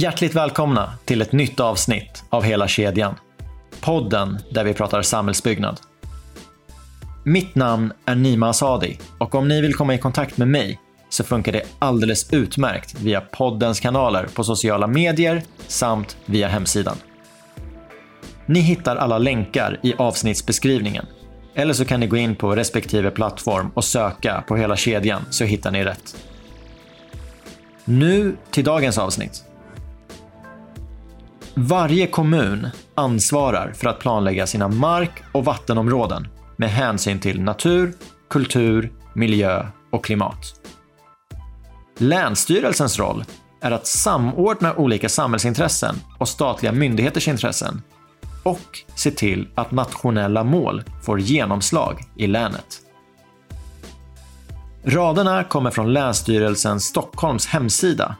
Hjärtligt 0.00 0.34
välkomna 0.34 0.92
till 1.04 1.22
ett 1.22 1.32
nytt 1.32 1.60
avsnitt 1.60 2.24
av 2.30 2.42
Hela 2.42 2.68
kedjan. 2.68 3.14
Podden 3.80 4.38
där 4.50 4.64
vi 4.64 4.74
pratar 4.74 5.02
samhällsbyggnad. 5.02 5.80
Mitt 7.24 7.54
namn 7.54 7.92
är 8.04 8.14
Nima 8.14 8.48
Asadi 8.48 8.98
och 9.18 9.34
om 9.34 9.48
ni 9.48 9.60
vill 9.60 9.74
komma 9.74 9.94
i 9.94 9.98
kontakt 9.98 10.36
med 10.36 10.48
mig 10.48 10.80
så 11.08 11.24
funkar 11.24 11.52
det 11.52 11.62
alldeles 11.78 12.32
utmärkt 12.32 13.00
via 13.00 13.20
poddens 13.20 13.80
kanaler 13.80 14.28
på 14.34 14.44
sociala 14.44 14.86
medier 14.86 15.42
samt 15.66 16.16
via 16.26 16.48
hemsidan. 16.48 16.96
Ni 18.46 18.60
hittar 18.60 18.96
alla 18.96 19.18
länkar 19.18 19.80
i 19.82 19.94
avsnittsbeskrivningen. 19.94 21.06
Eller 21.54 21.74
så 21.74 21.84
kan 21.84 22.00
ni 22.00 22.06
gå 22.06 22.16
in 22.16 22.36
på 22.36 22.56
respektive 22.56 23.10
plattform 23.10 23.70
och 23.74 23.84
söka 23.84 24.44
på 24.48 24.56
hela 24.56 24.76
kedjan 24.76 25.22
så 25.30 25.44
hittar 25.44 25.70
ni 25.70 25.84
rätt. 25.84 26.16
Nu 27.84 28.36
till 28.50 28.64
dagens 28.64 28.98
avsnitt. 28.98 29.49
Varje 31.62 32.06
kommun 32.06 32.68
ansvarar 32.94 33.72
för 33.72 33.88
att 33.88 33.98
planlägga 33.98 34.46
sina 34.46 34.68
mark 34.68 35.22
och 35.32 35.44
vattenområden 35.44 36.28
med 36.56 36.70
hänsyn 36.70 37.20
till 37.20 37.40
natur, 37.40 37.94
kultur, 38.30 38.92
miljö 39.14 39.66
och 39.92 40.04
klimat. 40.04 40.54
Länsstyrelsens 41.98 42.98
roll 42.98 43.24
är 43.60 43.70
att 43.70 43.86
samordna 43.86 44.74
olika 44.74 45.08
samhällsintressen 45.08 45.94
och 46.18 46.28
statliga 46.28 46.72
myndigheters 46.72 47.28
intressen 47.28 47.82
och 48.42 48.78
se 48.94 49.10
till 49.10 49.48
att 49.54 49.70
nationella 49.70 50.44
mål 50.44 50.82
får 51.02 51.20
genomslag 51.20 52.04
i 52.16 52.26
länet. 52.26 52.80
Raderna 54.84 55.44
kommer 55.44 55.70
från 55.70 55.92
Länsstyrelsen 55.92 56.80
Stockholms 56.80 57.46
hemsida 57.46 58.16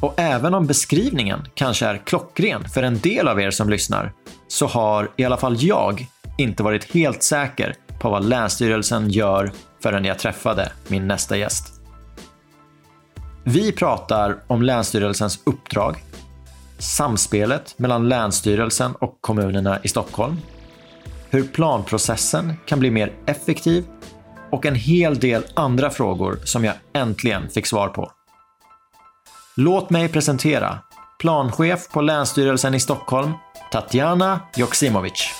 och 0.00 0.14
även 0.16 0.54
om 0.54 0.66
beskrivningen 0.66 1.46
kanske 1.54 1.86
är 1.86 1.96
klockren 1.96 2.68
för 2.68 2.82
en 2.82 2.98
del 2.98 3.28
av 3.28 3.40
er 3.40 3.50
som 3.50 3.70
lyssnar, 3.70 4.12
så 4.48 4.66
har 4.66 5.10
i 5.16 5.24
alla 5.24 5.36
fall 5.36 5.56
jag 5.58 6.06
inte 6.38 6.62
varit 6.62 6.94
helt 6.94 7.22
säker 7.22 7.74
på 8.00 8.10
vad 8.10 8.24
Länsstyrelsen 8.24 9.10
gör 9.10 9.52
förrän 9.82 10.04
jag 10.04 10.18
träffade 10.18 10.72
min 10.88 11.08
nästa 11.08 11.36
gäst. 11.36 11.80
Vi 13.44 13.72
pratar 13.72 14.36
om 14.46 14.62
Länsstyrelsens 14.62 15.40
uppdrag, 15.44 16.04
samspelet 16.78 17.74
mellan 17.78 18.08
Länsstyrelsen 18.08 18.94
och 18.94 19.18
kommunerna 19.20 19.78
i 19.82 19.88
Stockholm, 19.88 20.36
hur 21.30 21.42
planprocessen 21.42 22.54
kan 22.66 22.80
bli 22.80 22.90
mer 22.90 23.12
effektiv 23.26 23.84
och 24.50 24.66
en 24.66 24.74
hel 24.74 25.18
del 25.18 25.42
andra 25.54 25.90
frågor 25.90 26.38
som 26.44 26.64
jag 26.64 26.74
äntligen 26.92 27.50
fick 27.50 27.66
svar 27.66 27.88
på. 27.88 28.12
Låt 29.62 29.90
mig 29.90 30.08
presentera 30.08 30.78
planchef 31.18 31.88
på 31.88 32.00
Länsstyrelsen 32.00 32.74
i 32.74 32.80
Stockholm, 32.80 33.32
Tatjana 33.72 34.40
Joksimovic. 34.56 35.30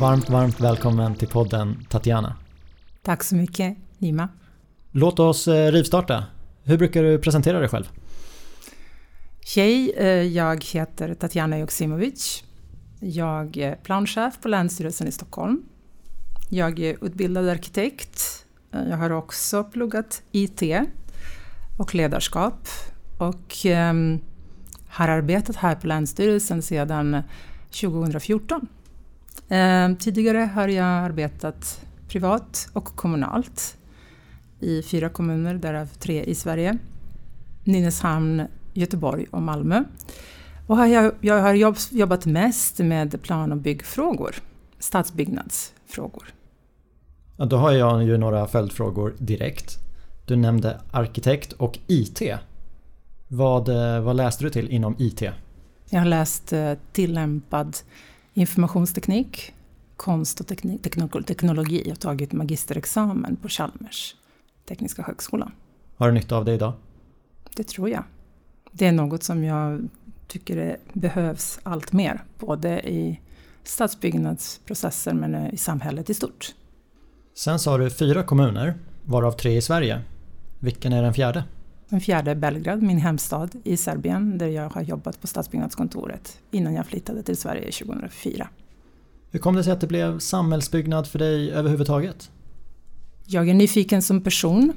Varmt, 0.00 0.30
varmt 0.30 0.60
välkommen 0.60 1.14
till 1.14 1.28
podden 1.28 1.86
Tatjana. 1.88 2.36
Tack 3.02 3.24
så 3.24 3.36
mycket, 3.36 3.76
Nima. 3.98 4.28
Låt 4.92 5.18
oss 5.18 5.48
eh, 5.48 5.72
rivstarta. 5.72 6.24
Hur 6.68 6.78
brukar 6.78 7.02
du 7.02 7.18
presentera 7.18 7.60
dig 7.60 7.68
själv? 7.68 7.90
Tjej, 9.40 9.92
eh, 9.96 10.06
jag 10.08 10.64
heter 10.64 11.14
Tatjana 11.14 11.58
Joksimovic. 11.58 12.44
Jag 13.00 13.56
är 13.56 13.74
planchef 13.74 14.40
på 14.40 14.48
Länsstyrelsen 14.48 15.08
i 15.08 15.12
Stockholm. 15.12 15.62
Jag 16.50 16.78
är 16.78 17.04
utbildad 17.04 17.48
arkitekt. 17.48 18.46
Eh, 18.72 18.88
jag 18.90 18.96
har 18.96 19.10
också 19.10 19.64
pluggat 19.64 20.22
IT 20.32 20.62
och 21.78 21.94
ledarskap 21.94 22.68
och 23.18 23.56
ehm, 23.64 24.20
har 24.88 25.08
arbetat 25.08 25.56
här 25.56 25.74
på 25.74 25.86
Länsstyrelsen 25.86 26.62
sedan 26.62 27.22
2014. 27.70 28.66
Ehm, 29.48 29.96
tidigare 29.96 30.50
har 30.54 30.68
jag 30.68 30.86
arbetat 30.86 31.80
privat 32.08 32.68
och 32.72 32.84
kommunalt 32.84 33.76
i 34.60 34.82
fyra 34.82 35.08
kommuner, 35.08 35.54
därav 35.54 35.86
tre 35.86 36.24
i 36.24 36.34
Sverige. 36.34 36.78
Nynäshamn, 37.64 38.42
Göteborg 38.72 39.26
och 39.30 39.42
Malmö. 39.42 39.84
Och 40.66 40.88
jag, 40.88 41.12
jag 41.20 41.42
har 41.42 41.54
jobb, 41.54 41.76
jobbat 41.90 42.26
mest 42.26 42.78
med 42.78 43.22
plan 43.22 43.52
och 43.52 43.58
byggfrågor, 43.58 44.34
stadsbyggnadsfrågor. 44.78 46.24
Ja, 47.36 47.44
då 47.44 47.56
har 47.56 47.72
jag 47.72 48.04
ju 48.04 48.16
några 48.16 48.46
följdfrågor 48.46 49.14
direkt. 49.18 49.78
Du 50.24 50.36
nämnde 50.36 50.80
arkitekt 50.90 51.52
och 51.52 51.78
IT. 51.86 52.22
Vad, 53.28 53.68
eh, 53.68 54.00
vad 54.00 54.16
läste 54.16 54.44
du 54.44 54.50
till 54.50 54.68
inom 54.68 54.96
IT? 54.98 55.22
Jag 55.90 55.98
har 55.98 56.06
läst 56.06 56.52
eh, 56.52 56.72
tillämpad 56.92 57.76
informationsteknik, 58.34 59.54
konst 59.96 60.40
och 60.40 60.46
teknik, 60.46 60.82
teknologi 61.26 61.92
och 61.92 62.00
tagit 62.00 62.32
magisterexamen 62.32 63.36
på 63.36 63.48
Chalmers 63.48 64.14
Tekniska 64.68 65.02
högskolan. 65.02 65.52
Har 65.96 66.08
du 66.08 66.14
nytta 66.14 66.36
av 66.36 66.44
det 66.44 66.54
idag? 66.54 66.72
Det 67.56 67.64
tror 67.64 67.90
jag. 67.90 68.04
Det 68.72 68.86
är 68.86 68.92
något 68.92 69.22
som 69.22 69.44
jag 69.44 69.88
tycker 70.26 70.56
det 70.56 70.76
behövs 70.92 71.60
allt 71.62 71.92
mer, 71.92 72.24
både 72.38 72.88
i 72.88 73.20
stadsbyggnadsprocesser 73.64 75.14
men 75.14 75.54
i 75.54 75.56
samhället 75.56 76.10
i 76.10 76.14
stort. 76.14 76.54
Sen 77.34 77.58
sa 77.58 77.78
du 77.78 77.90
fyra 77.90 78.22
kommuner, 78.22 78.74
varav 79.04 79.32
tre 79.32 79.56
i 79.56 79.62
Sverige. 79.62 80.00
Vilken 80.58 80.92
är 80.92 81.02
den 81.02 81.14
fjärde? 81.14 81.44
Den 81.88 82.00
fjärde 82.00 82.30
är 82.30 82.34
Belgrad, 82.34 82.82
min 82.82 82.98
hemstad 82.98 83.50
i 83.64 83.76
Serbien, 83.76 84.38
där 84.38 84.46
jag 84.46 84.70
har 84.70 84.82
jobbat 84.82 85.20
på 85.20 85.26
stadsbyggnadskontoret 85.26 86.38
innan 86.50 86.74
jag 86.74 86.86
flyttade 86.86 87.22
till 87.22 87.36
Sverige 87.36 87.72
2004. 87.72 88.48
Hur 89.30 89.38
kom 89.38 89.54
det 89.54 89.64
sig 89.64 89.72
att 89.72 89.80
det 89.80 89.86
blev 89.86 90.18
samhällsbyggnad 90.18 91.06
för 91.06 91.18
dig 91.18 91.52
överhuvudtaget? 91.52 92.30
Jag 93.28 93.48
är 93.48 93.54
nyfiken 93.54 94.02
som 94.02 94.20
person 94.20 94.72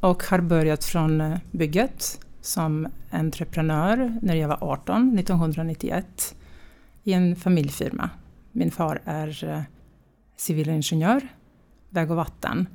och 0.00 0.22
har 0.22 0.40
börjat 0.40 0.84
från 0.84 1.20
eh, 1.20 1.38
bygget 1.50 2.20
som 2.40 2.88
entreprenör 3.10 4.18
när 4.22 4.34
jag 4.34 4.48
var 4.48 4.58
18, 4.60 5.18
1991, 5.18 6.34
i 7.04 7.12
en 7.12 7.36
familjefirma. 7.36 8.10
Min 8.52 8.70
far 8.70 9.00
är 9.04 9.44
eh, 9.44 9.62
civilingenjör, 10.36 11.28
väg 11.90 12.10
och 12.10 12.16
vatten. 12.16 12.66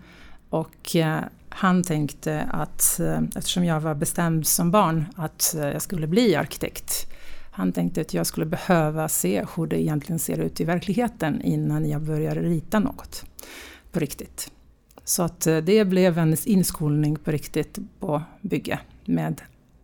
Och 0.50 0.96
eh, 0.96 1.20
han 1.50 1.84
tänkte 1.84 2.42
att, 2.42 3.00
eftersom 3.36 3.66
jag 3.66 3.80
var 3.80 3.96
bestämd 3.96 4.48
som 4.48 4.72
barn 4.72 5.06
att 5.16 5.56
jag 5.58 5.82
skulle 5.82 6.08
bli 6.08 6.36
arkitekt, 6.36 7.08
han 7.52 7.72
tänkte 7.72 8.02
att 8.02 8.14
jag 8.14 8.28
skulle 8.28 8.46
behöva 8.46 9.10
se 9.10 9.46
hur 9.56 9.68
det 9.68 9.82
egentligen 9.82 10.20
ser 10.20 10.38
ut 10.38 10.62
i 10.62 10.64
verkligheten 10.64 11.42
innan 11.42 11.90
jag 11.90 12.02
börjar 12.02 12.36
rita 12.36 12.80
något 12.80 13.26
på 13.92 14.00
riktigt. 14.00 14.52
Så 15.08 15.24
att 15.24 15.48
eh, 15.48 15.58
det 15.58 15.86
blev 15.86 16.18
en 16.18 16.38
inskolning 16.46 17.16
på 17.16 17.32
riktigt 17.32 17.80
på 18.00 18.22
bygge 18.42 18.80
med 19.06 19.42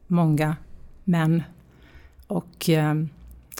många 0.08 0.56
män 1.04 1.44
och 2.28 2.70
eh, 2.70 2.94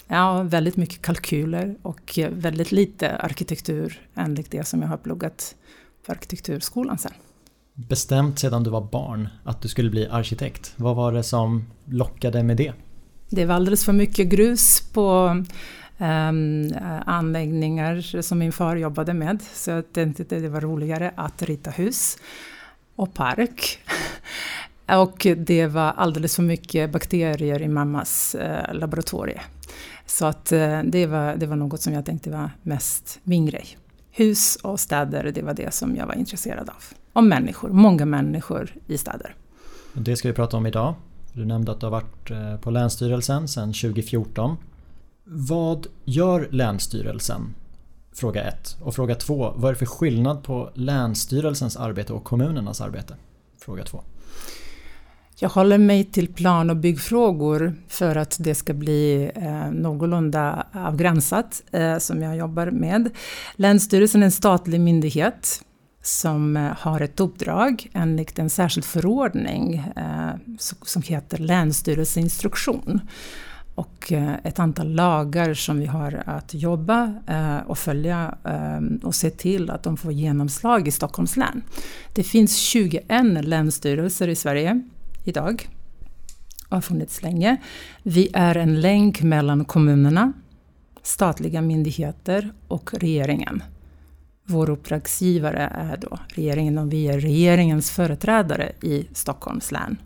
ja, 0.08 0.44
väldigt 0.44 0.78
mycket 0.78 1.02
kalkyler 1.02 1.76
och 1.82 2.20
väldigt 2.30 2.72
lite 2.72 3.18
arkitektur 3.18 4.02
enligt 4.16 4.52
det 4.52 4.68
som 4.68 4.82
jag 4.82 4.90
har 4.90 4.98
pluggat 4.98 5.56
på 6.06 6.12
arkitekturskolan 6.12 6.98
sen. 6.98 7.12
Bestämt 7.74 8.40
sedan 8.40 8.64
du 8.64 8.70
var 8.70 8.88
barn 8.92 9.30
att 9.44 9.62
du 9.62 9.68
skulle 9.68 9.90
bli 9.90 10.08
arkitekt. 10.08 10.74
Vad 10.76 10.96
var 10.96 11.12
det 11.12 11.24
som 11.24 11.66
lockade 11.86 12.44
med 12.44 12.58
det? 12.58 12.74
Det 13.30 13.46
var 13.46 13.56
alldeles 13.56 13.86
för 13.86 13.94
mycket 13.94 14.28
grus 14.28 14.82
på 14.94 15.36
Ehm, 15.98 16.74
anläggningar 17.06 18.22
som 18.22 18.40
min 18.40 18.52
far 18.52 18.76
jobbade 18.76 19.14
med. 19.14 19.42
Så 19.54 19.72
jag 19.72 19.94
tänkte 19.94 20.24
att 20.24 20.30
det 20.30 20.50
var 20.50 20.62
roligare 20.62 21.12
att 21.16 21.42
rita 21.42 21.72
hus 21.72 22.18
och 22.96 23.14
park. 23.14 23.80
och 25.00 25.28
det 25.38 25.68
var 25.68 25.92
alldeles 25.92 26.36
för 26.36 26.44
mycket 26.44 26.92
bakterier 26.92 27.62
i 27.62 27.68
mammas 27.68 28.36
uh, 28.40 28.74
laboratorie. 28.74 29.42
Så 30.06 30.26
att 30.26 30.52
eh, 30.52 30.82
det, 30.84 31.06
var, 31.06 31.36
det 31.36 31.46
var 31.46 31.56
något 31.56 31.82
som 31.82 31.94
jag 31.94 32.06
tänkte 32.06 32.30
var 32.30 32.50
mest 32.62 33.20
min 33.24 33.46
grej. 33.46 33.78
Hus 34.12 34.56
och 34.56 34.80
städer, 34.80 35.32
det 35.36 35.42
var 35.42 35.54
det 35.54 35.74
som 35.74 35.96
jag 35.96 36.08
var 36.08 36.14
intresserad 36.16 36.70
av. 36.70 36.84
Och 37.14 37.24
människor, 37.24 37.70
många 37.70 38.06
människor 38.06 38.74
i 38.88 38.98
städer. 38.98 39.36
Det 39.94 40.16
ska 40.16 40.28
vi 40.28 40.34
prata 40.34 40.58
om 40.58 40.66
idag. 40.66 40.96
Du 41.34 41.46
nämnde 41.46 41.72
att 41.72 41.80
du 41.80 41.86
har 41.86 41.92
varit 41.92 42.32
eh, 42.32 42.56
på 42.58 42.72
Länsstyrelsen 42.72 43.48
sedan 43.48 43.74
2014. 43.74 44.58
Vad 45.26 45.88
gör 46.06 46.48
Länsstyrelsen? 46.52 47.56
Fråga 48.14 48.44
1. 48.44 48.78
Och 48.82 48.96
fråga 48.96 49.16
2. 49.16 49.54
Vad 49.56 49.70
är 49.70 49.74
det 49.74 49.80
för 49.80 49.86
skillnad 49.86 50.44
på 50.44 50.72
Länsstyrelsens 50.74 51.78
arbete 51.78 52.14
och 52.14 52.24
kommunernas 52.24 52.82
arbete? 52.82 53.16
Fråga 53.60 53.84
2. 53.84 54.04
Jag 55.40 55.50
håller 55.50 55.78
mig 55.78 56.04
till 56.04 56.34
plan 56.34 56.70
och 56.70 56.78
byggfrågor 56.78 57.76
för 57.88 58.16
att 58.16 58.38
det 58.40 58.56
ska 58.56 58.74
bli 58.74 59.32
eh, 59.36 59.72
någorlunda 59.72 60.68
avgränsat 60.74 61.64
eh, 61.72 61.98
som 61.98 62.22
jag 62.22 62.38
jobbar 62.38 62.72
med. 62.72 63.10
Länsstyrelsen 63.56 64.22
är 64.22 64.26
en 64.26 64.32
statlig 64.32 64.82
myndighet 64.82 65.64
som 66.02 66.58
eh, 66.58 66.72
har 66.78 67.02
ett 67.02 67.20
uppdrag 67.20 67.88
enligt 67.94 68.40
en 68.40 68.50
särskild 68.50 68.86
förordning 68.86 69.76
eh, 69.96 70.56
som 70.82 71.02
heter 71.02 71.38
Länsstyrelseinstruktion 71.38 73.02
och 73.76 74.12
eh, 74.12 74.34
ett 74.44 74.60
antal 74.60 74.94
lagar 74.94 75.54
som 75.54 75.80
vi 75.80 75.86
har 75.86 76.24
att 76.26 76.54
jobba 76.54 77.14
eh, 77.28 77.58
och 77.58 77.78
följa 77.78 78.36
eh, 78.44 79.06
och 79.08 79.16
se 79.16 79.30
till 79.30 79.70
att 79.70 79.84
de 79.84 79.98
får 79.98 80.12
genomslag 80.12 80.88
i 80.88 80.92
Stockholms 80.92 81.38
län. 81.38 81.62
Det 82.14 82.24
finns 82.24 82.58
21 82.58 83.06
länsstyrelser 83.46 84.28
i 84.28 84.36
Sverige 84.36 84.82
idag 85.24 85.70
och 86.70 86.78
har 86.78 86.82
funnits 86.82 87.22
länge. 87.22 87.58
Vi 88.04 88.30
är 88.34 88.58
en 88.58 88.82
länk 88.82 89.22
mellan 89.22 89.66
kommunerna, 89.66 90.34
statliga 91.02 91.62
myndigheter 91.62 92.54
och 92.68 92.94
regeringen. 92.94 93.64
Vår 94.46 94.70
uppdragsgivare 94.70 95.72
är 95.76 95.98
då 95.98 96.18
regeringen 96.28 96.78
och 96.78 96.94
vi 96.94 97.08
är 97.08 97.20
regeringens 97.20 97.92
företrädare 97.92 98.72
i 98.82 99.08
Stockholms 99.14 99.72
län. 99.72 99.98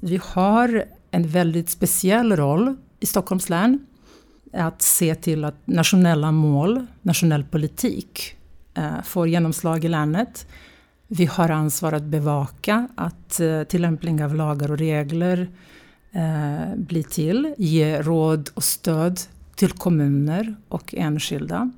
Vi 0.00 0.20
har 0.22 0.84
en 1.10 1.28
väldigt 1.28 1.70
speciell 1.70 2.36
roll 2.36 2.76
i 3.00 3.06
Stockholms 3.06 3.48
län 3.48 3.86
att 4.52 4.82
se 4.82 5.14
till 5.14 5.44
att 5.44 5.66
nationella 5.66 6.32
mål, 6.32 6.86
nationell 7.02 7.44
politik 7.44 8.36
eh, 8.74 9.02
får 9.04 9.28
genomslag 9.28 9.84
i 9.84 9.88
länet. 9.88 10.46
Vi 11.08 11.26
har 11.26 11.48
ansvar 11.48 11.92
att 11.92 12.02
bevaka 12.02 12.88
att 12.94 13.40
eh, 13.40 13.62
tillämpning 13.62 14.24
av 14.24 14.34
lagar 14.34 14.70
och 14.70 14.78
regler 14.78 15.50
eh, 16.12 16.76
blir 16.76 17.02
till, 17.02 17.54
ge 17.58 18.02
råd 18.02 18.50
och 18.54 18.64
stöd 18.64 19.20
till 19.54 19.72
kommuner 19.72 20.56
och 20.68 20.94
enskilda. 20.94 21.70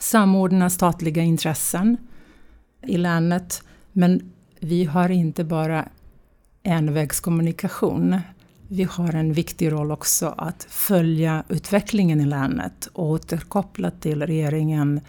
Samordna 0.00 0.70
statliga 0.70 1.22
intressen 1.22 1.96
i 2.82 2.96
länet. 2.96 3.62
Men 3.92 4.32
vi 4.60 4.84
har 4.84 5.08
inte 5.08 5.44
bara 5.44 5.88
envägskommunikation. 6.62 8.20
Vi 8.70 8.84
har 8.84 9.14
en 9.14 9.32
viktig 9.32 9.72
roll 9.72 9.90
också 9.90 10.34
att 10.38 10.66
följa 10.70 11.44
utvecklingen 11.48 12.20
i 12.20 12.26
länet 12.26 12.88
och 12.92 13.06
återkoppla 13.06 13.90
till 13.90 14.26
regeringen 14.26 15.00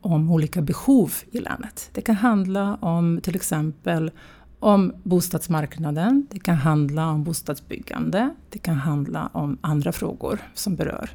om 0.00 0.30
olika 0.30 0.62
behov 0.62 1.12
i 1.30 1.40
länet. 1.40 1.90
Det 1.92 2.00
kan 2.00 2.14
handla 2.14 2.74
om 2.74 3.20
till 3.22 3.36
exempel 3.36 4.10
om 4.58 4.92
bostadsmarknaden, 5.02 6.26
det 6.30 6.38
kan 6.38 6.56
handla 6.56 7.08
om 7.10 7.24
bostadsbyggande, 7.24 8.34
det 8.50 8.58
kan 8.58 8.76
handla 8.76 9.30
om 9.32 9.58
andra 9.60 9.92
frågor 9.92 10.38
som 10.54 10.76
berör 10.76 11.10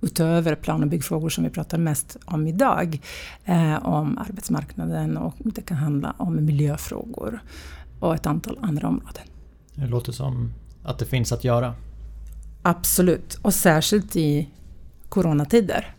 utöver 0.00 0.54
plan 0.54 0.82
och 0.82 0.88
byggfrågor 0.88 1.28
som 1.28 1.44
vi 1.44 1.50
pratar 1.50 1.78
mest 1.78 2.16
om 2.24 2.46
idag, 2.46 3.00
eh, 3.44 3.86
om 3.86 4.18
arbetsmarknaden 4.18 5.16
och 5.16 5.34
det 5.38 5.62
kan 5.62 5.76
handla 5.76 6.14
om 6.16 6.44
miljöfrågor 6.44 7.42
och 8.00 8.14
ett 8.14 8.26
antal 8.26 8.58
andra 8.60 8.88
områden. 8.88 9.24
Det 9.74 9.86
låter 9.86 10.12
som 10.12 10.52
att 10.82 10.98
det 10.98 11.04
finns 11.04 11.32
att 11.32 11.44
göra. 11.44 11.74
Absolut, 12.62 13.38
och 13.42 13.54
särskilt 13.54 14.16
i 14.16 14.48
coronatider 15.08 15.94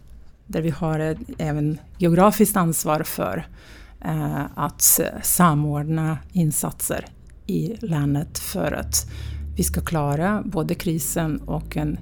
där 0.47 0.61
vi 0.61 0.69
har 0.69 0.99
ett, 0.99 1.17
även 1.37 1.79
geografiskt 1.97 2.57
ansvar 2.57 3.03
för 3.03 3.47
eh, 4.01 4.41
att 4.55 4.99
samordna 5.23 6.17
insatser 6.31 7.05
i 7.45 7.75
länet 7.79 8.39
för 8.39 8.71
att 8.71 9.11
vi 9.55 9.63
ska 9.63 9.81
klara 9.81 10.43
både 10.45 10.75
krisen 10.75 11.37
och 11.37 11.77
en 11.77 11.99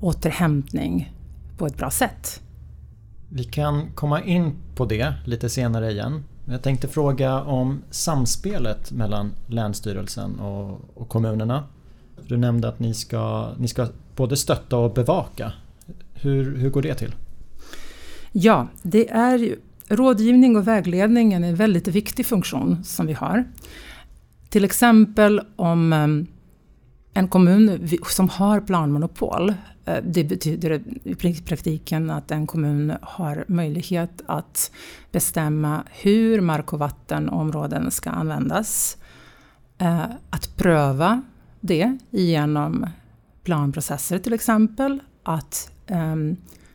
återhämtning 0.00 1.12
på 1.58 1.66
ett 1.66 1.76
bra 1.76 1.90
sätt. 1.90 2.42
Vi 3.28 3.44
kan 3.44 3.92
komma 3.94 4.22
in 4.22 4.54
på 4.74 4.84
det 4.84 5.14
lite 5.24 5.48
senare 5.48 5.90
igen. 5.90 6.24
Jag 6.44 6.62
tänkte 6.62 6.88
fråga 6.88 7.42
om 7.42 7.82
samspelet 7.90 8.92
mellan 8.92 9.32
Länsstyrelsen 9.46 10.40
och, 10.40 10.80
och 10.94 11.08
kommunerna. 11.08 11.64
Du 12.28 12.36
nämnde 12.36 12.68
att 12.68 12.80
ni 12.80 12.94
ska, 12.94 13.52
ni 13.58 13.68
ska 13.68 13.86
både 14.16 14.36
stötta 14.36 14.76
och 14.76 14.94
bevaka. 14.94 15.52
Hur, 16.14 16.56
hur 16.56 16.70
går 16.70 16.82
det 16.82 16.94
till? 16.94 17.14
Ja, 18.32 18.68
det 18.82 19.10
är 19.10 19.38
ju, 19.38 19.56
rådgivning 19.88 20.56
och 20.56 20.68
vägledning 20.68 21.32
är 21.32 21.40
en 21.40 21.54
väldigt 21.54 21.88
viktig 21.88 22.26
funktion 22.26 22.84
som 22.84 23.06
vi 23.06 23.12
har. 23.12 23.44
Till 24.48 24.64
exempel 24.64 25.40
om 25.56 25.92
ehm, 25.92 26.26
en 27.14 27.28
kommun 27.28 27.88
som 28.08 28.28
har 28.28 28.60
planmonopol. 28.60 29.54
Eh, 29.84 29.96
det 30.04 30.24
betyder 30.24 30.82
i 31.04 31.14
praktiken 31.14 32.10
att 32.10 32.30
en 32.30 32.46
kommun 32.46 32.92
har 33.02 33.44
möjlighet 33.48 34.22
att 34.26 34.70
bestämma 35.12 35.82
hur 35.90 36.40
mark 36.40 36.72
och 36.72 36.78
vattenområden 36.78 37.90
ska 37.90 38.10
användas. 38.10 38.96
Eh, 39.78 40.04
att 40.30 40.56
pröva 40.56 41.22
det 41.60 41.98
genom 42.10 42.86
planprocesser 43.44 44.18
till 44.18 44.32
exempel. 44.32 45.00
Att 45.22 45.70
eh, 45.86 46.16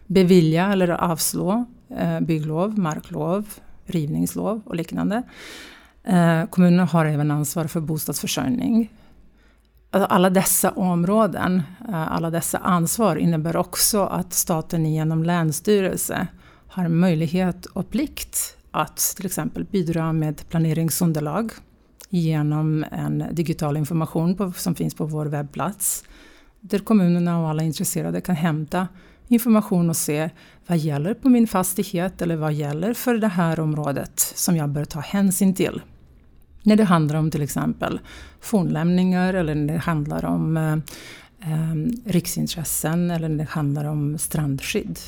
bevilja 0.07 0.71
eller 0.71 0.89
avslå 0.89 1.65
eh, 1.97 2.19
bygglov, 2.19 2.79
marklov, 2.79 3.45
rivningslov 3.85 4.61
och 4.65 4.75
liknande. 4.75 5.23
Eh, 6.03 6.45
kommunerna 6.45 6.85
har 6.85 7.05
även 7.05 7.31
ansvar 7.31 7.67
för 7.67 7.79
bostadsförsörjning. 7.79 8.91
Alltså 9.91 10.07
alla 10.07 10.29
dessa 10.29 10.71
områden, 10.71 11.61
eh, 11.89 12.11
alla 12.13 12.29
dessa 12.29 12.57
ansvar 12.57 13.15
innebär 13.15 13.55
också 13.55 14.03
att 14.03 14.33
staten 14.33 14.85
genom 14.85 15.23
länsstyrelse 15.23 16.27
har 16.67 16.87
möjlighet 16.87 17.65
och 17.65 17.89
plikt 17.89 18.57
att 18.71 18.97
till 18.97 19.25
exempel 19.25 19.63
bidra 19.63 20.13
med 20.13 20.49
planeringsunderlag 20.49 21.51
genom 22.19 22.85
en 22.91 23.25
digital 23.31 23.77
information 23.77 24.35
på, 24.35 24.51
som 24.51 24.75
finns 24.75 24.95
på 24.95 25.05
vår 25.05 25.25
webbplats. 25.25 26.03
Där 26.59 26.79
kommunerna 26.79 27.39
och 27.39 27.49
alla 27.49 27.63
intresserade 27.63 28.21
kan 28.21 28.35
hämta 28.35 28.87
information 29.27 29.89
och 29.89 29.97
se 29.97 30.29
vad 30.67 30.77
gäller 30.77 31.13
på 31.13 31.29
min 31.29 31.47
fastighet 31.47 32.21
eller 32.21 32.35
vad 32.35 32.53
gäller 32.53 32.93
för 32.93 33.17
det 33.17 33.27
här 33.27 33.59
området 33.59 34.19
som 34.19 34.55
jag 34.57 34.69
bör 34.69 34.85
ta 34.85 34.99
hänsyn 34.99 35.53
till. 35.53 35.81
När 36.63 36.75
det 36.75 36.83
handlar 36.83 37.19
om 37.19 37.31
till 37.31 37.41
exempel 37.41 37.99
fornlämningar 38.41 39.33
eller 39.33 39.55
när 39.55 39.73
det 39.73 39.79
handlar 39.79 40.25
om 40.25 40.57
eh, 40.57 40.73
eh 41.51 41.75
riksintressen 42.05 43.11
eller 43.11 43.29
när 43.29 43.37
det 43.37 43.49
handlar 43.51 43.85
om 43.85 44.17
strandskydd. 44.17 44.99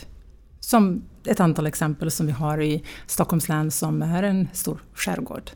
Som 0.60 1.02
ett 1.26 1.40
antal 1.40 1.68
exempel 1.68 2.12
som 2.12 2.26
vi 2.26 2.32
har 2.32 2.62
i 2.62 2.84
Stockholms 3.08 3.50
län 3.50 3.72
som 3.72 4.02
är 4.02 4.24
en 4.24 4.48
stor 4.54 4.84
skärgård. 4.94 5.52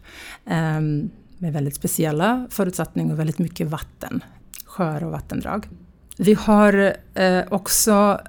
Eh, 0.45 0.81
med 1.39 1.53
väldigt 1.53 1.75
speciella 1.75 2.47
förutsättningar 2.49 3.13
och 3.13 3.19
väldigt 3.19 3.39
mycket 3.39 3.67
vatten, 3.67 4.23
sjöar 4.65 5.03
och 5.03 5.11
vattendrag. 5.11 5.69
Vi 6.17 6.33
har 6.33 6.95
eh, 7.13 7.43
också 7.49 8.21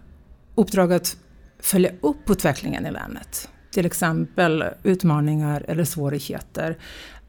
uppdrag 0.54 0.92
att 0.92 1.16
följa 1.58 1.90
upp 2.00 2.30
utvecklingen 2.30 2.86
i 2.86 2.90
länet. 2.90 3.48
Till 3.70 3.86
exempel 3.86 4.64
utmaningar 4.82 5.64
eller 5.68 5.84
svårigheter. 5.84 6.78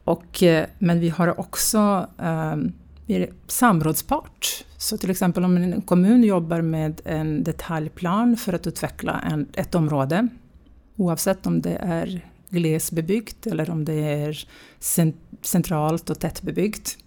Och, 0.04 0.42
eh, 0.42 0.66
men 0.78 1.00
vi 1.00 1.08
har 1.08 1.40
också 1.40 2.08
eh, 2.18 2.56
vi 3.06 3.14
är 3.14 3.30
samrådspart. 3.46 4.64
Så 4.78 4.98
till 4.98 5.10
exempel 5.10 5.44
om 5.44 5.56
en 5.56 5.80
kommun 5.80 6.24
jobbar 6.24 6.60
med 6.60 7.00
en 7.04 7.44
detaljplan 7.44 8.36
för 8.36 8.52
att 8.52 8.66
utveckla 8.66 9.20
en, 9.30 9.46
ett 9.52 9.74
område, 9.74 10.28
oavsett 10.96 11.46
om 11.46 11.62
det 11.62 11.76
är 11.80 12.31
glesbebyggt 12.52 13.46
eller 13.46 13.70
om 13.70 13.84
det 13.84 13.94
är 13.94 14.48
centralt 15.42 16.10
och 16.10 16.20
tättbebyggt. 16.20 16.98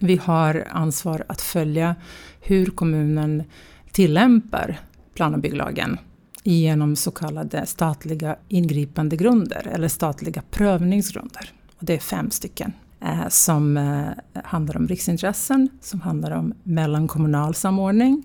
Vi 0.00 0.16
har 0.16 0.66
ansvar 0.70 1.24
att 1.28 1.40
följa 1.40 1.96
hur 2.40 2.66
kommunen 2.66 3.44
tillämpar 3.92 4.80
plan 5.14 5.34
och 5.34 5.40
bygglagen 5.40 5.98
genom 6.42 6.96
så 6.96 7.10
kallade 7.10 7.66
statliga 7.66 8.36
ingripande 8.48 9.16
grunder 9.16 9.68
eller 9.72 9.88
statliga 9.88 10.42
prövningsgrunder. 10.50 11.52
Och 11.76 11.84
det 11.84 11.94
är 11.94 11.98
fem 11.98 12.30
stycken 12.30 12.72
eh, 13.00 13.28
som 13.28 13.76
eh, 13.76 14.42
handlar 14.44 14.76
om 14.76 14.88
riksintressen, 14.88 15.68
som 15.80 16.00
handlar 16.00 16.30
om 16.30 16.54
mellankommunal 16.62 17.54
samordning, 17.54 18.22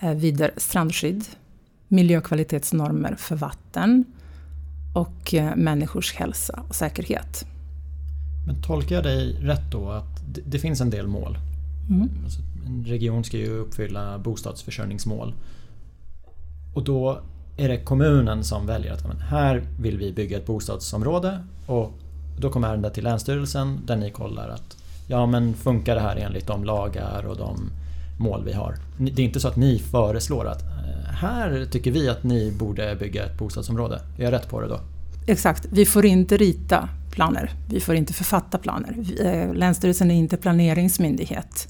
eh, 0.00 0.14
vidare 0.14 0.50
strandskydd, 0.56 1.24
miljökvalitetsnormer 1.88 3.14
för 3.14 3.36
vatten, 3.36 4.04
och 4.92 5.34
eh, 5.34 5.56
människors 5.56 6.14
hälsa 6.14 6.62
och 6.68 6.74
säkerhet. 6.74 7.46
Men 8.46 8.62
tolkar 8.62 8.94
jag 8.94 9.04
dig 9.04 9.36
rätt 9.40 9.70
då 9.70 9.90
att 9.90 10.22
det 10.46 10.58
finns 10.58 10.80
en 10.80 10.90
del 10.90 11.06
mål? 11.06 11.38
Mm. 11.90 12.08
Alltså, 12.24 12.40
en 12.66 12.84
region 12.84 13.24
ska 13.24 13.36
ju 13.36 13.48
uppfylla 13.48 14.18
bostadsförsörjningsmål. 14.18 15.34
Och 16.74 16.84
då 16.84 17.20
är 17.56 17.68
det 17.68 17.78
kommunen 17.78 18.44
som 18.44 18.66
väljer 18.66 18.92
att 18.92 19.20
här 19.20 19.62
vill 19.80 19.98
vi 19.98 20.12
bygga 20.12 20.38
ett 20.38 20.46
bostadsområde 20.46 21.44
och 21.66 21.92
då 22.38 22.50
kommer 22.50 22.68
ärendet 22.68 22.94
till 22.94 23.04
Länsstyrelsen 23.04 23.80
där 23.86 23.96
ni 23.96 24.10
kollar 24.10 24.48
att 24.48 24.76
ja 25.06 25.26
men 25.26 25.54
funkar 25.54 25.94
det 25.94 26.00
här 26.00 26.16
enligt 26.16 26.46
de 26.46 26.64
lagar 26.64 27.26
och 27.26 27.36
de 27.36 27.70
mål 28.18 28.44
vi 28.44 28.52
har? 28.52 28.74
Det 28.98 29.22
är 29.22 29.26
inte 29.26 29.40
så 29.40 29.48
att 29.48 29.56
ni 29.56 29.78
föreslår 29.78 30.48
att 30.48 30.71
här 31.12 31.64
tycker 31.70 31.90
vi 31.90 32.08
att 32.08 32.24
ni 32.24 32.52
borde 32.52 32.96
bygga 32.96 33.24
ett 33.24 33.38
bostadsområde. 33.38 34.00
Är 34.18 34.24
jag 34.24 34.32
rätt 34.32 34.48
på 34.48 34.60
det 34.60 34.68
då? 34.68 34.80
Exakt, 35.26 35.66
vi 35.70 35.86
får 35.86 36.06
inte 36.06 36.36
rita 36.36 36.88
planer. 37.10 37.50
Vi 37.68 37.80
får 37.80 37.94
inte 37.94 38.12
författa 38.12 38.58
planer. 38.58 38.96
Eh, 39.20 39.54
Länsstyrelsen 39.54 40.10
är 40.10 40.14
inte 40.14 40.36
planeringsmyndighet. 40.36 41.68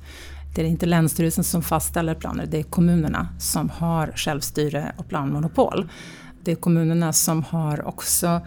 Det 0.54 0.62
är 0.62 0.66
inte 0.66 0.87
Länsstyrelsen 0.87 1.44
som 1.44 1.62
fastställer 1.62 2.14
planer, 2.14 2.46
det 2.46 2.58
är 2.58 2.62
kommunerna 2.62 3.28
som 3.38 3.70
har 3.70 4.12
självstyre 4.16 4.92
och 4.96 5.08
planmonopol. 5.08 5.88
Det 6.44 6.52
är 6.52 6.56
kommunerna 6.56 7.12
som 7.12 7.44
har 7.44 7.88
också 7.88 8.40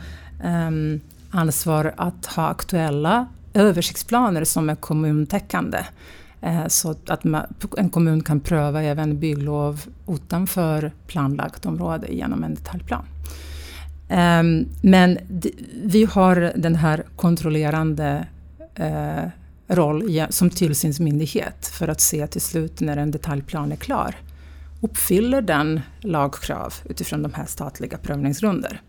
um, 0.44 1.00
ansvar 1.32 1.94
att 1.98 2.26
ha 2.26 2.48
aktuella 2.48 3.28
översiktsplaner 3.54 4.44
som 4.44 4.70
är 4.70 4.76
kommuntäckande. 4.76 5.78
Eh, 6.46 6.68
så 6.68 6.96
att 7.08 7.24
man, 7.24 7.46
en 7.78 7.90
kommun 7.90 8.24
kan 8.24 8.40
pröva 8.40 8.84
även 8.84 9.20
bygglov 9.20 9.82
utanför 10.08 10.92
planlagt 11.08 11.66
område 11.66 12.08
genom 12.08 12.44
en 12.44 12.56
detaljplan. 12.56 13.06
Ehm, 14.10 14.66
men 14.82 15.18
vi 15.84 16.06
har 16.06 16.54
den 16.56 16.76
här 16.76 17.04
kontrollerande 17.16 18.28
eh, 18.76 19.24
roll 19.68 20.26
som 20.30 20.50
tillsynsmyndighet 20.50 21.68
för 21.68 21.88
att 21.88 22.02
se 22.02 22.28
till 22.28 22.42
slut 22.42 22.80
när 22.80 22.98
en 22.98 23.12
detaljplan 23.12 23.72
är 23.72 23.76
klar. 23.76 24.16
Uppfyller 24.82 25.42
den 25.42 25.82
lagkrav 26.00 26.74
utifrån 26.90 27.24
de 27.24 27.34
här 27.34 27.46
statliga 27.46 27.98
prövningsgrunder? 27.98 28.82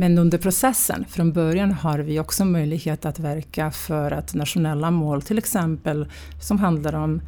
Men 0.00 0.18
under 0.18 0.38
processen, 0.38 1.04
från 1.08 1.32
början, 1.32 1.72
har 1.72 1.98
vi 1.98 2.20
också 2.20 2.44
möjlighet 2.44 3.04
att 3.04 3.18
verka 3.18 3.70
för 3.70 4.10
att 4.10 4.34
nationella 4.34 4.90
mål, 4.90 5.22
till 5.22 5.38
exempel 5.38 6.06
som 6.40 6.58
handlar 6.58 6.94
om 6.94 7.20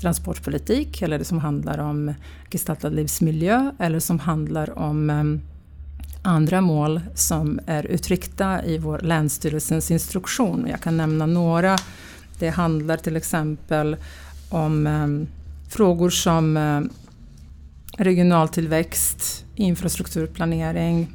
transportpolitik 0.00 1.02
eller 1.02 1.24
som 1.24 1.38
handlar 1.38 1.78
om 1.78 2.14
gestaltad 2.50 2.88
livsmiljö 2.90 3.70
eller 3.78 4.00
som 4.00 4.18
handlar 4.18 4.78
om 4.78 5.10
ehm, 5.10 5.40
andra 6.22 6.60
mål 6.60 7.00
som 7.14 7.60
är 7.66 7.86
uttryckta 7.86 8.64
i 8.64 8.78
vår 8.78 8.98
Länsstyrelsens 8.98 9.90
instruktion. 9.90 10.66
Jag 10.70 10.80
kan 10.80 10.96
nämna 10.96 11.26
några 11.26 11.76
det 12.38 12.48
handlar 12.48 12.96
till 12.96 13.16
exempel 13.16 13.96
om 14.48 14.86
ehm, 14.86 15.26
frågor 15.68 16.10
som 16.10 16.56
ehm, 16.56 16.90
regional 17.98 18.48
tillväxt, 18.48 19.44
infrastrukturplanering, 19.54 21.08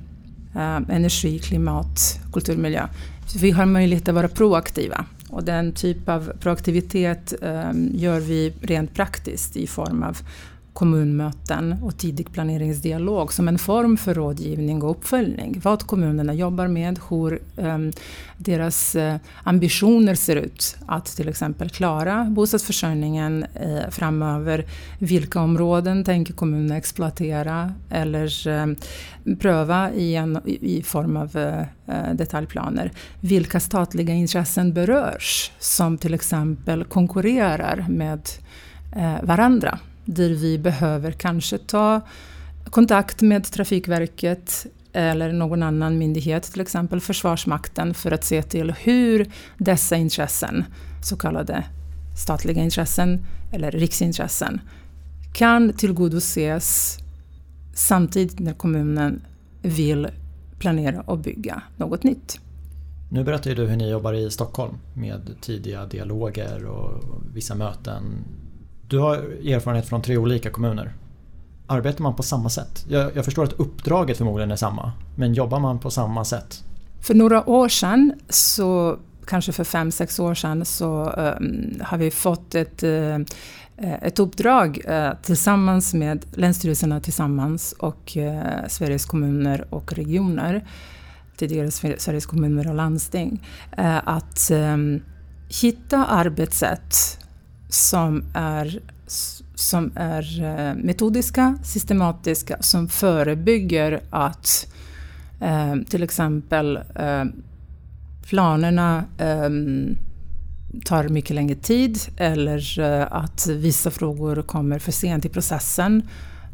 Eh, 0.56 0.96
energi, 0.96 1.40
klimat, 1.40 2.20
kulturmiljö. 2.34 2.88
Så 3.28 3.40
vi 3.40 3.52
har 3.52 3.66
möjlighet 3.66 4.08
att 4.08 4.16
vara 4.16 4.28
proaktiva 4.28 5.06
och 5.30 5.44
den 5.44 5.72
typ 5.72 6.10
av 6.10 6.32
proaktivitet 6.40 7.34
ehm, 7.42 7.90
gör 7.94 8.20
vi 8.20 8.54
rent 8.62 8.94
praktiskt 8.94 9.58
i 9.58 9.68
form 9.68 10.04
av 10.04 10.18
kommunmöten 10.74 11.76
och 11.84 11.98
tidig 11.98 12.32
planeringsdialog 12.32 13.34
som 13.34 13.48
en 13.48 13.58
form 13.58 13.98
för 13.98 14.14
rådgivning 14.14 14.84
och 14.84 14.92
uppföljning. 14.92 15.62
Vad 15.64 15.88
kommunerna 15.88 16.34
jobbar 16.34 16.68
med, 16.68 17.00
hur 17.10 17.42
um, 17.56 17.92
deras 18.38 18.96
uh, 18.96 19.16
ambitioner 19.44 20.16
ser 20.16 20.36
ut 20.36 20.76
att 20.86 21.06
till 21.06 21.30
exempel 21.30 21.70
klara 21.70 22.24
bostadsförsörjningen 22.30 23.46
uh, 23.66 23.90
framöver. 23.90 24.66
Vilka 25.00 25.40
områden 25.40 26.04
tänker 26.04 26.34
kommunerna 26.34 26.78
exploatera 26.78 27.74
eller 27.90 28.48
eh, 28.48 28.66
pröva 29.40 29.92
i, 29.92 30.16
en, 30.16 30.42
i 30.46 30.84
form 30.84 31.18
av 31.18 31.38
detaljplaner. 32.14 32.92
Vilka 33.20 33.60
statliga 33.60 34.14
intressen 34.14 34.74
berörs 34.74 35.52
som 35.60 35.98
till 35.98 36.14
exempel 36.14 36.84
konkurrerar 36.84 37.86
med 37.90 38.30
varandra 39.22 39.80
där 40.06 40.30
vi 40.30 40.58
behöver 40.58 41.12
kanske 41.12 41.58
ta 41.58 42.02
kontakt 42.70 43.22
med 43.22 43.44
Trafikverket 43.44 44.66
eller 44.94 45.32
någon 45.32 45.64
annan 45.64 45.98
myndighet, 45.98 46.44
till 46.44 46.62
exempel 46.62 47.00
Försvarsmakten, 47.00 47.94
för 47.94 48.12
att 48.12 48.24
se 48.24 48.42
till 48.42 48.72
hur 48.72 49.32
dessa 49.58 49.96
intressen, 49.96 50.66
så 51.04 51.18
kallade 51.18 51.66
statliga 52.18 52.64
intressen 52.64 53.26
eller 53.52 53.72
riksintressen, 53.72 54.62
kan 55.34 55.74
tillgodoses 55.74 56.98
samtidigt 57.74 58.40
när 58.40 58.54
kommunen 58.54 59.22
vill 59.62 60.08
planera 60.60 61.02
och 61.02 61.20
bygga 61.20 61.62
något 61.78 62.04
nytt. 62.04 62.40
Nu 63.10 63.24
berättar 63.24 63.50
ju 63.50 63.56
du 63.56 63.66
hur 63.66 63.78
ni 63.78 63.90
jobbar 63.90 64.14
i 64.14 64.32
Stockholm 64.32 64.78
med 64.94 65.36
tidiga 65.42 65.86
dialoger 65.86 66.66
och 66.66 67.04
vissa 67.34 67.56
möten 67.56 68.04
du 68.94 69.00
har 69.00 69.16
erfarenhet 69.16 69.90
från 69.90 70.02
tre 70.02 70.18
olika 70.18 70.50
kommuner. 70.50 70.94
Arbetar 71.68 72.04
man 72.04 72.16
på 72.16 72.24
samma 72.24 72.50
sätt? 72.50 72.86
Jag, 72.90 73.16
jag 73.16 73.26
förstår 73.26 73.44
att 73.44 73.54
uppdraget 73.54 74.18
förmodligen 74.18 74.52
är 74.52 74.56
samma, 74.56 74.92
men 75.16 75.34
jobbar 75.34 75.60
man 75.60 75.80
på 75.80 75.92
samma 75.92 76.26
sätt? 76.26 76.64
För 77.02 77.14
några 77.14 77.50
år 77.50 77.70
sedan, 77.70 78.14
så, 78.30 78.98
kanske 79.28 79.52
för 79.52 79.64
fem, 79.64 79.92
sex 79.92 80.20
år 80.20 80.34
sedan, 80.34 80.66
så 80.66 81.10
um, 81.10 81.82
har 81.82 81.98
vi 81.98 82.12
fått 82.12 82.56
ett, 82.56 82.84
uh, 82.84 83.20
ett 83.78 84.20
uppdrag 84.20 84.82
uh, 84.90 85.10
tillsammans 85.22 85.94
med 85.94 86.26
länsstyrelserna 86.34 87.00
tillsammans 87.00 87.76
och 87.80 88.18
uh, 88.18 88.68
Sveriges 88.68 89.06
kommuner 89.06 89.66
och 89.70 89.94
regioner, 89.94 90.68
tidigare 91.38 91.72
Sveriges 91.72 92.26
kommuner 92.26 92.68
och 92.70 92.76
landsting, 92.76 93.48
att 94.04 94.52
um, 94.52 95.02
hitta 95.62 96.06
arbetssätt 96.06 97.23
som 97.74 98.24
är, 98.34 98.80
som 99.56 99.92
är 99.96 100.44
eh, 100.44 100.76
metodiska, 100.76 101.58
systematiska, 101.64 102.58
som 102.62 102.90
förebygger 102.90 104.02
att 104.10 104.68
eh, 105.42 105.76
till 105.90 106.04
exempel 106.04 106.80
eh, 106.96 107.24
planerna 108.30 109.06
eh, 109.18 109.50
tar 110.86 111.10
mycket 111.10 111.36
längre 111.36 111.56
tid 111.56 112.00
eller 112.18 112.80
eh, 112.80 113.08
att 113.12 113.48
vissa 113.48 113.92
frågor 113.92 114.42
kommer 114.42 114.80
för 114.80 114.92
sent 114.92 115.26
i 115.26 115.30
processen. 115.30 116.02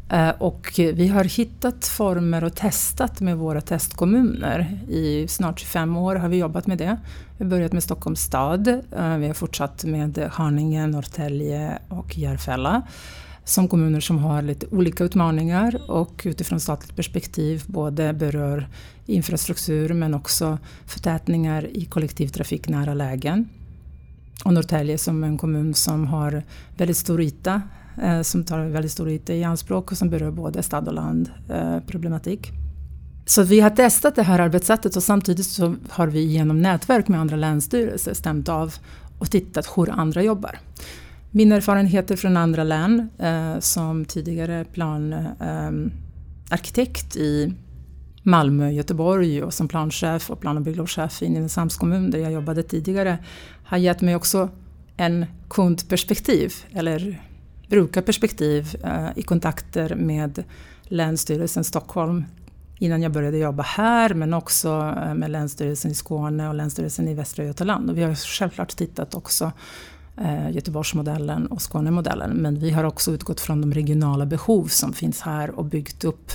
Eh, 0.10 0.30
och 0.30 0.72
vi 0.76 1.08
har 1.08 1.24
hittat 1.24 1.86
former 1.86 2.44
och 2.44 2.56
testat 2.56 3.22
med 3.22 3.38
våra 3.38 3.62
testkommuner. 3.62 4.80
I 4.90 5.28
snart 5.28 5.60
25 5.60 5.98
år 5.98 6.16
har 6.16 6.30
vi 6.30 6.38
jobbat 6.38 6.68
med 6.68 6.78
det. 6.78 6.98
Vi 7.38 7.44
har 7.44 7.50
börjat 7.50 7.74
med 7.74 7.84
Stockholms 7.84 8.22
stad. 8.22 8.68
Eh, 8.68 9.18
vi 9.18 9.28
har 9.28 9.34
fortsatt 9.34 9.84
med 9.84 10.30
Haninge, 10.32 10.88
Norrtälje 10.88 11.80
och 11.90 12.18
Järfälla 12.18 12.82
som 13.44 13.68
kommuner 13.68 14.00
som 14.00 14.20
har 14.20 14.42
lite 14.42 14.66
olika 14.72 15.04
utmaningar 15.04 15.92
och 15.92 16.22
utifrån 16.26 16.60
statligt 16.60 16.96
perspektiv 16.96 17.64
både 17.68 18.14
berör 18.14 18.68
infrastruktur 19.06 19.94
men 19.94 20.14
också 20.14 20.58
förtätningar 20.86 21.68
i 21.78 21.86
kollektivtrafiknära 21.86 22.94
lägen. 22.94 23.50
Och 24.46 24.54
Norrtälje 24.54 24.98
som 24.98 25.24
en 25.24 25.38
kommun 25.38 25.74
som 25.74 26.08
har 26.08 26.44
väldigt 26.78 26.98
stor 26.98 27.22
yta 27.22 27.62
eh, 28.04 28.22
som 28.22 28.44
tar 28.44 28.66
väldigt 28.66 28.92
stor 28.92 29.10
yta 29.10 29.34
i 29.34 29.44
anspråk 29.44 29.92
och 29.92 29.98
som 29.98 30.10
berör 30.10 30.32
både 30.32 30.64
stad 30.64 30.88
och 30.88 30.94
land 30.94 31.32
eh, 31.50 31.80
problematik. 31.80 32.52
Så 33.26 33.44
vi 33.44 33.60
har 33.60 33.70
testat 33.70 34.16
det 34.16 34.24
här 34.24 34.40
arbetssättet 34.40 34.96
och 34.96 35.04
samtidigt 35.04 35.46
så 35.46 35.76
har 35.90 36.08
vi 36.08 36.22
genom 36.22 36.62
nätverk 36.62 37.08
med 37.08 37.20
andra 37.20 37.36
länsstyrelser 37.36 38.14
stämt 38.14 38.50
av 38.50 38.74
och 39.20 39.32
tittat 39.32 39.72
hur 39.76 39.90
andra 39.90 40.24
jobbar. 40.24 40.60
Mina 41.32 41.56
erfarenheter 41.56 42.16
från 42.16 42.38
andra 42.38 42.64
län 42.64 43.10
eh, 43.18 43.60
som 43.60 44.06
tidigare 44.06 44.66
planarkitekt 44.66 47.16
eh, 47.16 47.22
i 47.22 47.54
Malmö, 48.24 48.72
Göteborg 48.72 49.44
och 49.44 49.54
som 49.54 49.68
planchef 49.68 50.32
och 50.32 50.40
plan 50.40 50.58
och 50.58 50.64
bygglovschef 50.64 51.22
i 51.22 51.30
Nynäshamns 51.30 51.78
kommun 51.78 52.12
där 52.12 52.20
jag 52.20 52.32
jobbade 52.32 52.64
tidigare 52.64 53.18
har 53.64 53.78
gett 53.78 54.02
mig 54.02 54.16
också 54.16 54.50
en 54.98 55.26
kundperspektiv 55.50 56.54
eller 56.74 57.22
brukarperspektiv 57.70 58.76
eh, 58.84 59.08
i 59.16 59.22
kontakter 59.22 59.96
med 59.96 60.44
Länsstyrelsen 60.84 61.64
Stockholm 61.64 62.26
innan 62.80 63.02
jag 63.02 63.12
började 63.12 63.38
jobba 63.38 63.64
här 63.64 64.14
men 64.14 64.34
också 64.34 64.96
eh, 65.06 65.14
med 65.14 65.32
Länsstyrelsen 65.32 65.92
i 65.92 65.96
Skåne 65.96 66.50
och 66.50 66.56
Länsstyrelsen 66.56 67.08
i 67.08 67.14
Västra 67.14 67.46
Götaland. 67.46 67.90
Och 67.90 67.98
vi 67.98 68.04
har 68.04 68.16
självklart 68.16 68.76
tittat 68.76 69.16
också 69.16 69.52
eh, 70.18 70.52
Göteborgsmodellen 70.52 71.48
och 71.48 71.72
Skånemodellen 71.72 72.32
men 72.32 72.60
vi 72.60 72.72
har 72.72 72.84
också 72.84 73.12
utgått 73.12 73.40
från 73.40 73.62
de 73.62 73.74
regionala 73.74 74.26
behov 74.26 74.68
som 74.68 74.94
finns 74.94 75.22
här 75.22 75.50
och 75.50 75.66
byggt 75.66 76.04
upp 76.04 76.32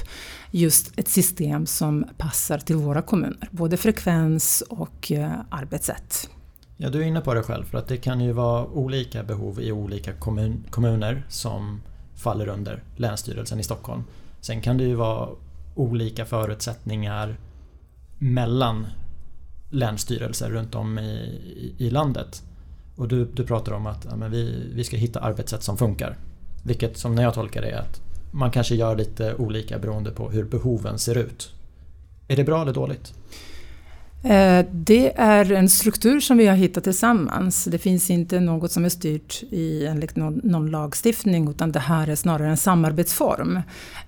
just 0.51 0.99
ett 0.99 1.09
system 1.09 1.67
som 1.67 2.05
passar 2.17 2.59
till 2.59 2.77
våra 2.77 3.03
kommuner. 3.03 3.49
Både 3.51 3.77
frekvens 3.77 4.63
och 4.69 5.13
eh, 5.13 5.33
arbetssätt. 5.51 6.29
Ja, 6.77 6.91
du 6.91 7.03
är 7.03 7.07
inne 7.07 7.21
på 7.21 7.35
det 7.35 7.43
själv 7.43 7.65
för 7.65 7.79
att 7.79 7.89
det 7.89 7.97
kan 7.97 8.21
ju 8.21 8.33
vara 8.33 8.67
olika 8.67 9.23
behov 9.23 9.61
i 9.61 9.73
olika 9.73 10.13
kommun, 10.13 10.65
kommuner 10.71 11.27
som 11.29 11.81
faller 12.15 12.49
under 12.49 12.83
Länsstyrelsen 12.97 13.61
i 13.61 13.63
Stockholm. 13.63 14.05
Sen 14.41 14.61
kan 14.61 14.79
det 14.79 14.85
ju 14.85 14.95
vara 14.95 15.29
olika 15.75 16.25
förutsättningar 16.25 17.37
mellan 18.19 18.87
länsstyrelser 19.71 20.51
runt 20.51 20.75
om 20.75 20.99
i, 20.99 21.75
i 21.79 21.91
landet. 21.91 22.43
Och 22.97 23.09
du, 23.09 23.25
du 23.25 23.47
pratar 23.47 23.73
om 23.73 23.87
att 23.87 24.07
ja, 24.11 24.17
men 24.17 24.31
vi, 24.31 24.71
vi 24.75 24.85
ska 24.85 24.97
hitta 24.97 25.21
arbetssätt 25.21 25.63
som 25.63 25.77
funkar. 25.77 26.19
Vilket 26.65 26.99
som 26.99 27.15
när 27.15 27.23
jag 27.23 27.35
tolkar 27.35 27.63
det 27.63 27.71
är 27.71 27.79
att 27.79 28.01
man 28.31 28.51
kanske 28.51 28.75
gör 28.75 28.97
lite 28.97 29.35
olika 29.35 29.79
beroende 29.79 30.11
på 30.11 30.31
hur 30.31 30.45
behoven 30.45 30.99
ser 30.99 31.19
ut. 31.19 31.55
Är 32.29 32.37
det 32.37 32.45
bra 32.45 32.63
eller 32.63 32.73
dåligt? 32.73 33.15
Eh, 34.25 34.67
det 34.73 35.13
är 35.17 35.53
en 35.53 35.69
struktur 35.69 36.21
som 36.21 36.37
vi 36.37 36.47
har 36.47 36.57
hittat 36.57 36.85
tillsammans. 36.85 37.65
Det 37.65 37.79
finns 37.79 38.11
inte 38.11 38.41
något 38.41 38.73
som 38.73 38.85
är 38.85 38.89
styrt 38.89 39.43
i, 39.51 39.87
enligt 39.87 40.17
någon, 40.17 40.41
någon 40.45 40.71
lagstiftning 40.71 41.51
utan 41.51 41.73
det 41.73 41.79
här 41.79 42.09
är 42.09 42.15
snarare 42.15 42.49
en 42.49 42.57
samarbetsform 42.57 43.61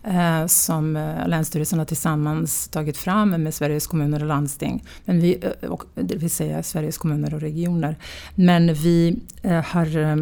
eh, 0.04 0.46
som 0.46 0.96
eh, 0.96 1.28
länsstyrelserna 1.28 1.84
tillsammans 1.84 2.68
tagit 2.68 2.96
fram 2.96 3.30
med 3.30 3.54
Sveriges 3.54 3.86
kommuner 3.86 4.20
och 4.20 4.28
landsting. 4.28 4.84
Men 5.04 5.20
vi, 5.20 5.38
eh, 5.42 5.68
och, 5.70 5.84
det 5.94 6.16
vill 6.16 6.30
säga 6.30 6.62
Sveriges 6.62 6.98
kommuner 6.98 7.34
och 7.34 7.40
regioner. 7.40 7.96
Men 8.34 8.74
vi 8.74 9.18
eh, 9.42 9.64
har 9.64 9.96
eh, 9.96 10.16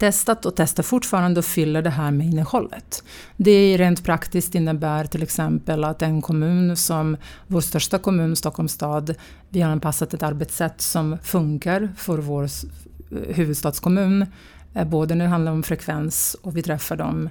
testat 0.00 0.46
och 0.46 0.56
testar 0.56 0.82
fortfarande 0.82 1.38
och 1.38 1.44
fyller 1.44 1.82
det 1.82 1.90
här 1.90 2.10
med 2.10 2.26
innehållet. 2.26 3.04
Det 3.36 3.76
rent 3.76 4.04
praktiskt 4.04 4.54
innebär 4.54 5.04
till 5.04 5.22
exempel 5.22 5.84
att 5.84 6.02
en 6.02 6.22
kommun 6.22 6.76
som 6.76 7.16
vår 7.46 7.60
största 7.60 7.98
kommun, 7.98 8.36
Stockholms 8.36 8.72
stad, 8.72 9.14
vi 9.48 9.60
har 9.60 9.70
anpassat 9.70 10.14
ett 10.14 10.22
arbetssätt 10.22 10.80
som 10.80 11.18
funkar 11.22 11.88
för 11.96 12.18
vår 12.18 12.42
eh, 12.44 13.34
huvudstadskommun. 13.34 14.26
Eh, 14.74 14.88
både 14.88 15.14
när 15.14 15.24
det 15.24 15.30
handlar 15.30 15.52
om 15.52 15.62
frekvens 15.62 16.36
och 16.42 16.56
vi 16.56 16.62
träffar 16.62 16.96
dem 16.96 17.30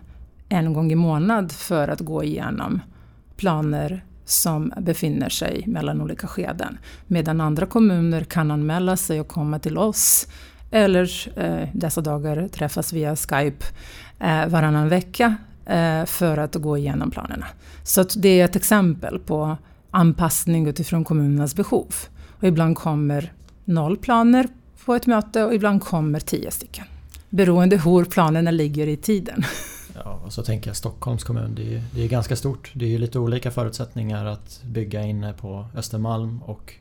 en 0.49 0.73
gång 0.73 0.91
i 0.91 0.95
månad 0.95 1.51
för 1.51 1.87
att 1.87 1.99
gå 1.99 2.23
igenom 2.23 2.81
planer 3.37 4.03
som 4.25 4.73
befinner 4.77 5.29
sig 5.29 5.63
mellan 5.67 6.01
olika 6.01 6.27
skeden. 6.27 6.77
Medan 7.07 7.41
andra 7.41 7.65
kommuner 7.65 8.23
kan 8.23 8.51
anmäla 8.51 8.97
sig 8.97 9.19
och 9.19 9.27
komma 9.27 9.59
till 9.59 9.77
oss 9.77 10.27
eller 10.71 11.29
eh, 11.39 11.69
dessa 11.73 12.01
dagar 12.01 12.47
träffas 12.47 12.93
via 12.93 13.15
Skype 13.15 13.65
eh, 14.19 14.47
varannan 14.47 14.89
vecka 14.89 15.35
eh, 15.65 16.05
för 16.05 16.37
att 16.37 16.55
gå 16.55 16.77
igenom 16.77 17.11
planerna. 17.11 17.45
Så 17.83 18.03
det 18.03 18.39
är 18.39 18.45
ett 18.45 18.55
exempel 18.55 19.19
på 19.19 19.57
anpassning 19.91 20.67
utifrån 20.67 21.03
kommunernas 21.03 21.55
behov. 21.55 21.95
Och 22.27 22.43
ibland 22.43 22.77
kommer 22.77 23.33
noll 23.65 23.97
planer 23.97 24.47
på 24.85 24.95
ett 24.95 25.05
möte 25.05 25.43
och 25.43 25.53
ibland 25.53 25.83
kommer 25.83 26.19
tio 26.19 26.51
stycken. 26.51 26.85
Beroende 27.29 27.77
hur 27.77 28.05
planerna 28.05 28.51
ligger 28.51 28.87
i 28.87 28.97
tiden. 28.97 29.43
Ja, 30.03 30.21
och 30.25 30.33
så 30.33 30.43
tänker 30.43 30.69
jag 30.69 30.77
Stockholms 30.77 31.23
kommun, 31.23 31.55
det 31.55 31.75
är, 31.75 31.83
det 31.95 32.03
är 32.03 32.07
ganska 32.07 32.35
stort. 32.35 32.71
Det 32.73 32.85
är 32.85 32.89
ju 32.89 32.97
lite 32.97 33.19
olika 33.19 33.51
förutsättningar 33.51 34.25
att 34.25 34.61
bygga 34.65 35.03
inne 35.03 35.33
på 35.33 35.65
Östermalm 35.75 36.43
och 36.43 36.73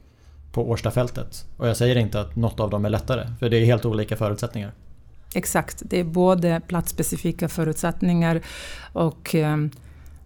på 0.52 0.70
Årstafältet. 0.70 1.46
Och 1.56 1.68
jag 1.68 1.76
säger 1.76 1.96
inte 1.96 2.20
att 2.20 2.36
något 2.36 2.60
av 2.60 2.70
dem 2.70 2.84
är 2.84 2.90
lättare, 2.90 3.26
för 3.38 3.48
det 3.48 3.56
är 3.56 3.64
helt 3.64 3.84
olika 3.84 4.16
förutsättningar. 4.16 4.72
Exakt, 5.34 5.82
det 5.86 6.00
är 6.00 6.04
både 6.04 6.60
platsspecifika 6.66 7.48
förutsättningar 7.48 8.40
och 8.92 9.34
eh, 9.34 9.56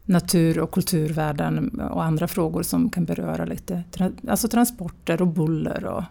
natur 0.05 0.59
och 0.59 0.71
kulturvärden 0.71 1.81
och 1.81 2.05
andra 2.05 2.29
frågor 2.29 2.63
som 2.63 2.91
kan 2.91 3.05
beröra 3.05 3.45
lite, 3.45 3.83
alltså 4.29 4.49
transporter 4.49 5.23
och 5.23 5.29
buller 5.29 5.85
och 5.85 6.05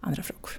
andra 0.00 0.22
frågor. 0.22 0.50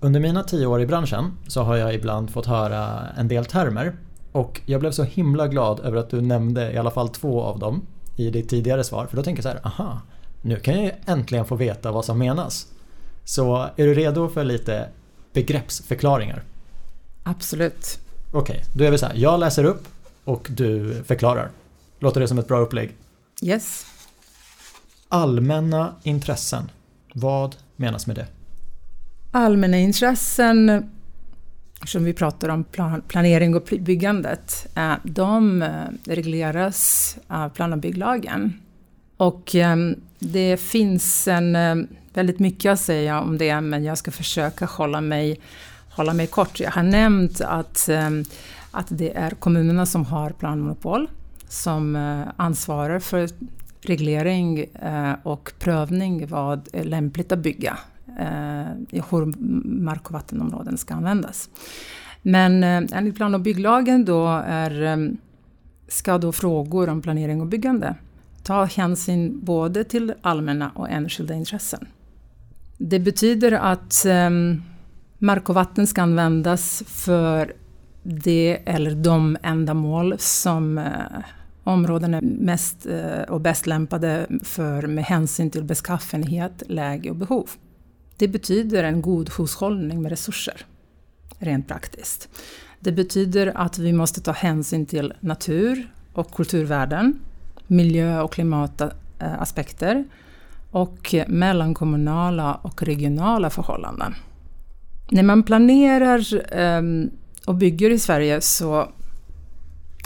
Under 0.00 0.20
mina 0.20 0.42
tio 0.42 0.66
år 0.66 0.80
i 0.80 0.86
branschen 0.86 1.32
så 1.46 1.62
har 1.62 1.76
jag 1.76 1.94
ibland 1.94 2.30
fått 2.30 2.46
höra 2.46 3.08
en 3.16 3.28
del 3.28 3.44
termer 3.44 3.96
och 4.32 4.60
jag 4.66 4.80
blev 4.80 4.90
så 4.90 5.02
himla 5.02 5.48
glad 5.48 5.80
över 5.80 5.96
att 5.96 6.10
du 6.10 6.20
nämnde 6.20 6.72
i 6.72 6.78
alla 6.78 6.90
fall 6.90 7.08
två 7.08 7.42
av 7.42 7.58
dem 7.58 7.86
i 8.16 8.30
ditt 8.30 8.48
tidigare 8.48 8.84
svar 8.84 9.06
för 9.06 9.16
då 9.16 9.22
tänker 9.22 9.44
jag 9.44 9.54
så 9.54 9.58
här, 9.58 9.66
aha, 9.66 10.00
nu 10.42 10.56
kan 10.56 10.82
jag 10.82 10.94
äntligen 11.06 11.44
få 11.44 11.56
veta 11.56 11.92
vad 11.92 12.04
som 12.04 12.18
menas. 12.18 12.66
Så 13.24 13.56
är 13.76 13.86
du 13.86 13.94
redo 13.94 14.28
för 14.28 14.44
lite 14.44 14.88
begreppsförklaringar? 15.32 16.42
Absolut. 17.22 17.98
Okej, 18.32 18.56
okay, 18.56 18.66
då 18.72 18.84
är 18.84 18.90
vi 18.90 18.98
så 18.98 19.06
här. 19.06 19.14
Jag 19.14 19.40
läser 19.40 19.64
upp 19.64 19.88
och 20.24 20.48
du 20.50 21.02
förklarar. 21.06 21.50
Låter 21.98 22.20
det 22.20 22.28
som 22.28 22.38
ett 22.38 22.48
bra 22.48 22.58
upplägg? 22.58 22.92
Yes. 23.42 23.86
Allmänna 25.08 25.94
intressen. 26.02 26.70
Vad 27.14 27.56
menas 27.76 28.06
med 28.06 28.16
det? 28.16 28.26
Allmänna 29.30 29.78
intressen, 29.78 30.90
som 31.86 32.04
vi 32.04 32.12
pratar 32.12 32.48
om 32.48 32.64
planering 33.08 33.54
och 33.54 33.68
byggandet, 33.80 34.66
eh, 34.76 34.94
de 35.02 35.62
eh, 35.62 35.70
regleras 36.04 37.16
av 37.26 37.48
plan 37.48 37.72
och 37.72 37.78
bygglagen. 37.78 38.61
Och 39.16 39.54
ehm, 39.54 40.00
det 40.18 40.56
finns 40.56 41.28
en, 41.28 41.56
ehm, 41.56 41.86
väldigt 42.14 42.38
mycket 42.38 42.72
att 42.72 42.80
säga 42.80 43.20
om 43.20 43.38
det, 43.38 43.60
men 43.60 43.84
jag 43.84 43.98
ska 43.98 44.10
försöka 44.10 44.66
hålla 44.66 45.00
mig, 45.00 45.40
hålla 45.90 46.14
mig 46.14 46.26
kort. 46.26 46.60
Jag 46.60 46.70
har 46.70 46.82
nämnt 46.82 47.40
att, 47.40 47.88
ehm, 47.88 48.24
att 48.70 48.86
det 48.88 49.16
är 49.16 49.30
kommunerna 49.30 49.86
som 49.86 50.04
har 50.04 50.30
planmonopol, 50.30 51.08
som 51.48 51.96
eh, 51.96 52.32
ansvarar 52.36 52.98
för 52.98 53.28
reglering 53.80 54.58
eh, 54.60 55.14
och 55.22 55.52
prövning 55.58 56.26
vad 56.26 56.68
är 56.72 56.84
lämpligt 56.84 57.32
att 57.32 57.38
bygga 57.38 57.78
eh, 58.20 58.72
i 58.90 59.02
hur 59.10 59.32
mark 59.68 60.06
och 60.06 60.12
vattenområden 60.12 60.78
ska 60.78 60.94
användas. 60.94 61.50
Men 62.22 62.64
enligt 62.64 63.16
plan 63.16 63.34
och 63.34 63.40
bygglagen 63.40 64.04
då 64.04 64.42
är, 64.46 65.10
ska 65.88 66.18
då 66.18 66.32
frågor 66.32 66.88
om 66.88 67.02
planering 67.02 67.40
och 67.40 67.46
byggande 67.46 67.94
ta 68.42 68.64
hänsyn 68.64 69.40
både 69.44 69.84
till 69.84 70.14
allmänna 70.22 70.70
och 70.70 70.90
enskilda 70.90 71.34
intressen. 71.34 71.86
Det 72.78 72.98
betyder 72.98 73.52
att 73.52 74.04
ehm, 74.04 74.62
mark 75.18 75.48
och 75.48 75.54
vatten 75.54 75.86
ska 75.86 76.02
användas 76.02 76.82
för 76.86 77.52
det 78.02 78.62
eller 78.64 78.94
de 78.94 79.36
ändamål 79.42 80.14
som 80.18 80.78
eh, 80.78 80.84
områdena 81.64 82.16
är 82.16 82.22
mest 82.22 82.86
eh, 82.86 83.22
och 83.22 83.40
bäst 83.40 83.66
lämpade 83.66 84.26
för 84.42 84.86
med 84.86 85.04
hänsyn 85.04 85.50
till 85.50 85.64
beskaffenhet, 85.64 86.62
läge 86.66 87.10
och 87.10 87.16
behov. 87.16 87.50
Det 88.16 88.28
betyder 88.28 88.84
en 88.84 89.02
god 89.02 89.30
hushållning 89.38 90.02
med 90.02 90.10
resurser, 90.10 90.66
rent 91.38 91.68
praktiskt. 91.68 92.28
Det 92.80 92.92
betyder 92.92 93.52
att 93.54 93.78
vi 93.78 93.92
måste 93.92 94.20
ta 94.20 94.32
hänsyn 94.32 94.86
till 94.86 95.12
natur 95.20 95.92
och 96.12 96.34
kulturvärden 96.34 97.18
miljö 97.66 98.20
och 98.20 98.32
klimataspekter 98.32 100.04
och 100.70 101.14
mellankommunala 101.26 102.54
och 102.54 102.82
regionala 102.82 103.50
förhållanden. 103.50 104.14
När 105.10 105.22
man 105.22 105.42
planerar 105.42 106.52
ehm, 106.52 107.10
och 107.46 107.54
bygger 107.54 107.90
i 107.90 107.98
Sverige 107.98 108.40
så 108.40 108.88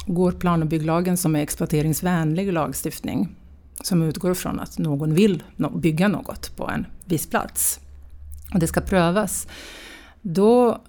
går 0.06 0.32
plan 0.32 0.62
och 0.62 0.68
bygglagen 0.68 1.16
som 1.16 1.36
är 1.36 1.40
exploateringsvänlig 1.40 2.52
lagstiftning 2.52 3.28
som 3.82 4.02
utgår 4.02 4.34
från 4.34 4.60
att 4.60 4.78
någon 4.78 5.14
vill 5.14 5.42
bygga 5.74 6.08
något 6.08 6.56
på 6.56 6.68
en 6.68 6.86
viss 7.04 7.26
plats 7.26 7.80
och 8.52 8.58
det 8.58 8.66
ska 8.66 8.80
prövas. 8.80 9.48
Då 10.22 10.80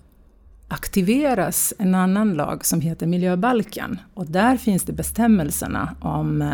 aktiveras 0.67 1.73
en 1.77 1.95
annan 1.95 2.33
lag 2.33 2.65
som 2.65 2.81
heter 2.81 3.07
miljöbalken. 3.07 3.99
Och 4.13 4.25
där 4.25 4.57
finns 4.57 4.83
det 4.83 4.93
bestämmelserna 4.93 5.95
om 6.01 6.41
eh, 6.41 6.53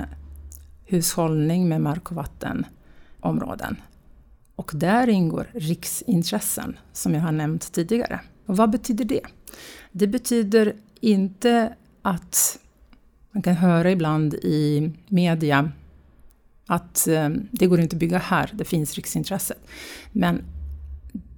hushållning 0.86 1.69
med 1.69 1.82
mark 1.82 2.12
och 2.12 2.15
vattenområden. 2.15 3.76
Och 4.56 4.71
där 4.76 5.10
ingår 5.10 5.47
riksintressen, 5.54 6.78
som 6.93 7.13
jag 7.13 7.21
har 7.21 7.32
nämnt 7.32 7.71
tidigare. 7.71 8.19
Och 8.45 8.58
vad 8.58 8.69
betyder 8.69 9.06
det? 9.06 9.21
Det 9.91 10.08
betyder 10.08 10.73
inte 10.99 11.76
att 12.02 12.60
man 13.32 13.43
kan 13.43 13.56
höra 13.56 13.91
ibland 13.91 14.34
i 14.34 14.91
media 15.08 15.71
att 16.67 17.08
eh, 17.08 17.30
det 17.52 17.67
går 17.67 17.80
inte 17.80 17.95
att 17.95 17.99
bygga 17.99 18.17
här, 18.17 18.49
det 18.54 18.65
finns 18.65 18.95
riksintresset. 18.95 19.67
Men 20.12 20.41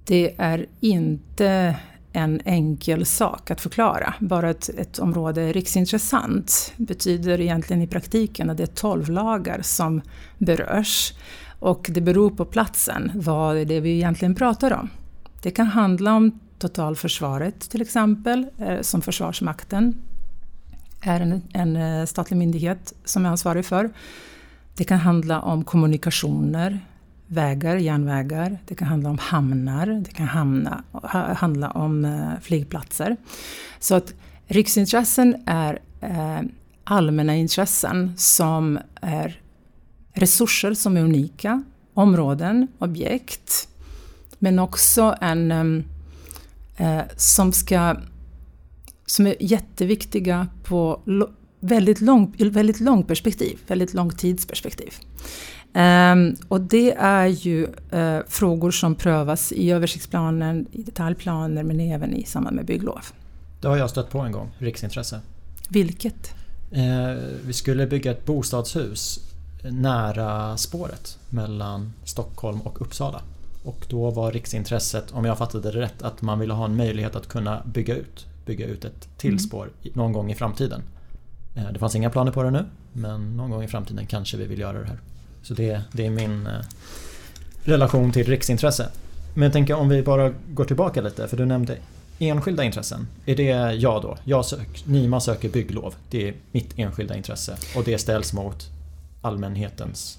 det 0.04 0.34
är 0.38 0.66
inte 0.80 1.76
en 2.16 2.40
enkel 2.44 3.06
sak 3.06 3.50
att 3.50 3.60
förklara. 3.60 4.14
Bara 4.20 4.50
att 4.50 4.68
ett 4.68 4.98
område 4.98 5.42
är 5.42 5.52
riksintressant 5.52 6.72
betyder 6.76 7.40
egentligen 7.40 7.82
i 7.82 7.86
praktiken 7.86 8.50
att 8.50 8.56
det 8.56 8.62
är 8.62 8.66
tolv 8.66 9.10
lagar 9.10 9.62
som 9.62 10.00
berörs. 10.38 11.12
Och 11.58 11.86
det 11.90 12.00
beror 12.00 12.30
på 12.30 12.44
platsen, 12.44 13.12
vad 13.14 13.56
är 13.56 13.64
det 13.64 13.80
vi 13.80 13.90
egentligen 13.90 14.34
pratar 14.34 14.72
om. 14.72 14.88
Det 15.42 15.50
kan 15.50 15.66
handla 15.66 16.14
om 16.14 16.40
totalförsvaret 16.58 17.60
till 17.60 17.82
exempel, 17.82 18.46
eh, 18.58 18.80
som 18.80 19.02
Försvarsmakten 19.02 19.94
är 21.00 21.20
en, 21.20 21.42
en 21.52 21.76
eh, 21.76 22.06
statlig 22.06 22.36
myndighet 22.36 22.94
som 23.04 23.26
är 23.26 23.30
ansvarig 23.30 23.64
för. 23.64 23.90
Det 24.74 24.84
kan 24.84 24.98
handla 24.98 25.40
om 25.40 25.64
kommunikationer, 25.64 26.80
vägar, 27.26 27.76
järnvägar, 27.76 28.58
det 28.66 28.74
kan 28.74 28.88
handla 28.88 29.10
om 29.10 29.18
hamnar, 29.18 29.86
det 29.86 30.10
kan 30.10 30.26
hamna, 30.26 30.84
handla 31.36 31.70
om 31.70 32.04
eh, 32.04 32.30
flygplatser. 32.42 33.16
Så 33.78 33.94
att 33.94 34.14
riksintressen 34.46 35.42
är 35.46 35.80
eh, 36.00 36.40
allmänna 36.84 37.36
intressen 37.36 38.12
som 38.16 38.78
är 39.00 39.40
resurser 40.12 40.74
som 40.74 40.96
är 40.96 41.00
unika, 41.00 41.62
områden, 41.94 42.68
objekt, 42.78 43.68
men 44.38 44.58
också 44.58 45.16
en, 45.20 45.50
eh, 45.50 46.98
eh 46.98 47.04
som, 47.16 47.52
ska, 47.52 47.96
som 49.06 49.26
är 49.26 49.34
jätteviktiga 49.40 50.48
på 50.64 51.00
väldigt 51.60 52.00
långt 52.00 52.40
väldigt 52.40 52.80
lång 52.80 53.02
perspektiv, 53.02 53.58
väldigt 53.66 53.94
långt 53.94 54.18
tidsperspektiv. 54.18 54.94
Um, 55.76 56.36
och 56.48 56.60
det 56.60 56.92
är 56.92 57.26
ju 57.26 57.66
uh, 57.94 58.18
frågor 58.28 58.70
som 58.70 58.94
prövas 58.94 59.52
i 59.52 59.70
översiktsplanen, 59.70 60.66
i 60.72 60.82
detaljplaner 60.82 61.62
men 61.62 61.80
även 61.80 62.14
i 62.14 62.24
samband 62.24 62.56
med 62.56 62.66
bygglov. 62.66 63.00
Det 63.60 63.68
har 63.68 63.76
jag 63.76 63.90
stött 63.90 64.10
på 64.10 64.18
en 64.18 64.32
gång, 64.32 64.50
riksintresse. 64.58 65.20
Vilket? 65.68 66.34
Uh, 66.72 67.16
vi 67.46 67.52
skulle 67.52 67.86
bygga 67.86 68.10
ett 68.10 68.24
bostadshus 68.24 69.20
nära 69.62 70.56
spåret 70.56 71.18
mellan 71.30 71.92
Stockholm 72.04 72.60
och 72.60 72.80
Uppsala. 72.80 73.20
Och 73.64 73.86
då 73.88 74.10
var 74.10 74.32
riksintresset, 74.32 75.12
om 75.12 75.24
jag 75.24 75.38
fattade 75.38 75.70
det 75.70 75.80
rätt, 75.80 76.02
att 76.02 76.22
man 76.22 76.38
ville 76.38 76.54
ha 76.54 76.64
en 76.64 76.76
möjlighet 76.76 77.16
att 77.16 77.28
kunna 77.28 77.62
bygga 77.64 77.96
ut, 77.96 78.26
bygga 78.46 78.66
ut 78.66 78.84
ett 78.84 79.08
till 79.16 79.30
mm. 79.30 79.38
spår 79.38 79.70
någon 79.94 80.12
gång 80.12 80.30
i 80.30 80.34
framtiden. 80.34 80.82
Uh, 81.56 81.72
det 81.72 81.78
fanns 81.78 81.94
inga 81.94 82.10
planer 82.10 82.32
på 82.32 82.42
det 82.42 82.50
nu, 82.50 82.64
men 82.92 83.36
någon 83.36 83.50
gång 83.50 83.62
i 83.62 83.68
framtiden 83.68 84.06
kanske 84.06 84.36
vi 84.36 84.46
vill 84.46 84.60
göra 84.60 84.78
det 84.78 84.86
här. 84.86 84.98
Så 85.46 85.54
det, 85.54 85.82
det 85.92 86.06
är 86.06 86.10
min 86.10 86.46
eh, 86.46 86.52
relation 87.64 88.12
till 88.12 88.26
riksintresse. 88.26 88.88
Men 89.34 89.42
jag 89.42 89.52
tänker 89.52 89.74
om 89.74 89.88
vi 89.88 90.02
bara 90.02 90.32
går 90.48 90.64
tillbaka 90.64 91.00
lite, 91.00 91.28
för 91.28 91.36
du 91.36 91.46
nämnde 91.46 91.76
enskilda 92.18 92.64
intressen. 92.64 93.08
Är 93.26 93.36
det 93.36 93.72
jag 93.72 94.02
då? 94.02 94.18
Jag 94.24 94.44
sök, 94.44 94.86
Nima 94.86 95.20
söker 95.20 95.48
bygglov. 95.48 95.94
Det 96.10 96.28
är 96.28 96.34
mitt 96.52 96.78
enskilda 96.78 97.16
intresse 97.16 97.56
och 97.76 97.84
det 97.84 97.98
ställs 97.98 98.32
mot 98.32 98.66
allmänhetens 99.22 100.18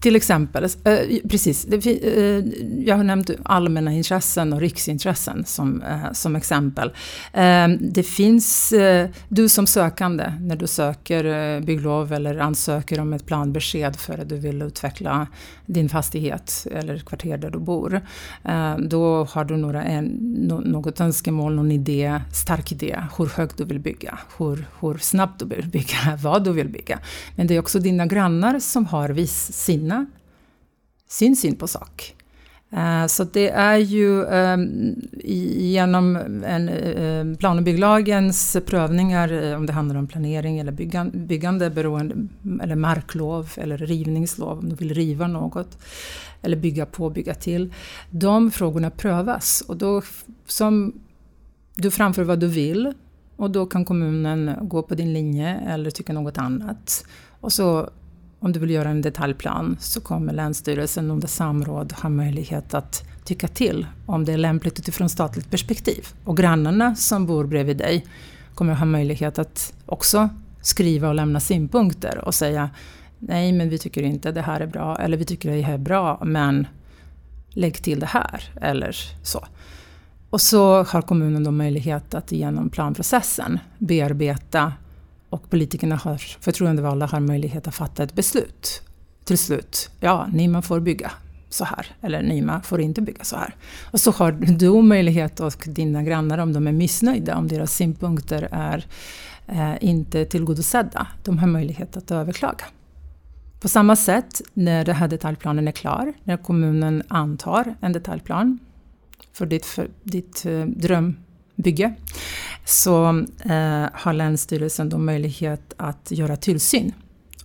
till 0.00 0.16
exempel, 0.16 0.64
eh, 0.64 0.98
precis, 1.28 1.64
eh, 1.64 2.44
jag 2.84 2.96
har 2.96 3.04
nämnt 3.04 3.30
allmänna 3.42 3.92
intressen 3.92 4.52
och 4.52 4.60
riksintressen 4.60 5.44
som, 5.44 5.82
eh, 5.82 6.12
som 6.12 6.36
exempel. 6.36 6.90
Eh, 7.32 7.68
det 7.80 8.02
finns, 8.02 8.72
eh, 8.72 9.08
du 9.28 9.48
som 9.48 9.66
sökande, 9.66 10.32
när 10.40 10.56
du 10.56 10.66
söker 10.66 11.24
eh, 11.24 11.60
bygglov 11.60 12.12
eller 12.12 12.38
ansöker 12.38 13.00
om 13.00 13.12
ett 13.12 13.26
planbesked 13.26 13.96
för 13.96 14.18
att 14.18 14.28
du 14.28 14.36
vill 14.36 14.62
utveckla 14.62 15.26
din 15.66 15.88
fastighet 15.88 16.66
eller 16.72 16.98
kvarter 16.98 17.38
där 17.38 17.50
du 17.50 17.58
bor. 17.58 18.00
då 18.78 19.24
har 19.24 19.44
du 19.44 19.56
några, 19.56 19.84
en, 19.84 20.04
något 20.64 21.00
önskemål, 21.00 21.54
någon 21.54 21.72
idé, 21.72 22.20
stark 22.32 22.72
idé, 22.72 22.96
hur 23.18 23.26
högt 23.26 23.58
du 23.58 23.64
vill 23.64 23.80
bygga, 23.80 24.18
hur, 24.38 24.66
hur 24.80 24.98
snabbt 24.98 25.38
du 25.38 25.44
vill 25.44 25.68
bygga, 25.68 26.18
vad 26.22 26.44
du 26.44 26.52
vill 26.52 26.68
bygga. 26.68 26.98
Men 27.36 27.46
det 27.46 27.56
är 27.56 27.60
också 27.60 27.78
dina 27.78 28.06
grannar 28.06 28.58
som 28.58 28.86
har 28.86 29.08
viss 29.08 29.52
sina 29.86 30.06
sin 31.08 31.36
syn 31.36 31.56
på 31.56 31.66
sak. 31.66 32.14
Eh, 32.70 33.06
så 33.06 33.24
det 33.24 33.50
är 33.50 33.76
ju 33.76 34.24
ehm, 34.24 34.94
genom 35.22 36.16
en, 36.46 36.68
ehm, 36.68 37.36
plan 37.36 37.58
och 37.58 37.64
bygglagens 37.64 38.56
prövningar, 38.66 39.32
eh, 39.32 39.56
om 39.56 39.66
det 39.66 39.72
handlar 39.72 39.96
om 39.96 40.06
planering 40.06 40.58
eller 40.58 40.72
byggande, 41.12 41.70
beroende, 41.70 42.14
eller 42.62 42.76
marklov 42.76 43.52
eller 43.56 43.78
rivningslov, 43.78 44.58
om 44.58 44.68
du 44.68 44.74
vill 44.74 44.94
riva 44.94 45.26
något, 45.26 45.78
eller 46.42 46.56
bygga 46.56 46.86
på, 46.86 47.10
bygga 47.10 47.34
till. 47.34 47.72
De 48.10 48.50
frågorna 48.50 48.90
prövas 48.90 49.64
och 49.68 49.76
då 49.76 50.02
som 50.46 50.92
du 51.74 51.90
framför 51.90 52.24
vad 52.24 52.40
du 52.40 52.48
vill 52.48 52.92
och 53.36 53.50
då 53.50 53.66
kan 53.66 53.84
kommunen 53.84 54.50
gå 54.62 54.82
på 54.82 54.94
din 54.94 55.12
linje 55.12 55.60
eller 55.68 55.90
tycka 55.90 56.12
något 56.12 56.38
annat. 56.38 57.04
Och 57.40 57.52
så 57.52 57.90
om 58.40 58.52
du 58.52 58.60
vill 58.60 58.70
göra 58.70 58.88
en 58.88 59.02
detaljplan 59.02 59.76
så 59.80 60.00
kommer 60.00 60.32
Länsstyrelsen 60.32 61.10
under 61.10 61.28
samråd 61.28 61.92
ha 61.92 62.08
möjlighet 62.08 62.74
att 62.74 63.04
tycka 63.24 63.48
till 63.48 63.86
om 64.06 64.24
det 64.24 64.32
är 64.32 64.36
lämpligt 64.36 64.78
utifrån 64.78 65.08
statligt 65.08 65.50
perspektiv. 65.50 66.08
Och 66.24 66.36
grannarna 66.36 66.94
som 66.94 67.26
bor 67.26 67.44
bredvid 67.44 67.76
dig 67.76 68.06
kommer 68.54 68.74
ha 68.74 68.86
möjlighet 68.86 69.38
att 69.38 69.74
också 69.86 70.28
skriva 70.62 71.08
och 71.08 71.14
lämna 71.14 71.40
synpunkter 71.40 72.18
och 72.24 72.34
säga 72.34 72.70
nej 73.18 73.52
men 73.52 73.68
vi 73.68 73.78
tycker 73.78 74.02
inte 74.02 74.32
det 74.32 74.42
här 74.42 74.60
är 74.60 74.66
bra 74.66 74.98
eller 74.98 75.16
vi 75.16 75.24
tycker 75.24 75.50
det 75.50 75.62
här 75.62 75.74
är 75.74 75.78
bra 75.78 76.22
men 76.24 76.66
lägg 77.50 77.82
till 77.82 78.00
det 78.00 78.06
här 78.06 78.42
eller 78.60 78.96
så. 79.22 79.46
Och 80.30 80.40
så 80.40 80.82
har 80.82 81.02
kommunen 81.02 81.44
då 81.44 81.50
möjlighet 81.50 82.14
att 82.14 82.32
genom 82.32 82.70
planprocessen 82.70 83.58
bearbeta 83.78 84.72
och 85.30 85.50
politikerna 85.50 85.96
har, 85.96 86.18
förtroendevalda 86.40 87.06
har 87.06 87.20
möjlighet 87.20 87.68
att 87.68 87.74
fatta 87.74 88.02
ett 88.02 88.14
beslut. 88.14 88.82
Till 89.24 89.38
slut, 89.38 89.90
ja, 90.00 90.26
Nima 90.32 90.62
får 90.62 90.80
bygga 90.80 91.12
så 91.48 91.64
här, 91.64 91.86
eller 92.00 92.22
Nima 92.22 92.62
får 92.62 92.80
inte 92.80 93.02
bygga 93.02 93.24
så 93.24 93.36
här. 93.36 93.54
Och 93.90 94.00
så 94.00 94.10
har 94.10 94.32
du 94.32 94.82
möjlighet 94.82 95.40
och 95.40 95.64
dina 95.66 96.02
grannar, 96.02 96.38
om 96.38 96.52
de 96.52 96.66
är 96.66 96.72
missnöjda, 96.72 97.36
om 97.36 97.48
deras 97.48 97.74
synpunkter 97.74 98.48
är 98.52 98.86
eh, 99.46 99.74
inte 99.80 100.24
tillgodosedda, 100.24 101.06
de 101.24 101.38
har 101.38 101.46
möjlighet 101.46 101.96
att 101.96 102.10
överklaga. 102.10 102.64
På 103.60 103.68
samma 103.68 103.96
sätt 103.96 104.42
när 104.54 104.84
den 104.84 104.94
här 104.94 105.08
detaljplanen 105.08 105.68
är 105.68 105.72
klar, 105.72 106.12
när 106.24 106.36
kommunen 106.36 107.02
antar 107.08 107.74
en 107.80 107.92
detaljplan 107.92 108.58
för 109.32 109.46
ditt, 109.46 109.66
för 109.66 109.88
ditt 110.02 110.46
eh, 110.46 110.64
drömbygge, 111.56 111.94
så 112.64 113.08
eh, 113.44 113.88
har 113.92 114.12
Länsstyrelsen 114.12 114.88
då 114.88 114.98
möjlighet 114.98 115.74
att 115.76 116.10
göra 116.10 116.36
tillsyn 116.36 116.92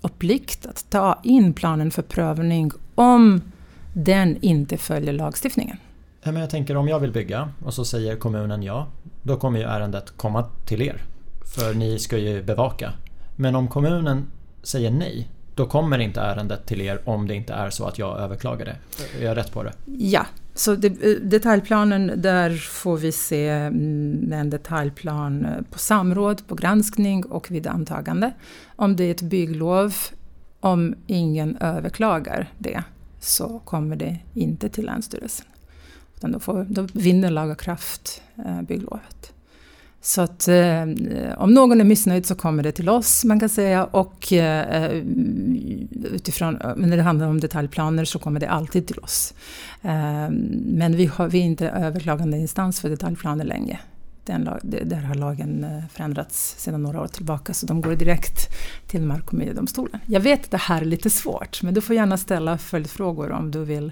och 0.02 0.20
plikt 0.20 0.66
att 0.66 0.86
ta 0.90 1.20
in 1.24 1.54
planen 1.54 1.92
för 1.92 2.02
prövning 2.02 2.72
om 2.96 3.42
den 3.94 4.38
inte 4.42 4.78
följer 4.78 5.14
lagstiftningen. 5.14 5.78
Men 6.24 6.36
jag 6.36 6.50
tänker 6.50 6.78
om 6.78 6.88
jag 6.88 7.00
vill 7.00 7.12
bygga 7.12 7.50
och 7.66 7.74
så 7.74 7.86
säger 7.86 8.16
kommunen 8.16 8.64
ja, 8.64 8.88
då 9.24 9.38
kommer 9.38 9.60
ju 9.60 9.66
ärendet 9.66 10.18
komma 10.18 10.46
till 10.66 10.82
er. 10.82 11.02
För 11.56 11.74
ni 11.74 12.00
ska 12.00 12.18
ju 12.18 12.44
bevaka. 12.44 12.94
Men 13.36 13.56
om 13.56 13.68
kommunen 13.68 14.28
säger 14.64 14.92
nej, 14.92 15.28
då 15.56 15.66
kommer 15.66 16.00
inte 16.00 16.22
ärendet 16.22 16.66
till 16.66 16.82
er 16.82 17.02
om 17.06 17.28
det 17.28 17.36
inte 17.36 17.54
är 17.54 17.70
så 17.70 17.86
att 17.86 18.00
jag 18.00 18.20
överklagar 18.20 18.66
det. 18.66 18.78
Är 19.20 19.26
jag 19.26 19.38
rätt 19.38 19.52
på 19.52 19.64
det? 19.64 19.74
Ja, 19.86 20.26
så 20.54 20.76
det, 20.76 20.88
eh, 20.88 21.22
detaljplanen, 21.22 22.22
där 22.22 22.56
får 22.58 22.98
vi 22.98 23.12
se 23.12 23.50
mm, 23.50 24.34
en 24.34 24.50
detaljplan 24.50 25.46
eh, 25.46 25.62
på 25.72 25.80
samråd, 25.80 26.48
på 26.48 26.56
granskning 26.56 27.26
och 27.26 27.52
vid 27.52 27.68
antagande. 27.68 28.34
Om 28.76 28.96
det 28.96 29.04
är 29.04 29.12
ett 29.12 29.22
bygglov, 29.22 29.96
om 30.60 30.96
ingen 31.08 31.58
överklagar 31.58 32.54
det, 32.58 32.84
så 33.20 33.60
kommer 33.60 33.96
det 33.96 34.20
inte 34.34 34.70
till 34.70 34.86
Länsstyrelsen. 34.86 35.46
Utan 36.16 36.32
då, 36.32 36.40
får, 36.40 36.66
då 36.70 36.88
vinner 36.94 37.30
laga 37.30 37.56
kraft 37.56 38.22
eh, 38.46 38.62
bygglovet. 38.62 39.34
Så 40.04 40.22
att 40.22 40.48
eh, 40.48 40.82
om 41.38 41.54
någon 41.54 41.82
är 41.82 41.86
missnöjd 41.86 42.26
så 42.26 42.36
kommer 42.36 42.64
det 42.64 42.72
till 42.72 42.90
oss, 42.90 43.24
man 43.24 43.40
kan 43.40 43.50
säga. 43.50 43.86
Och 43.86 44.34
eh, 44.34 44.84
eh 44.84 45.04
utifrån, 46.12 46.62
eh, 46.62 46.76
när 46.76 46.98
det 46.98 47.04
handlar 47.04 47.28
om 47.28 47.40
detaljplaner 47.40 48.06
så 48.06 48.20
kommer 48.20 48.40
det 48.40 48.50
alltid 48.50 48.88
till 48.88 49.00
oss. 49.00 49.34
Eh, 49.82 50.30
men 50.66 50.96
vi, 50.96 51.06
har, 51.06 51.28
vi 51.28 51.40
är 51.40 51.44
inte 51.44 51.70
överklagande 51.70 52.38
instans 52.38 52.82
för 52.82 52.90
detaljplaner 52.90 53.46
längre. 53.46 53.80
Den, 54.26 54.50
där 54.64 55.02
har 55.02 55.16
lagen 55.16 55.64
eh, 55.64 55.84
förändrats 55.94 56.56
sedan 56.58 56.84
några 56.84 57.02
år 57.02 57.08
tillbaka 57.08 57.54
så 57.54 57.66
de 57.66 57.82
går 57.82 57.96
direkt 57.96 58.50
till 58.88 59.02
Mark 59.02 59.28
och 59.28 59.34
miljödomstolen. 59.34 60.00
Jag 60.06 60.22
vet 60.22 60.46
att 60.46 60.52
det 60.52 60.58
här 60.58 60.82
är 60.82 60.86
lite 60.86 61.10
svårt 61.10 61.64
men 61.64 61.74
du 61.74 61.82
får 61.82 61.96
gärna 61.96 62.18
ställa 62.18 62.58
följdfrågor 62.58 63.32
om 63.32 63.52
du 63.52 63.66
vill. 63.66 63.92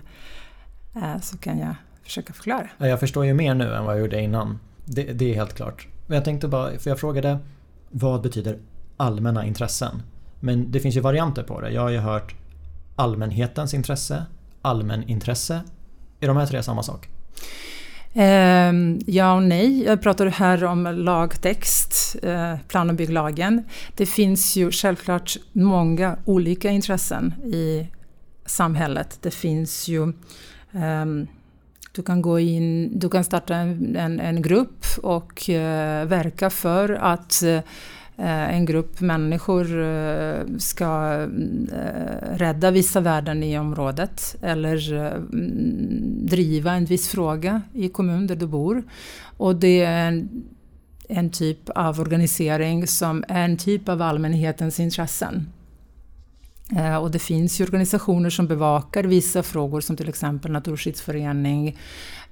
Eh, 0.96 1.22
så 1.22 1.38
kan 1.38 1.60
jag 1.60 1.76
försöka 2.04 2.34
förklara. 2.34 2.70
Jag 2.78 3.00
förstår 3.00 3.26
ju 3.26 3.34
mer 3.34 3.54
nu 3.54 3.74
än 3.76 3.86
vad 3.86 3.96
jag 3.96 4.02
gjorde 4.02 4.22
innan. 4.22 4.60
Det, 4.86 5.04
det 5.04 5.32
är 5.32 5.36
helt 5.36 5.54
klart. 5.54 5.88
Men 6.10 6.16
jag 6.16 6.26
tänkte 6.26 6.48
bara, 6.48 6.80
för 6.80 6.90
jag 6.90 7.00
frågade 7.00 7.40
vad 7.90 8.22
betyder 8.22 8.58
allmänna 8.98 9.46
intressen? 9.46 10.04
Men 10.40 10.72
det 10.72 10.80
finns 10.80 10.96
ju 10.98 11.00
varianter 11.00 11.44
på 11.44 11.62
det. 11.62 11.72
Jag 11.72 11.82
har 11.82 11.90
ju 11.90 11.98
hört 11.98 12.36
allmänhetens 12.96 13.74
intresse, 13.74 14.26
allmänintresse. 14.62 15.62
Är 16.20 16.28
de 16.28 16.38
här 16.38 16.46
tre 16.46 16.64
samma 16.64 16.84
sak? 16.84 17.10
Ehm, 18.14 19.00
ja 19.06 19.36
och 19.36 19.44
nej. 19.44 19.84
Jag 19.84 20.02
pratar 20.02 20.26
här 20.26 20.64
om 20.64 20.84
lagtext, 20.84 22.16
eh, 22.24 22.56
plan 22.68 22.90
och 22.90 22.96
bygglagen. 22.96 23.64
Det 23.96 24.06
finns 24.06 24.56
ju 24.56 24.72
självklart 24.72 25.38
många 25.52 26.18
olika 26.26 26.70
intressen 26.70 27.34
i 27.44 27.88
samhället. 28.46 29.18
Det 29.22 29.32
finns 29.32 29.88
ju 29.88 30.14
um, 30.72 31.28
du 31.92 32.04
kan, 32.04 32.22
gå 32.22 32.40
in, 32.40 33.00
du 33.00 33.10
kan 33.10 33.24
starta 33.24 33.56
en, 33.56 33.96
en, 33.96 34.20
en 34.20 34.42
grupp 34.42 34.86
och 35.04 35.50
uh, 35.50 35.56
verka 36.06 36.50
för 36.50 36.90
att 36.90 37.44
uh, 37.46 37.60
en 38.26 38.66
grupp 38.66 39.02
människor 39.02 39.78
uh, 39.78 40.58
ska 40.58 41.12
rädda 42.34 42.72
vissa 42.72 43.00
värden 43.00 43.44
i 43.44 43.60
området 43.60 44.36
eller 44.42 44.96
mm, 44.96 46.28
driva 46.28 46.72
en 46.72 46.86
viss 46.86 47.08
fråga 47.08 47.62
i 47.74 47.90
kommunen 47.90 48.28
där 48.28 48.36
du 48.36 48.48
bor. 48.48 48.84
Och 49.38 49.56
det 49.56 49.82
är 49.82 50.08
en, 50.08 50.44
en 51.10 51.30
typ 51.30 51.70
av 51.70 52.00
organisering 52.00 52.88
som 52.88 53.24
är 53.28 53.46
en 53.46 53.58
typ 53.58 53.90
av 53.90 54.02
allmänhetens 54.02 54.80
intressen. 54.80 55.48
Eh, 56.78 56.96
och 56.96 57.12
det 57.12 57.20
finns 57.20 57.62
ju 57.62 57.64
organisationer 57.64 58.30
som 58.30 58.48
bevakar 58.48 59.04
vissa 59.04 59.44
frågor 59.44 59.82
som 59.82 59.98
till 59.98 60.10
exempel 60.10 60.52
Naturskyddsförening 60.52 61.78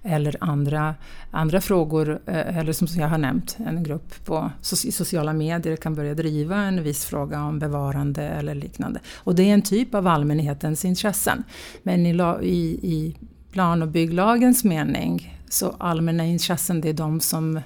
eller 0.03 0.35
andra, 0.39 0.95
andra 1.31 1.61
frågor, 1.61 2.19
eh, 2.25 2.57
eller 2.57 2.73
som 2.73 2.87
jag 3.01 3.07
har 3.07 3.17
nämnt, 3.17 3.57
en 3.65 3.83
grupp 3.83 4.25
på 4.25 4.51
i 4.85 4.91
sociala 4.91 5.33
medier 5.33 5.75
kan 5.75 5.95
börja 5.95 6.13
driva 6.13 6.55
en 6.55 6.83
viss 6.83 7.05
fråga 7.05 7.43
om 7.43 7.59
bevarande 7.59 8.23
eller 8.23 8.55
liknande. 8.55 8.99
Och 9.15 9.35
det 9.35 9.43
är 9.43 9.53
en 9.53 9.61
typ 9.61 9.95
av 9.95 10.07
allmänhetens 10.07 10.85
intressen. 10.85 11.43
Men 11.83 12.05
i, 12.05 12.09
i, 12.41 12.79
i 12.93 13.15
plan 13.51 13.81
och 13.81 13.87
bygglagens 13.87 14.63
mening 14.63 15.39
så 15.49 15.75
allmänna 15.77 16.25
intressen 16.25 16.81
det 16.81 16.89
är 16.89 16.93
de 16.93 17.19
som, 17.19 17.61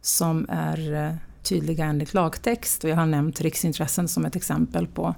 som 0.00 0.46
är 0.48 0.94
eh, 0.94 1.14
tydliga 1.42 1.84
enligt 1.84 2.14
lagtext. 2.14 2.84
Och 2.84 2.90
jag 2.90 2.96
har 2.96 3.06
nämnt 3.06 3.40
riksintressen 3.40 4.08
som 4.08 4.24
ett 4.24 4.36
exempel 4.36 4.86
på, 4.86 5.14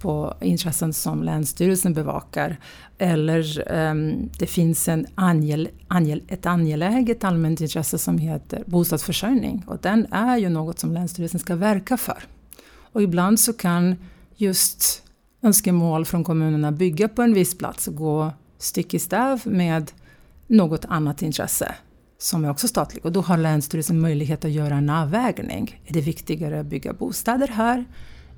på 0.00 0.34
intressen 0.40 0.92
som 0.92 1.22
Länsstyrelsen 1.22 1.94
bevakar. 1.94 2.56
Eller 2.98 3.72
um, 3.72 4.30
det 4.38 4.46
finns 4.46 4.88
en 4.88 5.06
angel, 5.14 5.68
angel, 5.88 6.22
ett 6.28 6.46
angeläget 6.46 7.24
allmänt 7.24 7.60
intresse 7.60 7.98
som 7.98 8.18
heter 8.18 8.64
bostadsförsörjning. 8.66 9.64
Och 9.66 9.78
den 9.82 10.06
är 10.12 10.36
ju 10.36 10.48
något 10.48 10.78
som 10.78 10.92
Länsstyrelsen 10.92 11.40
ska 11.40 11.56
verka 11.56 11.96
för. 11.96 12.22
Och 12.92 13.02
ibland 13.02 13.40
så 13.40 13.52
kan 13.52 13.96
just 14.36 15.02
önskemål 15.42 16.04
från 16.04 16.24
kommunerna 16.24 16.72
bygga 16.72 17.08
på 17.08 17.22
en 17.22 17.34
viss 17.34 17.58
plats 17.58 17.88
och 17.88 17.94
gå 17.94 18.32
stick 18.58 18.94
i 18.94 18.98
stäv 18.98 19.40
med 19.44 19.92
något 20.46 20.84
annat 20.84 21.22
intresse 21.22 21.74
som 22.18 22.44
är 22.44 22.50
också 22.50 22.68
statligt. 22.68 23.04
Och 23.04 23.12
då 23.12 23.20
har 23.20 23.36
Länsstyrelsen 23.36 24.00
möjlighet 24.00 24.44
att 24.44 24.50
göra 24.50 24.74
en 24.74 24.90
avvägning. 24.90 25.80
Är 25.86 25.92
det 25.92 26.00
viktigare 26.00 26.60
att 26.60 26.66
bygga 26.66 26.92
bostäder 26.92 27.48
här 27.48 27.84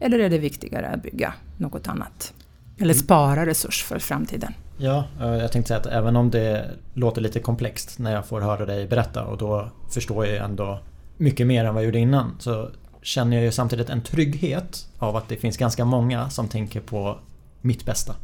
eller 0.02 0.18
är 0.18 0.30
det 0.30 0.38
viktigare 0.38 0.88
att 0.88 1.02
bygga 1.02 1.34
något 1.56 1.88
annat? 1.88 2.32
Eller 2.78 2.94
spara 2.94 3.46
resurs 3.46 3.82
för 3.84 3.98
framtiden. 3.98 4.54
Ja, 4.78 5.04
jag 5.18 5.52
tänkte 5.52 5.68
säga 5.68 5.80
att 5.80 5.86
även 5.86 6.16
om 6.16 6.30
det 6.30 6.70
låter 6.94 7.20
lite 7.20 7.40
komplext 7.40 7.98
när 7.98 8.12
jag 8.12 8.26
får 8.26 8.40
höra 8.40 8.66
dig 8.66 8.86
berätta 8.86 9.24
och 9.24 9.38
då 9.38 9.68
förstår 9.90 10.26
jag 10.26 10.44
ändå 10.44 10.80
mycket 11.16 11.46
mer 11.46 11.64
än 11.64 11.74
vad 11.74 11.82
jag 11.82 11.86
gjorde 11.86 11.98
innan 11.98 12.36
så 12.38 12.70
känner 13.02 13.36
jag 13.36 13.44
ju 13.44 13.52
samtidigt 13.52 13.90
en 13.90 14.02
trygghet 14.02 14.88
av 14.98 15.16
att 15.16 15.28
det 15.28 15.36
finns 15.36 15.56
ganska 15.56 15.84
många 15.84 16.30
som 16.30 16.48
tänker 16.48 16.80
på 16.80 17.18
mitt 17.60 17.84
bästa 17.84 18.14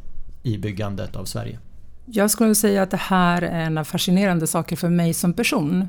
i 0.43 0.57
byggandet 0.57 1.15
av 1.15 1.25
Sverige. 1.25 1.59
Jag 2.05 2.31
skulle 2.31 2.55
säga 2.55 2.83
att 2.83 2.91
det 2.91 2.97
här 2.97 3.41
är 3.41 3.61
en 3.61 3.77
av 3.77 3.83
fascinerande 3.83 4.47
saker 4.47 4.75
för 4.75 4.89
mig 4.89 5.13
som 5.13 5.33
person. 5.33 5.87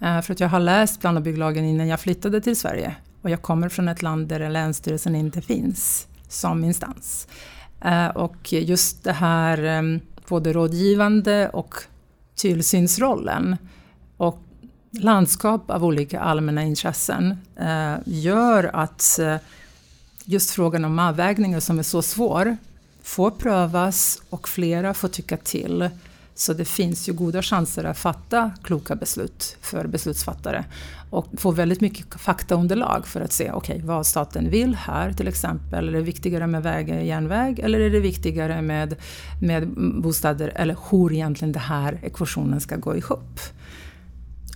Eh, 0.00 0.20
för 0.20 0.32
att 0.32 0.40
jag 0.40 0.48
har 0.48 0.60
läst 0.60 1.00
plan 1.00 1.16
och 1.16 1.22
bygglagen 1.22 1.64
innan 1.64 1.88
jag 1.88 2.00
flyttade 2.00 2.40
till 2.40 2.56
Sverige. 2.56 2.94
Och 3.24 3.30
jag 3.30 3.42
kommer 3.42 3.68
från 3.68 3.88
ett 3.88 4.02
land 4.02 4.28
där 4.28 4.50
Länsstyrelsen 4.50 5.14
inte 5.14 5.40
finns 5.40 6.06
som 6.28 6.64
instans. 6.64 7.28
Eh, 7.80 8.06
och 8.06 8.52
just 8.52 9.04
det 9.04 9.12
här 9.12 9.58
ehm, 9.64 10.00
både 10.28 10.52
rådgivande 10.52 11.48
och 11.48 11.74
tillsynsrollen 12.34 13.56
och 14.16 14.42
landskap 14.90 15.70
av 15.70 15.84
olika 15.84 16.20
allmänna 16.20 16.62
intressen 16.62 17.38
eh, 17.56 17.94
gör 18.04 18.70
att 18.74 19.18
eh, 19.18 19.36
just 20.24 20.50
frågan 20.50 20.84
om 20.84 20.98
avvägningar 20.98 21.60
som 21.60 21.78
är 21.78 21.82
så 21.82 22.02
svår 22.02 22.56
får 23.02 23.30
prövas 23.30 24.22
och 24.30 24.48
flera 24.48 24.94
får 24.94 25.08
tycka 25.08 25.36
till. 25.36 25.90
Så 26.34 26.52
det 26.52 26.64
finns 26.64 27.08
ju 27.08 27.12
goda 27.12 27.42
chanser 27.42 27.84
att 27.84 27.98
fatta 27.98 28.50
kloka 28.62 28.94
beslut 28.96 29.56
för 29.60 29.86
beslutsfattare 29.86 30.64
och 31.10 31.26
få 31.36 31.50
väldigt 31.50 31.80
mycket 31.80 32.20
faktaunderlag 32.20 33.06
för 33.06 33.20
att 33.20 33.32
se 33.32 33.52
okay, 33.52 33.80
vad 33.82 34.06
staten 34.06 34.50
vill 34.50 34.74
här 34.74 35.12
till 35.12 35.28
exempel. 35.28 35.88
Är 35.88 35.92
det 35.92 36.00
viktigare 36.00 36.46
med 36.46 36.62
väg 36.62 36.88
och 36.88 37.04
järnväg 37.04 37.58
eller 37.58 37.80
är 37.80 37.90
det 37.90 38.00
viktigare 38.00 38.62
med, 38.62 38.96
med 39.42 39.68
bostäder 40.02 40.52
eller 40.54 40.76
hur 40.90 41.12
egentligen 41.12 41.52
den 41.52 41.62
här 41.62 42.00
ekvationen 42.02 42.60
ska 42.60 42.76
gå 42.76 42.96
ihop? 42.96 43.40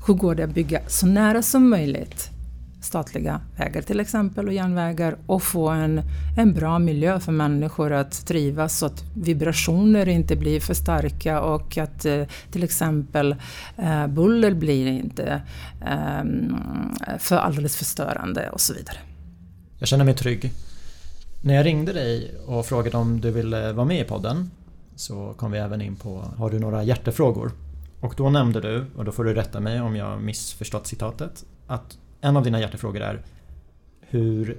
Hur 0.07 0.15
går 0.15 0.35
det 0.35 0.45
att 0.45 0.55
bygga 0.55 0.81
så 0.89 1.07
nära 1.07 1.43
som 1.43 1.71
möjligt 1.71 2.31
statliga 2.81 3.41
vägar 3.57 3.83
till 3.83 4.01
exempel 4.01 4.47
och 4.47 4.53
järnvägar 4.53 5.17
och 5.27 5.43
få 5.43 5.69
en, 5.69 6.03
en 6.37 6.55
bra 6.55 6.79
miljö 6.79 7.21
för 7.21 7.33
människor 7.33 7.93
att 7.93 8.27
trivas 8.27 8.79
så 8.79 8.87
att 8.87 9.05
vibrationer 9.15 10.09
inte 10.09 10.37
blir 10.37 10.61
för 10.61 10.75
starka 10.75 11.41
och 11.41 11.79
att 11.79 12.05
eh, 12.05 12.23
till 12.51 12.65
exempel 12.65 13.37
eh, 13.77 14.07
buller 14.07 14.55
blir 14.55 14.87
inte 14.87 15.43
eh, 15.87 17.19
för 17.19 17.37
alldeles 17.37 17.77
förstörande 17.77 18.51
och 18.51 18.61
så 18.61 18.75
vidare. 18.75 18.99
Jag 19.79 19.89
känner 19.89 20.05
mig 20.05 20.15
trygg. 20.15 20.53
När 21.43 21.55
jag 21.55 21.67
ringde 21.67 21.93
dig 21.93 22.35
och 22.47 22.67
frågade 22.67 22.97
om 22.97 23.21
du 23.21 23.31
ville 23.31 23.73
vara 23.73 23.87
med 23.87 24.01
i 24.01 24.05
podden 24.05 24.51
så 24.97 25.35
kom 25.37 25.53
vi 25.53 25.59
även 25.59 25.81
in 25.83 25.97
på 25.97 26.25
Har 26.37 26.51
du 26.51 26.59
några 26.59 26.83
hjärtefrågor? 26.83 27.53
Och 28.01 28.15
då 28.17 28.31
nämnde 28.31 28.61
du, 28.61 28.87
och 28.97 29.05
då 29.05 29.13
får 29.13 29.25
du 29.25 29.35
rätta 29.35 29.61
mig 29.61 29.81
om 29.81 29.97
jag 29.97 30.23
missförstått 30.23 30.87
citatet, 30.87 31.45
att 31.67 31.99
en 32.21 32.37
av 32.37 32.43
dina 32.43 32.61
hjärtefrågor 32.61 33.01
är 33.01 33.23
hur 34.01 34.59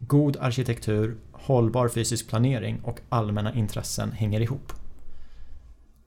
god 0.00 0.36
arkitektur, 0.40 1.16
hållbar 1.32 1.88
fysisk 1.88 2.28
planering 2.28 2.80
och 2.84 3.00
allmänna 3.08 3.54
intressen 3.54 4.12
hänger 4.12 4.40
ihop. 4.40 4.72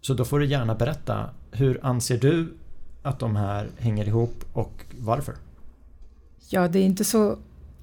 Så 0.01 0.13
då 0.13 0.25
får 0.25 0.39
du 0.39 0.45
gärna 0.45 0.75
berätta, 0.75 1.29
hur 1.51 1.79
anser 1.85 2.17
du 2.17 2.53
att 3.03 3.19
de 3.19 3.35
här 3.35 3.69
hänger 3.79 4.07
ihop 4.07 4.45
och 4.53 4.85
varför? 4.99 5.35
Ja, 6.49 6.67
det 6.67 6.79
är 6.79 6.83
inte 6.83 7.03
så 7.03 7.37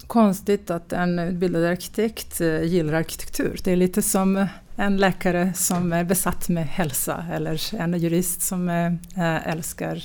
konstigt 0.07 0.69
att 0.69 0.93
en 0.93 1.19
utbildad 1.19 1.63
arkitekt 1.63 2.41
eh, 2.41 2.63
gillar 2.63 2.93
arkitektur. 2.93 3.59
Det 3.63 3.71
är 3.71 3.75
lite 3.75 4.01
som 4.01 4.47
en 4.75 4.97
läkare 4.97 5.53
som 5.53 5.93
är 5.93 6.03
besatt 6.03 6.49
med 6.49 6.67
hälsa 6.67 7.25
eller 7.31 7.75
en 7.75 7.99
jurist 7.99 8.41
som 8.41 8.69
eh, 8.69 8.85
eh, 9.15 9.47
älskar 9.47 10.03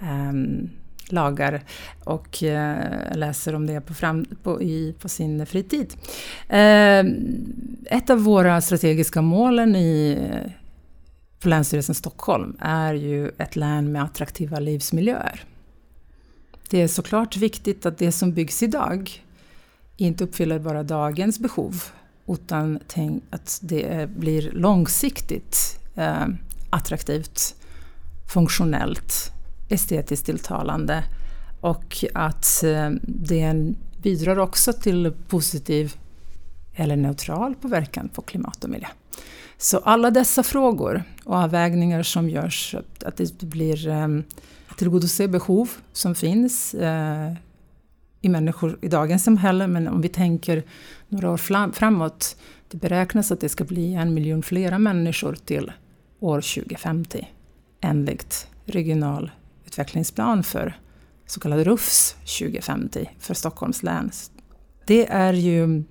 um, 0.00 0.70
lagar 1.12 1.62
och 2.04 2.42
eh, 2.42 3.16
läser 3.16 3.54
om 3.54 3.66
det 3.66 3.80
på, 3.80 3.94
fram, 3.94 4.26
på, 4.42 4.62
i, 4.62 4.94
på 5.00 5.08
sin 5.08 5.46
fritid. 5.46 5.94
Eh, 6.48 7.04
ett 7.96 8.10
av 8.10 8.18
våra 8.18 8.60
strategiska 8.60 9.22
målen 9.22 9.76
i 9.76 10.18
eh, 10.30 10.52
för 11.40 11.48
Länsstyrelsen 11.48 11.94
Stockholm 11.94 12.56
är 12.60 12.94
ju 12.94 13.30
ett 13.38 13.56
län 13.56 13.92
med 13.92 14.02
attraktiva 14.02 14.58
livsmiljöer. 14.58 15.44
Det 16.70 16.82
är 16.82 16.88
såklart 16.88 17.36
viktigt 17.36 17.86
att 17.86 17.98
det 17.98 18.12
som 18.12 18.32
byggs 18.32 18.62
idag 18.62 19.24
inte 19.96 20.24
uppfyller 20.24 20.58
bara 20.58 20.82
dagens 20.82 21.38
behov 21.38 21.82
utan 22.26 22.78
att 23.30 23.58
det 23.62 24.10
blir 24.10 24.50
långsiktigt 24.52 25.80
eh, 25.96 26.26
attraktivt, 26.70 27.54
funktionellt 28.32 29.32
estetiskt 29.68 30.26
tilltalande 30.26 31.04
och 31.60 32.04
att 32.14 32.62
eh, 32.64 32.90
det 33.02 33.74
bidrar 34.02 34.38
också 34.38 34.72
till 34.72 35.12
positiv 35.28 35.94
eller 36.74 36.96
neutral 36.96 37.54
påverkan 37.54 38.08
på 38.08 38.22
klimat 38.22 38.64
och 38.64 38.70
miljö. 38.70 38.88
Så 39.56 39.78
alla 39.78 40.10
dessa 40.10 40.42
frågor 40.42 41.02
och 41.24 41.36
avvägningar 41.36 42.02
som 42.02 42.28
görs, 42.28 42.74
att 43.04 43.16
det 43.16 43.42
blir 43.42 43.88
eh, 43.88 44.08
att 44.68 44.78
tillgodose 44.78 45.28
behov 45.28 45.70
som 45.92 46.14
finns 46.14 46.74
eh, 46.74 47.32
i 48.20 48.28
människor 48.28 48.78
i 48.82 48.88
dagens 48.88 49.24
samhälle, 49.24 49.66
men 49.66 49.88
om 49.88 50.00
vi 50.00 50.08
tänker 50.08 50.62
några 51.08 51.30
år 51.30 51.72
framåt, 51.72 52.36
det 52.68 52.76
beräknas 52.76 53.32
att 53.32 53.40
det 53.40 53.48
ska 53.48 53.64
bli 53.64 53.94
en 53.94 54.14
miljon 54.14 54.42
flera 54.42 54.78
människor 54.78 55.34
till 55.44 55.72
år 56.20 56.40
2050 56.40 57.28
enligt 57.80 58.48
regional 58.64 59.30
utvecklingsplan 59.78 60.42
för 60.42 60.76
så 61.26 61.40
kallad 61.40 61.60
RUFS 61.60 62.16
2050 62.38 63.10
för 63.18 63.34
Stockholms 63.34 63.82
län. 63.82 64.10
Det 64.86 65.06
är 65.06 65.32
ju 65.32 65.84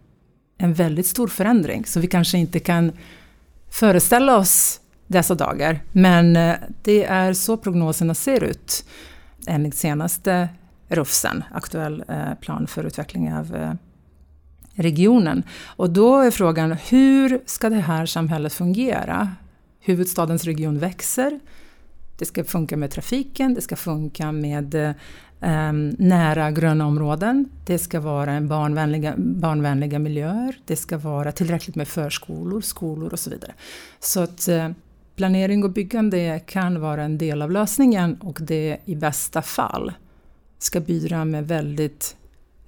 en 0.58 0.73
väldigt 0.73 1.08
stor 1.08 1.28
förändring 1.28 1.86
så 1.86 2.00
vi 2.00 2.08
kanske 2.08 2.38
inte 2.38 2.60
kan 2.60 2.91
föreställa 3.69 4.38
oss 4.38 4.80
dessa 5.08 5.36
dagar. 5.36 5.84
Men 5.91 6.36
eh, 6.36 6.56
det 6.84 7.04
är 7.04 7.34
så 7.34 7.58
prognoserna 7.58 8.13
ser 8.13 8.43
ut 8.43 8.86
enligt 9.47 9.76
senaste 9.76 10.50
RUFSen, 10.89 11.43
aktuell 11.54 12.04
eh, 12.08 12.34
plan 12.41 12.67
för 12.67 12.84
utveckling 12.84 13.34
av 13.34 13.56
eh, 13.56 13.73
regionen. 14.76 15.43
Och 15.78 15.89
då 15.89 16.19
är 16.19 16.32
frågan, 16.32 16.71
hur 16.71 17.41
ska 17.45 17.69
det 17.69 17.80
här 17.80 18.06
samhället 18.06 18.54
fungera? 18.54 19.32
Huvudstadens 19.80 20.43
region 20.43 20.80
växer, 20.80 21.39
det 22.18 22.26
ska 22.26 22.44
funka 22.44 22.78
med 22.78 22.92
trafiken, 22.92 23.54
det 23.54 23.62
ska 23.62 23.76
funka 23.76 24.32
med 24.32 24.76
eh, 24.76 25.74
nära 25.98 26.52
gröna 26.52 26.88
områden. 26.88 27.50
Det 27.66 27.80
ska 27.80 28.00
vara 28.00 28.32
en 28.32 28.48
barnvänliga, 28.48 29.14
barnvänliga 29.18 30.00
miljöer. 30.00 30.60
Det 30.66 30.76
ska 30.76 30.98
vara 30.98 31.32
tillräckligt 31.32 31.76
med 31.76 31.88
förskolor, 31.88 32.62
skolor 32.62 33.14
och 33.14 33.20
så 33.20 33.30
vidare. 33.30 33.54
Så 34.00 34.20
att 34.22 34.48
eh, 34.48 34.70
planering 35.16 35.64
och 35.64 35.72
byggande 35.72 36.40
kan 36.40 36.82
vara 36.82 37.04
en 37.04 37.18
del 37.18 37.42
av 37.42 37.52
lösningen 37.52 38.18
och 38.22 38.40
det 38.42 38.78
i 38.86 38.96
bästa 38.96 39.42
fall 39.42 39.94
ska 40.60 40.80
bidra 40.80 41.26
med 41.26 41.48
väldigt 41.48 42.16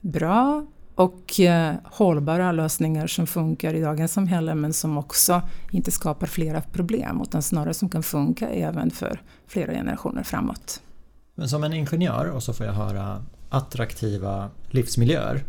bra 0.01 0.65
och 0.99 1.39
eh, 1.39 1.75
hållbara 1.83 2.51
lösningar 2.51 3.07
som 3.07 3.27
funkar 3.27 3.73
i 3.73 3.81
dagens 3.81 4.13
samhälle 4.13 4.55
men 4.55 4.73
som 4.73 4.97
också 4.97 5.41
inte 5.71 5.91
skapar 5.91 6.27
flera 6.27 6.61
problem 6.61 7.21
utan 7.23 7.41
snarare 7.41 7.73
som 7.73 7.89
kan 7.89 8.03
funka 8.03 8.49
även 8.49 8.91
för 8.91 9.21
flera 9.47 9.71
generationer 9.71 10.23
framåt. 10.23 10.81
Men 11.35 11.49
som 11.49 11.63
en 11.63 11.73
ingenjör 11.73 12.25
och 12.25 12.43
så 12.43 12.53
får 12.53 12.65
jag 12.65 12.73
höra 12.73 13.25
attraktiva 13.49 14.49
livsmiljöer. 14.67 15.43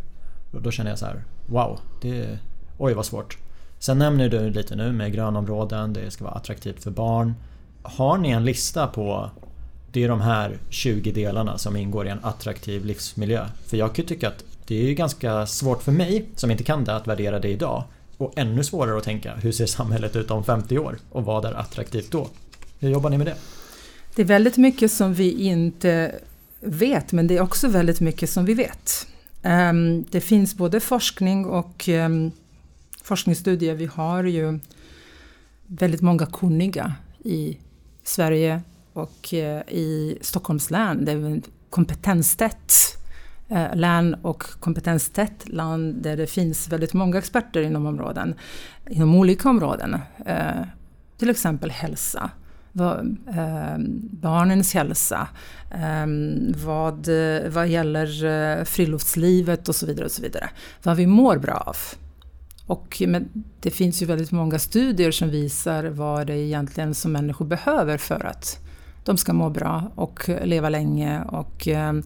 Då 0.51 0.71
känner 0.71 0.89
jag 0.89 0.99
så 0.99 1.05
här, 1.05 1.23
wow, 1.47 1.79
det, 2.01 2.39
oj 2.77 2.93
vad 2.93 3.05
svårt. 3.05 3.37
Sen 3.79 3.97
nämner 3.97 4.29
du 4.29 4.49
lite 4.49 4.75
nu 4.75 4.91
med 4.91 5.13
grönområden, 5.13 5.93
det 5.93 6.11
ska 6.11 6.23
vara 6.23 6.35
attraktivt 6.35 6.83
för 6.83 6.91
barn. 6.91 7.33
Har 7.83 8.17
ni 8.17 8.29
en 8.29 8.45
lista 8.45 8.87
på 8.87 9.29
det 9.91 10.03
är 10.03 10.07
de 10.07 10.21
här 10.21 10.57
20 10.69 11.11
delarna 11.11 11.57
som 11.57 11.75
ingår 11.75 12.07
i 12.07 12.09
en 12.09 12.19
attraktiv 12.23 12.85
livsmiljö. 12.85 13.45
För 13.65 13.77
jag 13.77 13.95
kan 13.95 14.05
tycka 14.05 14.27
att 14.27 14.43
det 14.67 14.89
är 14.89 14.93
ganska 14.93 15.45
svårt 15.45 15.83
för 15.83 15.91
mig 15.91 16.25
som 16.35 16.51
inte 16.51 16.63
kan 16.63 16.83
det 16.83 16.95
att 16.95 17.07
värdera 17.07 17.39
det 17.39 17.49
idag. 17.49 17.83
Och 18.17 18.33
ännu 18.35 18.63
svårare 18.63 18.97
att 18.97 19.03
tänka 19.03 19.35
hur 19.35 19.51
ser 19.51 19.65
samhället 19.65 20.15
ut 20.15 20.31
om 20.31 20.43
50 20.43 20.77
år 20.77 20.97
och 21.09 21.25
vad 21.25 21.45
är 21.45 21.53
attraktivt 21.53 22.11
då? 22.11 22.27
Hur 22.79 22.89
jobbar 22.89 23.09
ni 23.09 23.17
med 23.17 23.27
det? 23.27 23.35
Det 24.15 24.21
är 24.21 24.25
väldigt 24.25 24.57
mycket 24.57 24.91
som 24.91 25.13
vi 25.13 25.31
inte 25.31 26.15
vet 26.59 27.11
men 27.11 27.27
det 27.27 27.37
är 27.37 27.41
också 27.41 27.67
väldigt 27.67 27.99
mycket 27.99 28.29
som 28.29 28.45
vi 28.45 28.53
vet. 28.53 29.07
Ehm, 29.41 30.05
det 30.11 30.21
finns 30.21 30.55
både 30.55 30.79
forskning 30.79 31.45
och 31.45 31.89
ehm, 31.89 32.31
forskningsstudier. 33.03 33.75
Vi 33.75 33.85
har 33.85 34.23
ju 34.23 34.59
väldigt 35.67 36.01
många 36.01 36.25
kunniga 36.25 36.93
i 37.23 37.57
Sverige 38.03 38.61
och 38.93 39.33
eh, 39.33 39.61
i 39.67 40.17
Stockholms 40.21 40.71
län. 40.71 41.05
Det 41.05 41.11
är 41.11 41.41
kompetenstätt 41.69 42.73
eh, 43.49 43.75
län 43.75 44.15
och 44.21 44.43
kompetenstätt 44.43 45.49
land 45.49 45.95
där 45.95 46.17
det 46.17 46.27
finns 46.27 46.69
väldigt 46.69 46.93
många 46.93 47.17
experter 47.17 47.61
inom 47.61 47.85
områden, 47.85 48.35
inom 48.89 49.15
olika 49.15 49.49
områden. 49.49 49.97
Eh, 50.25 50.61
till 51.17 51.29
exempel 51.29 51.71
hälsa, 51.71 52.29
barnens 54.11 54.73
hälsa, 54.73 55.27
vad, 56.65 57.09
vad 57.49 57.67
gäller 57.67 58.65
friluftslivet 58.65 59.69
och 59.69 59.75
så 59.75 59.85
vidare. 59.85 60.05
och 60.05 60.11
så 60.11 60.21
vidare. 60.21 60.49
Vad 60.83 60.97
vi 60.97 61.07
mår 61.07 61.37
bra 61.37 61.53
av. 61.53 61.77
Och, 62.65 63.01
det 63.59 63.71
finns 63.71 64.01
ju 64.01 64.05
väldigt 64.05 64.31
många 64.31 64.59
studier 64.59 65.11
som 65.11 65.29
visar 65.29 65.83
vad 65.83 66.27
det 66.27 66.33
är 66.33 66.37
egentligen 66.37 66.93
som 66.93 67.11
människor 67.11 67.45
behöver 67.45 67.97
för 67.97 68.25
att 68.25 68.59
de 69.03 69.17
ska 69.17 69.33
må 69.33 69.49
bra 69.49 69.91
och 69.95 70.29
leva 70.43 70.69
länge. 70.69 71.23
Och, 71.23 71.67
um, 71.67 72.03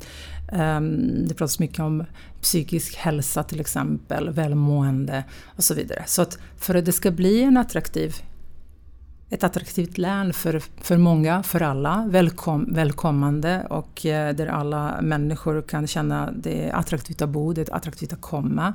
det 1.27 1.35
pratas 1.35 1.59
mycket 1.59 1.79
om 1.79 2.03
psykisk 2.41 2.95
hälsa 2.95 3.43
till 3.43 3.59
exempel, 3.59 4.29
välmående 4.29 5.23
och 5.55 5.63
så 5.63 5.73
vidare. 5.73 6.03
Så 6.05 6.21
att 6.21 6.37
för 6.57 6.75
att 6.75 6.85
det 6.85 6.91
ska 6.91 7.11
bli 7.11 7.43
en 7.43 7.57
attraktiv 7.57 8.15
ett 9.29 9.43
attraktivt 9.43 9.97
län 9.97 10.33
för, 10.33 10.59
för 10.59 10.97
många, 10.97 11.43
för 11.43 11.61
alla, 11.61 12.05
välkom, 12.09 12.73
välkommande 12.73 13.67
och 13.69 14.05
eh, 14.05 14.35
där 14.35 14.47
alla 14.47 15.01
människor 15.01 15.61
kan 15.61 15.87
känna 15.87 16.31
det 16.31 16.69
är 16.69 16.75
attraktivt 16.75 17.21
att 17.21 17.29
bo, 17.29 17.53
det 17.53 17.69
är 17.69 17.75
attraktivt 17.75 18.13
att 18.13 18.21
komma, 18.21 18.73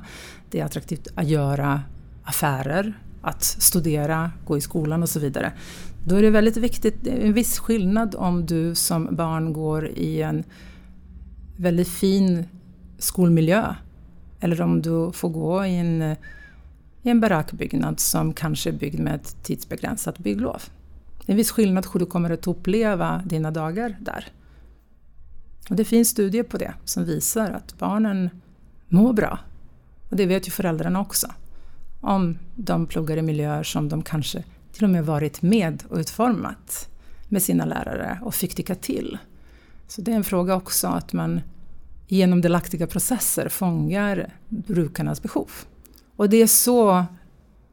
det 0.49 0.59
är 0.59 0.65
attraktivt 0.65 1.07
att 1.15 1.27
göra 1.27 1.81
affärer, 2.23 2.93
att 3.21 3.43
studera, 3.43 4.31
gå 4.45 4.57
i 4.57 4.61
skolan 4.61 5.03
och 5.03 5.09
så 5.09 5.19
vidare. 5.19 5.53
Då 6.05 6.15
är 6.15 6.21
det 6.21 6.29
väldigt 6.29 6.57
viktigt, 6.57 7.07
en 7.07 7.33
viss 7.33 7.59
skillnad 7.59 8.15
om 8.15 8.45
du 8.45 8.75
som 8.75 9.15
barn 9.15 9.53
går 9.53 9.87
i 9.87 10.21
en 10.21 10.43
väldigt 11.57 11.87
fin 11.87 12.45
skolmiljö 12.97 13.75
eller 14.39 14.61
om 14.61 14.81
du 14.81 15.11
får 15.11 15.29
gå 15.29 15.65
i 15.65 15.75
en, 15.75 16.01
i 17.01 17.09
en 17.09 17.19
barackbyggnad 17.19 17.99
som 17.99 18.33
kanske 18.33 18.69
är 18.69 18.73
byggd 18.73 18.99
med 18.99 19.15
ett 19.15 19.43
tidsbegränsat 19.43 20.19
bygglov. 20.19 20.61
Det 21.25 21.31
är 21.31 21.33
en 21.33 21.37
viss 21.37 21.51
skillnad 21.51 21.87
hur 21.93 21.99
du 21.99 22.05
kommer 22.05 22.29
att 22.29 22.47
uppleva 22.47 23.21
dina 23.25 23.51
dagar 23.51 23.97
där. 23.99 24.25
Och 25.69 25.75
det 25.75 25.85
finns 25.85 26.09
studier 26.09 26.43
på 26.43 26.57
det 26.57 26.73
som 26.85 27.05
visar 27.05 27.51
att 27.51 27.77
barnen 27.77 28.29
mår 28.87 29.13
bra. 29.13 29.39
Och 30.09 30.15
det 30.15 30.25
vet 30.25 30.47
ju 30.47 30.51
föräldrarna 30.51 31.01
också. 31.01 31.27
Om 32.01 32.37
de 32.55 32.87
pluggar 32.87 33.17
i 33.17 33.21
miljöer 33.21 33.63
som 33.63 33.89
de 33.89 34.01
kanske 34.03 34.43
till 34.71 34.83
och 34.83 34.89
med 34.89 35.05
varit 35.05 35.41
med 35.41 35.83
och 35.89 35.97
utformat 35.97 36.89
med 37.29 37.43
sina 37.43 37.65
lärare 37.65 38.19
och 38.21 38.35
fick 38.35 38.55
tycka 38.55 38.75
till. 38.75 39.17
Så 39.87 40.01
det 40.01 40.11
är 40.11 40.15
en 40.15 40.23
fråga 40.23 40.55
också 40.55 40.87
att 40.87 41.13
man 41.13 41.41
genom 42.07 42.41
delaktiga 42.41 42.87
processer 42.87 43.49
fångar 43.49 44.33
brukarnas 44.49 45.21
behov. 45.21 45.51
Och 46.15 46.29
det 46.29 46.37
är 46.37 46.47
så 46.47 47.05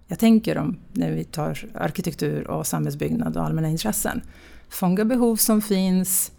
jag 0.08 0.18
tänker 0.18 0.58
om 0.58 0.78
när 0.92 1.12
vi 1.12 1.24
tar 1.24 1.66
arkitektur 1.74 2.48
och 2.48 2.66
samhällsbyggnad 2.66 3.36
och 3.36 3.44
allmänna 3.44 3.68
intressen. 3.68 4.20
Fånga 4.68 5.04
behov 5.04 5.36
som 5.36 5.62
finns, 5.62 6.32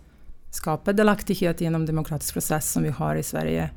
skapa 0.52 0.94
delaktighet 0.94 1.62
genom 1.62 1.86
demokratisk 1.86 2.34
process 2.34 2.72
som 2.72 2.84
vi 2.84 2.90
har 2.90 3.16
i 3.16 3.24
Sverige. 3.24 3.70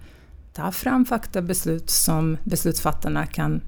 Ta 0.52 0.72
fram 0.72 1.04
faktabeslut 1.04 1.90
som 1.90 2.36
beslutsfattarna 2.44 3.26
kan 3.26 3.60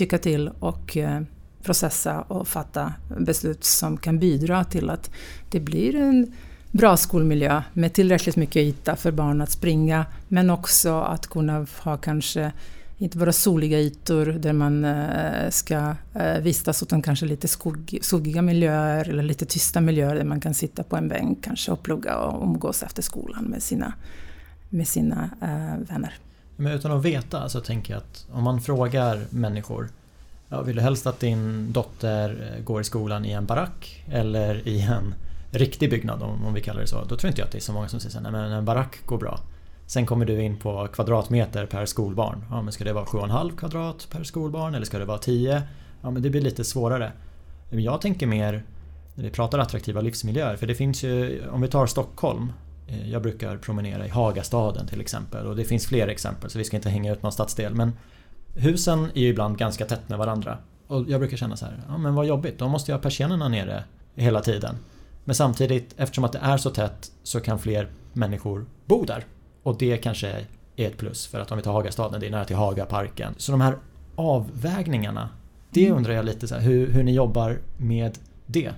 tycka 0.00 0.18
till 0.18 0.50
och 0.58 0.96
eh, 0.96 1.20
processa 1.62 2.20
och 2.20 2.48
fatta 2.48 2.92
beslut 3.18 3.64
som 3.64 3.96
kan 3.96 4.18
bidra 4.18 4.64
till 4.64 4.90
att 4.90 5.10
det 5.50 5.60
blir 5.60 5.96
en 5.96 6.32
bra 6.70 6.96
skolmiljö 6.96 7.62
med 7.72 7.92
tillräckligt 7.92 8.36
mycket 8.36 8.56
yta 8.56 8.96
för 8.96 9.12
barn 9.12 9.40
att 9.40 9.50
springa 9.50 10.06
men 10.28 10.50
också 10.50 11.00
att 11.00 11.26
kunna 11.26 11.66
ha 11.78 11.96
kanske 11.96 12.52
inte 12.98 13.18
bara 13.18 13.32
soliga 13.32 13.78
ytor 13.78 14.26
där 14.26 14.52
man 14.52 14.84
eh, 14.84 15.50
ska 15.50 15.94
eh, 16.14 16.38
vistas 16.42 16.82
utan 16.82 17.02
kanske 17.02 17.26
lite 17.26 17.48
skuggiga 18.00 18.42
miljöer 18.42 19.08
eller 19.08 19.22
lite 19.22 19.46
tysta 19.46 19.80
miljöer 19.80 20.14
där 20.14 20.24
man 20.24 20.40
kan 20.40 20.54
sitta 20.54 20.82
på 20.82 20.96
en 20.96 21.08
bänk 21.08 21.44
kanske 21.44 21.72
och 21.72 21.82
plugga 21.82 22.16
och 22.16 22.42
umgås 22.42 22.82
efter 22.82 23.02
skolan 23.02 23.44
med 23.44 23.62
sina, 23.62 23.92
med 24.70 24.88
sina 24.88 25.30
vänner. 25.88 26.14
Men 26.60 26.72
utan 26.72 26.92
att 26.92 27.04
veta 27.04 27.48
så 27.48 27.60
tänker 27.60 27.92
jag 27.92 27.98
att 27.98 28.26
om 28.32 28.44
man 28.44 28.60
frågar 28.60 29.26
människor 29.30 29.88
Ja, 30.52 30.62
vill 30.62 30.76
du 30.76 30.82
helst 30.82 31.06
att 31.06 31.20
din 31.20 31.72
dotter 31.72 32.54
eh, 32.56 32.64
går 32.64 32.80
i 32.80 32.84
skolan 32.84 33.24
i 33.24 33.32
en 33.32 33.46
barack 33.46 34.04
eller 34.08 34.68
i 34.68 34.80
en 34.80 35.14
riktig 35.50 35.90
byggnad 35.90 36.22
om, 36.22 36.54
vi 36.54 36.60
kallar 36.60 36.80
det 36.80 36.86
så. 36.86 37.04
Då 37.04 37.16
tror 37.16 37.28
inte 37.28 37.40
jag 37.40 37.46
att 37.46 37.52
det 37.52 37.58
är 37.58 37.62
så 37.62 37.72
många 37.72 37.88
som 37.88 38.00
säger 38.00 38.28
att 38.28 38.34
en 38.34 38.64
barack 38.64 39.06
går 39.06 39.18
bra. 39.18 39.40
Sen 39.86 40.06
kommer 40.06 40.26
du 40.26 40.42
in 40.42 40.56
på 40.56 40.88
kvadratmeter 40.92 41.66
per 41.66 41.86
skolbarn. 41.86 42.44
Ja, 42.50 42.62
men 42.62 42.72
ska 42.72 42.84
det 42.84 42.92
vara 42.92 43.04
7,5 43.04 43.56
kvadrat 43.56 44.08
per 44.10 44.24
skolbarn 44.24 44.74
eller 44.74 44.86
ska 44.86 44.98
det 44.98 45.04
vara 45.04 45.18
10? 45.18 45.62
Ja, 46.02 46.10
men 46.10 46.22
det 46.22 46.30
blir 46.30 46.40
lite 46.40 46.64
svårare. 46.64 47.12
Men 47.70 47.82
jag 47.82 48.00
tänker 48.00 48.26
mer 48.26 48.64
när 49.14 49.24
vi 49.24 49.30
pratar 49.30 49.58
attraktiva 49.58 50.00
livsmiljöer. 50.00 50.56
För 50.56 50.66
det 50.66 50.74
finns 50.74 51.02
ju, 51.02 51.42
om 51.48 51.60
vi 51.60 51.68
tar 51.68 51.86
Stockholm. 51.86 52.52
Eh, 52.90 53.10
jag 53.10 53.22
brukar 53.22 53.56
promenera 53.56 54.06
i 54.06 54.08
Hagastaden 54.08 54.86
till 54.86 55.00
exempel 55.00 55.46
och 55.46 55.56
det 55.56 55.64
finns 55.64 55.86
fler 55.86 56.08
exempel 56.08 56.50
så 56.50 56.58
vi 56.58 56.64
ska 56.64 56.76
inte 56.76 56.90
hänga 56.90 57.12
ut 57.12 57.22
någon 57.22 57.32
stadsdel. 57.32 57.74
Men 57.74 57.92
Husen 58.54 59.04
är 59.14 59.20
ju 59.20 59.28
ibland 59.28 59.58
ganska 59.58 59.84
tätt 59.84 60.08
med 60.08 60.18
varandra. 60.18 60.58
Och 60.86 61.04
jag 61.08 61.20
brukar 61.20 61.36
känna 61.36 61.56
så 61.56 61.64
här, 61.64 61.82
ja 61.88 61.98
men 61.98 62.14
vad 62.14 62.26
jobbigt, 62.26 62.58
då 62.58 62.68
måste 62.68 62.90
jag 62.90 62.98
ha 62.98 63.02
persiennerna 63.02 63.48
nere 63.48 63.84
hela 64.14 64.40
tiden. 64.40 64.76
Men 65.24 65.34
samtidigt, 65.34 65.94
eftersom 65.96 66.24
att 66.24 66.32
det 66.32 66.38
är 66.38 66.56
så 66.56 66.70
tätt 66.70 67.12
så 67.22 67.40
kan 67.40 67.58
fler 67.58 67.88
människor 68.12 68.66
bo 68.86 69.04
där. 69.04 69.24
Och 69.62 69.78
det 69.78 69.96
kanske 69.96 70.28
är 70.28 70.46
ett 70.76 70.96
plus 70.96 71.26
för 71.26 71.40
att 71.40 71.50
om 71.50 71.56
vi 71.56 71.64
tar 71.64 71.72
Hagastaden, 71.72 72.20
det 72.20 72.26
är 72.26 72.30
nära 72.30 72.44
till 72.44 72.56
Hagaparken. 72.56 73.34
Så 73.36 73.52
de 73.52 73.60
här 73.60 73.76
avvägningarna, 74.16 75.28
det 75.70 75.86
mm. 75.86 75.96
undrar 75.96 76.14
jag 76.14 76.24
lite 76.24 76.48
så 76.48 76.54
här, 76.54 76.62
hur, 76.62 76.92
hur 76.92 77.02
ni 77.02 77.12
jobbar 77.12 77.58
med 77.76 78.18
det. 78.46 78.72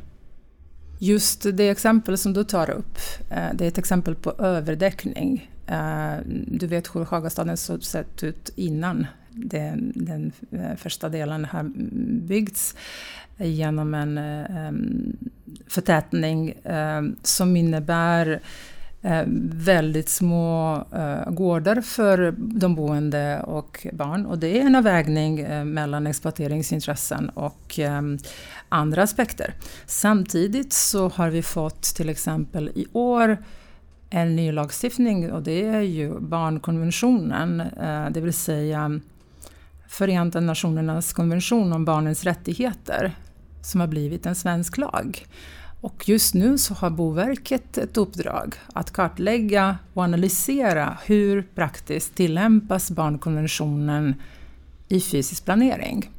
Just 1.03 1.47
det 1.53 1.69
exempel 1.69 2.19
som 2.19 2.33
du 2.33 2.45
tar 2.45 2.71
upp, 2.71 2.99
eh, 3.31 3.49
det 3.55 3.65
är 3.65 3.69
ett 3.69 3.79
exempel 3.79 4.15
på 4.15 4.33
överdäckning. 4.39 5.51
Eh, 5.67 6.15
du 6.47 6.67
vet 6.67 6.95
hur 6.95 7.05
Hagastaden 7.05 7.57
såg 7.57 7.85
sett 7.85 8.23
ut 8.23 8.51
innan 8.57 9.07
den, 9.31 9.93
den 9.97 10.33
eh, 10.51 10.77
första 10.77 11.09
delen 11.09 11.45
har 11.45 11.71
byggts 12.27 12.75
genom 13.37 13.95
en 13.95 14.21
förtätning 15.67 16.55
som 17.23 17.57
innebär 17.57 18.41
väldigt 19.53 20.09
små 20.09 20.85
gårdar 21.27 21.81
för 21.81 22.35
de 22.37 22.75
boende 22.75 23.41
och 23.41 23.87
barn. 23.93 24.27
Och 24.27 24.39
det 24.39 24.61
är 24.61 24.67
en 24.67 24.75
avvägning 24.75 25.47
mellan 25.75 26.07
exploateringsintressen 26.07 27.29
och 27.29 27.81
andra 28.73 29.03
aspekter. 29.03 29.55
Samtidigt 29.87 30.73
så 30.73 31.09
har 31.09 31.31
vi 31.31 31.43
fått 31.43 31.83
till 31.83 32.09
exempel 32.09 32.69
i 32.75 32.87
år 32.93 33.45
en 34.11 34.37
ny 34.37 34.53
lagstiftning 34.53 35.33
och 35.33 35.43
det 35.43 35.65
är 35.65 35.81
ju 35.81 36.21
barnkonventionen, 36.21 37.61
eh, 37.61 38.11
det 38.11 38.21
vill 38.21 38.33
säga 38.33 39.01
Förenta 39.89 40.41
Nationernas 40.41 41.13
konvention 41.13 41.73
om 41.73 41.85
barnens 41.85 42.25
rättigheter 42.25 43.17
som 43.63 43.81
har 43.81 43.89
blivit 43.89 44.27
en 44.27 44.35
svensk 44.35 44.79
lag. 44.79 45.27
Och 45.81 46.09
just 46.09 46.35
nu 46.35 46.59
så 46.59 46.75
har 46.75 46.91
Boverket 46.91 47.79
ett 47.79 47.97
uppdrag 47.97 48.55
att 48.73 48.91
kartlägga 48.91 49.79
och 49.95 50.03
analysera 50.03 50.99
hur 51.05 51.43
praktiskt 51.55 52.15
tillämpas 52.15 52.91
barnkonventionen 52.91 54.15
i 54.89 55.01
fysisk 55.01 55.45
planering. 55.45 56.11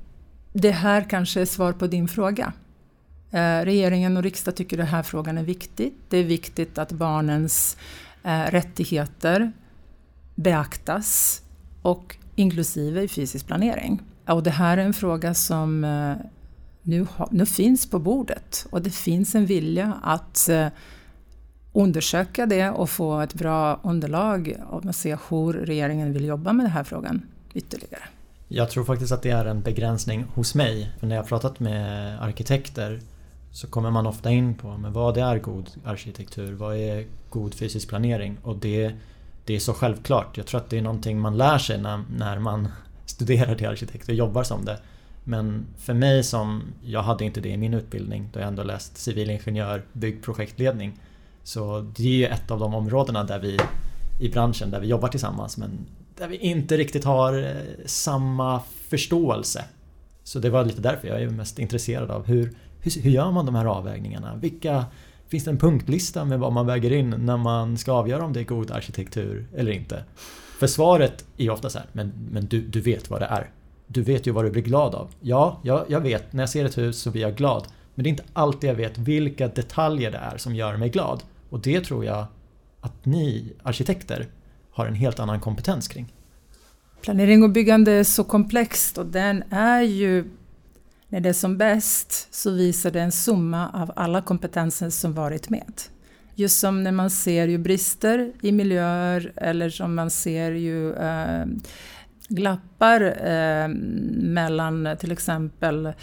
Det 0.53 0.71
här 0.71 1.09
kanske 1.09 1.41
är 1.41 1.45
svar 1.45 1.73
på 1.73 1.87
din 1.87 2.07
fråga. 2.07 2.53
Eh, 3.31 3.65
regeringen 3.65 4.17
och 4.17 4.23
riksdag 4.23 4.55
tycker 4.55 4.77
den 4.77 4.87
här 4.87 5.03
frågan 5.03 5.37
är 5.37 5.43
viktig. 5.43 5.93
Det 6.09 6.17
är 6.17 6.23
viktigt 6.23 6.77
att 6.77 6.91
barnens 6.91 7.77
eh, 8.23 8.43
rättigheter 8.43 9.51
beaktas 10.35 11.41
och 11.81 12.17
inklusive 12.35 13.01
i 13.01 13.07
fysisk 13.07 13.47
planering. 13.47 14.01
Och 14.27 14.43
det 14.43 14.51
här 14.51 14.77
är 14.77 14.85
en 14.85 14.93
fråga 14.93 15.33
som 15.33 15.83
eh, 15.83 16.15
nu, 16.81 17.07
nu 17.31 17.45
finns 17.45 17.89
på 17.89 17.99
bordet 17.99 18.67
och 18.69 18.81
det 18.81 18.89
finns 18.89 19.35
en 19.35 19.45
vilja 19.45 19.93
att 20.03 20.49
undersöka 21.73 22.45
det 22.45 22.69
och 22.69 22.89
få 22.89 23.19
ett 23.19 23.33
bra 23.33 23.79
underlag 23.83 24.55
och 24.69 24.95
se 24.95 25.17
hur 25.29 25.53
regeringen 25.53 26.13
vill 26.13 26.25
jobba 26.25 26.53
med 26.53 26.65
den 26.65 26.71
här 26.71 26.83
frågan 26.83 27.25
ytterligare. 27.53 28.03
Jag 28.55 28.69
tror 28.69 28.83
faktiskt 28.83 29.11
att 29.11 29.21
det 29.21 29.29
är 29.29 29.45
en 29.45 29.61
begränsning 29.61 30.25
hos 30.33 30.55
mig. 30.55 30.91
För 30.99 31.07
när 31.07 31.15
jag 31.15 31.23
har 31.23 31.27
pratat 31.27 31.59
med 31.59 32.21
arkitekter 32.23 32.99
så 33.51 33.67
kommer 33.67 33.91
man 33.91 34.05
ofta 34.05 34.31
in 34.31 34.55
på 34.55 34.77
men 34.77 34.93
vad 34.93 35.17
är 35.17 35.39
god 35.39 35.69
arkitektur? 35.85 36.53
Vad 36.53 36.75
är 36.75 37.05
god 37.29 37.53
fysisk 37.53 37.89
planering? 37.89 38.37
Och 38.43 38.57
det, 38.57 38.93
det 39.45 39.55
är 39.55 39.59
så 39.59 39.73
självklart. 39.73 40.37
Jag 40.37 40.45
tror 40.45 40.59
att 40.59 40.69
det 40.69 40.77
är 40.77 40.81
någonting 40.81 41.19
man 41.19 41.37
lär 41.37 41.57
sig 41.57 41.81
när, 41.81 42.03
när 42.17 42.39
man 42.39 42.67
studerar 43.05 43.55
till 43.55 43.67
arkitekt 43.67 44.09
och 44.09 44.15
jobbar 44.15 44.43
som 44.43 44.65
det. 44.65 44.79
Men 45.23 45.65
för 45.77 45.93
mig 45.93 46.23
som, 46.23 46.63
jag 46.83 47.03
hade 47.03 47.25
inte 47.25 47.41
det 47.41 47.49
i 47.49 47.57
min 47.57 47.73
utbildning 47.73 48.29
då 48.33 48.39
jag 48.39 48.47
ändå 48.47 48.63
läst 48.63 48.97
civilingenjör, 48.97 49.83
byggprojektledning. 49.93 50.99
Så 51.43 51.91
det 51.95 52.25
är 52.25 52.31
ett 52.31 52.51
av 52.51 52.59
de 52.59 52.75
områdena 52.75 53.23
där 53.23 53.39
vi 53.39 53.59
i 54.19 54.29
branschen 54.29 54.71
där 54.71 54.79
vi 54.79 54.87
jobbar 54.87 55.07
tillsammans 55.07 55.57
men 55.57 55.85
där 56.17 56.27
vi 56.27 56.37
inte 56.37 56.77
riktigt 56.77 57.03
har 57.03 57.43
eh, 57.43 57.85
samma 57.85 58.61
förståelse. 58.89 59.65
Så 60.23 60.39
det 60.39 60.49
var 60.49 60.65
lite 60.65 60.81
därför 60.81 61.07
jag 61.07 61.21
är 61.21 61.29
mest 61.29 61.59
intresserad 61.59 62.11
av 62.11 62.25
hur, 62.25 62.53
hur, 62.79 63.01
hur 63.01 63.11
gör 63.11 63.31
man 63.31 63.45
de 63.45 63.55
här 63.55 63.65
avvägningarna? 63.65 64.35
Vilka, 64.35 64.85
finns 65.27 65.43
det 65.43 65.51
en 65.51 65.57
punktlista 65.57 66.25
med 66.25 66.39
vad 66.39 66.53
man 66.53 66.65
väger 66.65 66.91
in 66.91 67.09
när 67.09 67.37
man 67.37 67.77
ska 67.77 67.91
avgöra 67.91 68.25
om 68.25 68.33
det 68.33 68.39
är 68.39 68.43
god 68.43 68.71
arkitektur 68.71 69.47
eller 69.55 69.71
inte? 69.71 70.03
För 70.59 70.67
svaret 70.67 71.25
är 71.37 71.49
ofta 71.49 71.69
så 71.69 71.77
här, 71.77 71.87
men, 71.91 72.13
men 72.31 72.45
du, 72.45 72.61
du 72.61 72.81
vet 72.81 73.09
vad 73.09 73.21
det 73.21 73.25
är. 73.25 73.49
Du 73.87 74.01
vet 74.01 74.27
ju 74.27 74.31
vad 74.31 74.45
du 74.45 74.51
blir 74.51 74.61
glad 74.61 74.95
av. 74.95 75.09
Ja, 75.19 75.59
jag, 75.63 75.85
jag 75.87 76.01
vet, 76.01 76.33
när 76.33 76.43
jag 76.43 76.49
ser 76.49 76.65
ett 76.65 76.77
hus 76.77 77.01
så 77.01 77.11
blir 77.11 77.21
jag 77.21 77.35
glad. 77.35 77.67
Men 77.95 78.03
det 78.03 78.07
är 78.07 78.11
inte 78.11 78.23
alltid 78.33 78.69
jag 78.69 78.75
vet 78.75 78.97
vilka 78.97 79.47
detaljer 79.47 80.11
det 80.11 80.17
är 80.17 80.37
som 80.37 80.55
gör 80.55 80.77
mig 80.77 80.89
glad. 80.89 81.23
Och 81.49 81.59
det 81.59 81.81
tror 81.81 82.05
jag 82.05 82.25
att 82.81 83.05
ni 83.05 83.53
arkitekter 83.63 84.27
har 84.73 84.85
en 84.85 84.95
helt 84.95 85.19
annan 85.19 85.39
kompetens 85.39 85.87
kring. 85.87 86.13
Planering 87.01 87.43
och 87.43 87.49
byggande 87.49 87.91
är 87.91 88.03
så 88.03 88.23
komplext 88.23 88.97
och 88.97 89.05
den 89.05 89.43
är 89.49 89.81
ju 89.81 90.29
när 91.07 91.19
det 91.19 91.29
är 91.29 91.33
som 91.33 91.57
bäst 91.57 92.27
så 92.31 92.51
visar 92.51 92.91
det 92.91 93.01
en 93.01 93.11
summa 93.11 93.69
av 93.69 93.91
alla 93.95 94.21
kompetenser 94.21 94.89
som 94.89 95.13
varit 95.13 95.49
med. 95.49 95.81
Just 96.35 96.59
som 96.59 96.83
när 96.83 96.91
man 96.91 97.09
ser 97.09 97.47
ju 97.47 97.57
brister 97.57 98.31
i 98.41 98.51
miljöer 98.51 99.33
eller 99.35 99.69
som 99.69 99.95
man 99.95 100.09
ser 100.09 100.51
ju 100.51 100.93
eh, 100.93 101.45
glappar 102.27 103.01
eh, 103.27 103.67
mellan 104.13 104.97
till 104.99 105.11
exempel 105.11 105.93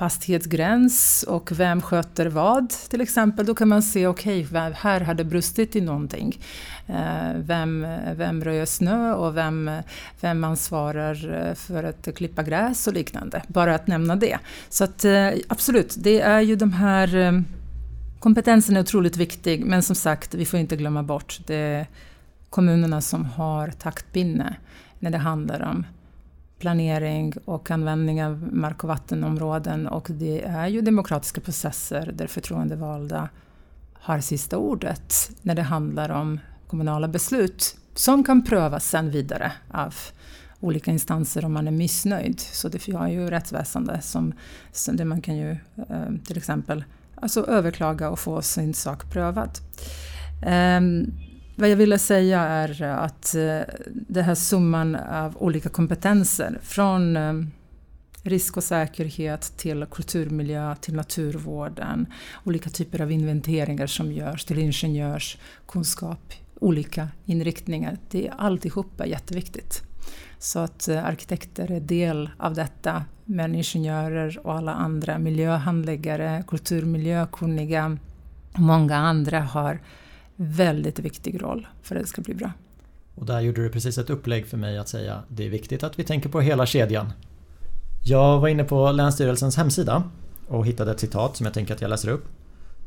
fastighetsgräns 0.00 1.22
och 1.28 1.52
vem 1.52 1.82
sköter 1.82 2.26
vad 2.26 2.70
till 2.70 3.00
exempel. 3.00 3.46
Då 3.46 3.54
kan 3.54 3.68
man 3.68 3.82
se, 3.82 4.06
okej, 4.06 4.46
okay, 4.46 4.72
här 4.72 5.00
har 5.00 5.14
det 5.14 5.24
brustit 5.24 5.76
i 5.76 5.80
någonting. 5.80 6.38
Eh, 6.86 7.32
vem, 7.36 7.86
vem 8.14 8.44
röjer 8.44 8.66
snö 8.66 9.14
och 9.14 9.36
vem, 9.36 9.70
vem 10.20 10.44
ansvarar 10.44 11.46
eh, 11.48 11.54
för 11.54 11.84
att 11.84 12.14
klippa 12.14 12.42
gräs 12.42 12.86
och 12.86 12.92
liknande. 12.92 13.42
Bara 13.48 13.74
att 13.74 13.86
nämna 13.86 14.16
det. 14.16 14.38
Så 14.68 14.84
att, 14.84 15.04
eh, 15.04 15.28
absolut, 15.48 15.94
det 15.98 16.20
är 16.20 16.40
ju 16.40 16.56
de 16.56 16.72
här 16.72 17.16
eh, 17.16 17.40
kompetensen 18.20 18.76
är 18.76 18.80
otroligt 18.80 19.16
viktig 19.16 19.64
men 19.64 19.82
som 19.82 19.96
sagt, 19.96 20.34
vi 20.34 20.44
får 20.44 20.60
inte 20.60 20.76
glömma 20.76 21.02
bort 21.02 21.40
det 21.46 21.54
är 21.54 21.86
kommunerna 22.50 23.00
som 23.00 23.24
har 23.24 23.68
taktpinne 23.68 24.56
när 25.00 25.10
det 25.10 25.18
handlar 25.18 25.62
om 25.62 25.86
planering 26.58 27.32
och 27.44 27.70
användning 27.70 28.24
av 28.24 28.48
mark 28.52 28.84
och 28.84 28.88
vattenområden 28.88 29.86
och 29.86 30.06
det 30.10 30.44
är 30.44 30.66
ju 30.66 30.80
demokratiska 30.80 31.40
processer 31.40 32.12
där 32.14 32.26
förtroendevalda 32.26 33.28
har 33.92 34.20
sista 34.20 34.56
ordet 34.56 35.30
när 35.42 35.54
det 35.54 35.62
handlar 35.62 36.10
om 36.10 36.40
kommunala 36.66 37.08
beslut 37.08 37.76
som 37.94 38.24
kan 38.24 38.44
prövas 38.44 38.88
sen 38.88 39.10
vidare 39.10 39.52
av 39.70 39.94
olika 40.60 40.90
instanser 40.90 41.44
om 41.44 41.52
man 41.52 41.66
är 41.66 41.72
missnöjd. 41.72 42.40
Så 42.40 42.68
det 42.68 42.92
har 42.92 43.08
ju 43.08 43.30
rättsväsende 43.30 44.00
som, 44.00 44.32
som 44.72 44.96
där 44.96 45.04
man 45.04 45.22
kan 45.22 45.36
ju 45.36 45.50
eh, 45.50 46.14
till 46.26 46.36
exempel 46.36 46.84
alltså 47.14 47.46
överklaga 47.46 48.10
och 48.10 48.18
få 48.18 48.42
sin 48.42 48.74
sak 48.74 49.10
prövad. 49.12 49.50
Um, 50.46 51.12
vad 51.60 51.70
jag 51.70 51.76
ville 51.76 51.98
säga 51.98 52.40
är 52.40 52.82
att 52.82 53.34
eh, 53.34 53.60
den 53.86 54.24
här 54.24 54.34
summan 54.34 54.94
av 54.94 55.36
olika 55.36 55.68
kompetenser 55.68 56.58
från 56.62 57.16
eh, 57.16 57.34
risk 58.22 58.56
och 58.56 58.64
säkerhet 58.64 59.52
till 59.56 59.86
kulturmiljö, 59.90 60.74
till 60.80 60.94
naturvården, 60.94 62.06
olika 62.44 62.70
typer 62.70 63.00
av 63.00 63.12
inventeringar 63.12 63.86
som 63.86 64.12
görs, 64.12 64.44
till 64.44 64.58
ingenjörskunskap 64.58 66.32
olika 66.60 67.08
inriktningar. 67.24 67.96
Det 68.10 68.28
är 68.28 68.34
alltihopa 68.38 69.06
jätteviktigt. 69.06 69.82
Så 70.38 70.58
att 70.58 70.88
eh, 70.88 71.04
arkitekter 71.04 71.70
är 71.70 71.80
del 71.80 72.30
av 72.38 72.54
detta, 72.54 73.04
men 73.24 73.54
ingenjörer 73.54 74.46
och 74.46 74.54
alla 74.54 74.72
andra 74.72 75.18
miljöhandläggare, 75.18 76.44
kulturmiljökunniga 76.46 77.98
och 78.52 78.60
många 78.60 78.96
andra 78.96 79.40
har 79.40 79.80
väldigt 80.40 80.98
viktig 80.98 81.42
roll 81.42 81.66
för 81.82 81.96
att 81.96 82.02
det 82.02 82.08
ska 82.08 82.22
bli 82.22 82.34
bra. 82.34 82.52
Och 83.14 83.26
där 83.26 83.40
gjorde 83.40 83.62
du 83.62 83.68
precis 83.68 83.98
ett 83.98 84.10
upplägg 84.10 84.46
för 84.46 84.56
mig 84.56 84.78
att 84.78 84.88
säga 84.88 85.22
det 85.28 85.46
är 85.46 85.50
viktigt 85.50 85.82
att 85.82 85.98
vi 85.98 86.04
tänker 86.04 86.28
på 86.28 86.40
hela 86.40 86.66
kedjan. 86.66 87.12
Jag 88.04 88.40
var 88.40 88.48
inne 88.48 88.64
på 88.64 88.92
Länsstyrelsens 88.92 89.56
hemsida 89.56 90.02
och 90.48 90.66
hittade 90.66 90.90
ett 90.90 91.00
citat 91.00 91.36
som 91.36 91.46
jag 91.46 91.54
tänker 91.54 91.74
att 91.74 91.80
jag 91.80 91.88
läser 91.88 92.08
upp. 92.08 92.24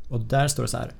Och 0.08 0.20
där 0.20 0.48
står 0.48 0.62
det 0.62 0.68
så 0.68 0.76
här. 0.76 0.92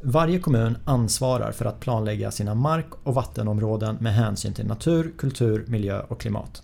Varje 0.00 0.38
kommun 0.38 0.78
ansvarar 0.84 1.52
för 1.52 1.64
att 1.64 1.80
planlägga 1.80 2.30
sina 2.30 2.54
mark 2.54 2.86
och 3.02 3.14
vattenområden 3.14 3.96
med 4.00 4.14
hänsyn 4.14 4.54
till 4.54 4.66
natur, 4.66 5.12
kultur, 5.18 5.64
miljö 5.66 6.00
och 6.00 6.20
klimat. 6.20 6.62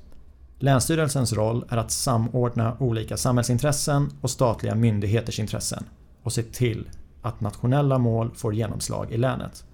Länsstyrelsens 0.58 1.32
roll 1.32 1.64
är 1.68 1.76
att 1.76 1.90
samordna 1.90 2.76
olika 2.80 3.16
samhällsintressen 3.16 4.10
och 4.20 4.30
statliga 4.30 4.74
myndigheters 4.74 5.38
intressen 5.38 5.84
och 6.22 6.32
se 6.32 6.42
till 6.42 6.88
att 7.24 7.40
nationella 7.40 7.98
mål 7.98 8.30
får 8.34 8.54
genomslag 8.54 9.12
i 9.12 9.16
länet. 9.16 9.64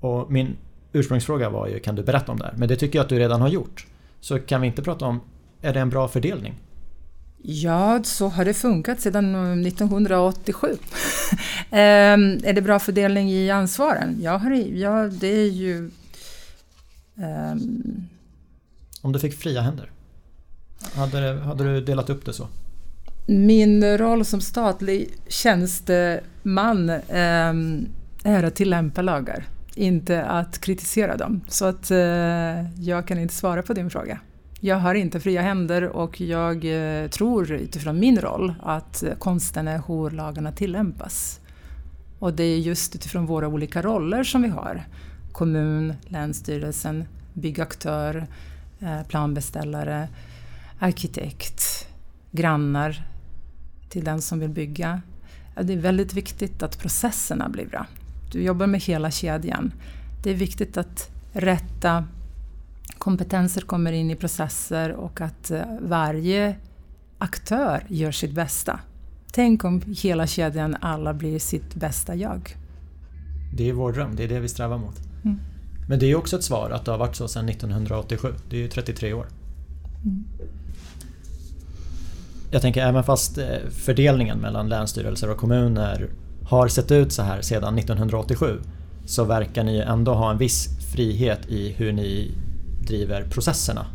Och 0.00 0.32
min 0.32 0.56
ursprungsfråga 0.92 1.50
var 1.50 1.68
ju 1.68 1.78
kan 1.78 1.94
du 1.94 2.02
berätta 2.02 2.32
om 2.32 2.38
det 2.38 2.44
här? 2.44 2.54
Men 2.56 2.68
det 2.68 2.76
tycker 2.76 2.98
jag 2.98 3.04
att 3.04 3.08
du 3.08 3.18
redan 3.18 3.40
har 3.40 3.48
gjort. 3.48 3.86
Så 4.20 4.38
kan 4.38 4.60
vi 4.60 4.66
inte 4.66 4.82
prata 4.82 5.04
om, 5.04 5.20
är 5.60 5.74
det 5.74 5.80
en 5.80 5.90
bra 5.90 6.08
fördelning? 6.08 6.54
Ja, 7.42 8.00
så 8.04 8.28
har 8.28 8.44
det 8.44 8.54
funkat 8.54 9.00
sedan 9.00 9.34
1987. 9.66 10.76
Ehm, 11.70 12.40
är 12.44 12.52
det 12.52 12.62
bra 12.62 12.78
fördelning 12.78 13.30
i 13.30 13.50
ansvaren? 13.50 14.18
Ja, 14.20 14.50
ja 14.54 15.08
det 15.08 15.28
är 15.28 15.50
ju... 15.50 15.90
Um... 17.16 18.08
Om 19.02 19.12
du 19.12 19.18
fick 19.18 19.34
fria 19.38 19.60
händer? 19.60 19.90
Hade, 20.94 21.40
hade 21.40 21.64
du 21.64 21.80
delat 21.80 22.10
upp 22.10 22.24
det 22.24 22.32
så? 22.32 22.48
Min 23.30 23.98
roll 23.98 24.24
som 24.24 24.40
statlig 24.40 25.14
tjänsteman 25.26 26.90
eh, 26.90 27.54
är 28.24 28.42
att 28.42 28.54
tillämpa 28.54 29.02
lagar, 29.02 29.44
inte 29.74 30.24
att 30.24 30.58
kritisera 30.58 31.16
dem. 31.16 31.40
Så 31.48 31.64
att 31.64 31.90
eh, 31.90 32.70
jag 32.80 33.06
kan 33.06 33.18
inte 33.18 33.34
svara 33.34 33.62
på 33.62 33.74
din 33.74 33.90
fråga. 33.90 34.20
Jag 34.60 34.76
har 34.76 34.94
inte 34.94 35.20
fria 35.20 35.42
händer 35.42 35.82
och 35.82 36.20
jag 36.20 36.64
eh, 36.64 37.08
tror 37.08 37.52
utifrån 37.52 38.00
min 38.00 38.20
roll 38.20 38.54
att 38.62 39.04
konsten 39.18 39.68
är 39.68 39.82
hur 39.86 40.10
lagarna 40.10 40.52
tillämpas. 40.52 41.40
Och 42.18 42.34
det 42.34 42.44
är 42.44 42.58
just 42.58 42.94
utifrån 42.94 43.26
våra 43.26 43.48
olika 43.48 43.82
roller 43.82 44.24
som 44.24 44.42
vi 44.42 44.48
har. 44.48 44.82
Kommun, 45.32 45.94
Länsstyrelsen, 46.06 47.04
byggaktör, 47.32 48.26
eh, 48.80 49.06
planbeställare, 49.08 50.08
arkitekt, 50.78 51.88
grannar 52.30 53.04
till 53.88 54.04
den 54.04 54.22
som 54.22 54.38
vill 54.38 54.50
bygga. 54.50 55.02
Det 55.62 55.72
är 55.72 55.78
väldigt 55.78 56.14
viktigt 56.14 56.62
att 56.62 56.78
processerna 56.78 57.48
blir 57.48 57.66
bra. 57.66 57.86
Du 58.32 58.42
jobbar 58.42 58.66
med 58.66 58.80
hela 58.80 59.10
kedjan. 59.10 59.72
Det 60.22 60.30
är 60.30 60.34
viktigt 60.34 60.76
att 60.76 61.10
rätta 61.32 62.04
kompetenser 62.98 63.60
kommer 63.60 63.92
in 63.92 64.10
i 64.10 64.16
processer 64.16 64.92
och 64.92 65.20
att 65.20 65.50
eh, 65.50 65.62
varje 65.80 66.56
aktör 67.18 67.84
gör 67.88 68.12
sitt 68.12 68.32
bästa. 68.32 68.80
Tänk 69.32 69.64
om 69.64 69.82
hela 70.02 70.26
kedjan 70.26 70.76
alla 70.80 71.14
blir 71.14 71.38
sitt 71.38 71.74
bästa 71.74 72.14
jag. 72.14 72.56
Det 73.56 73.68
är 73.68 73.72
vår 73.72 73.92
dröm, 73.92 74.16
det 74.16 74.24
är 74.24 74.28
det 74.28 74.40
vi 74.40 74.48
strävar 74.48 74.78
mot. 74.78 75.00
Mm. 75.24 75.40
Men 75.88 75.98
det 75.98 76.06
är 76.06 76.14
också 76.14 76.36
ett 76.36 76.44
svar 76.44 76.70
att 76.70 76.84
det 76.84 76.90
har 76.90 76.98
varit 76.98 77.16
så 77.16 77.28
sedan 77.28 77.48
1987. 77.48 78.34
Det 78.50 78.56
är 78.56 78.60
ju 78.60 78.68
33 78.68 79.12
år. 79.12 79.26
Mm. 80.04 80.24
Jag 82.50 82.62
tänker 82.62 82.86
även 82.86 83.04
fast 83.04 83.38
eh, 83.38 83.44
fördelningen 83.70 84.38
mellan 84.38 84.68
länsstyrelser 84.68 85.30
och 85.30 85.36
kommuner 85.36 86.08
har 86.44 86.68
sett 86.68 86.90
ut 86.90 87.12
så 87.12 87.22
här 87.22 87.42
sedan 87.42 87.78
1987 87.78 88.60
så 89.04 89.24
verkar 89.24 89.64
ni 89.64 89.78
ändå 89.78 90.14
ha 90.14 90.30
en 90.30 90.38
viss 90.38 90.68
frihet 90.94 91.46
i 91.48 91.74
hur 91.76 91.92
ni 91.92 92.30
driver 92.86 93.24
processerna. 93.30 93.86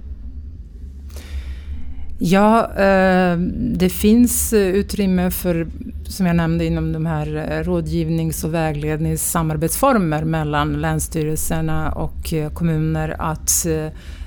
Ja, 2.19 2.71
eh, 2.73 3.37
det 3.57 3.89
finns 3.89 4.53
eh, 4.53 4.67
utrymme 4.67 5.31
för, 5.31 5.67
som 6.07 6.25
jag 6.25 6.35
nämnde, 6.35 6.65
inom 6.65 6.93
de 6.93 7.05
här 7.05 7.63
rådgivnings 7.63 8.43
och 8.43 8.53
väglednings 8.53 9.31
samarbetsformer 9.31 10.23
mellan 10.23 10.81
länsstyrelserna 10.81 11.91
och 11.91 12.33
kommuner 12.53 13.15
att 13.19 13.65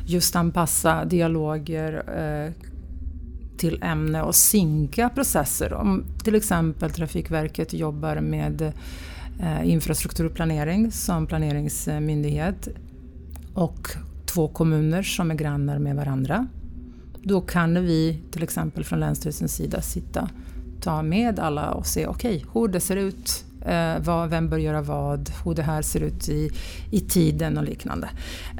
just 0.07 0.37
anpassa 0.37 1.05
dialoger 1.05 2.03
till 3.59 3.83
ämne 3.83 4.23
och 4.23 4.35
sinka 4.35 5.09
processer. 5.09 5.73
Om 5.73 6.05
till 6.25 6.35
exempel 6.35 6.91
Trafikverket 6.91 7.73
jobbar 7.73 8.21
med 8.21 8.73
eh, 9.41 9.69
infrastrukturplanering 9.71 10.93
som 10.93 11.27
planeringsmyndighet 11.27 12.69
och 13.55 13.89
två 14.27 14.49
kommuner 14.49 15.03
som 15.03 15.31
är 15.31 15.35
grannar 15.35 15.79
med 15.79 15.97
varandra. 15.97 16.47
Då 17.23 17.41
kan 17.41 17.75
vi 17.75 18.19
till 18.31 18.43
exempel 18.43 18.85
från 18.85 19.01
Länsstyrelsens 19.01 19.55
sida 19.55 19.81
sitta, 19.81 20.29
ta 20.81 21.03
med 21.03 21.39
alla 21.39 21.71
och 21.71 21.87
se 21.87 22.07
okej, 22.07 22.37
okay, 22.37 22.51
hur 22.53 22.69
det 22.69 22.81
ser 22.81 22.97
ut, 22.97 23.45
eh, 23.67 23.95
vad, 24.01 24.31
vem 24.31 24.49
bör 24.49 24.59
göra 24.59 24.83
vad, 24.83 25.31
hur 25.45 25.55
det 25.55 25.63
här 25.63 25.83
ser 25.83 26.01
ut 26.01 26.29
i, 26.29 26.51
i 26.91 27.01
tiden 27.01 27.59
och 27.59 27.65
liknande. 27.65 28.09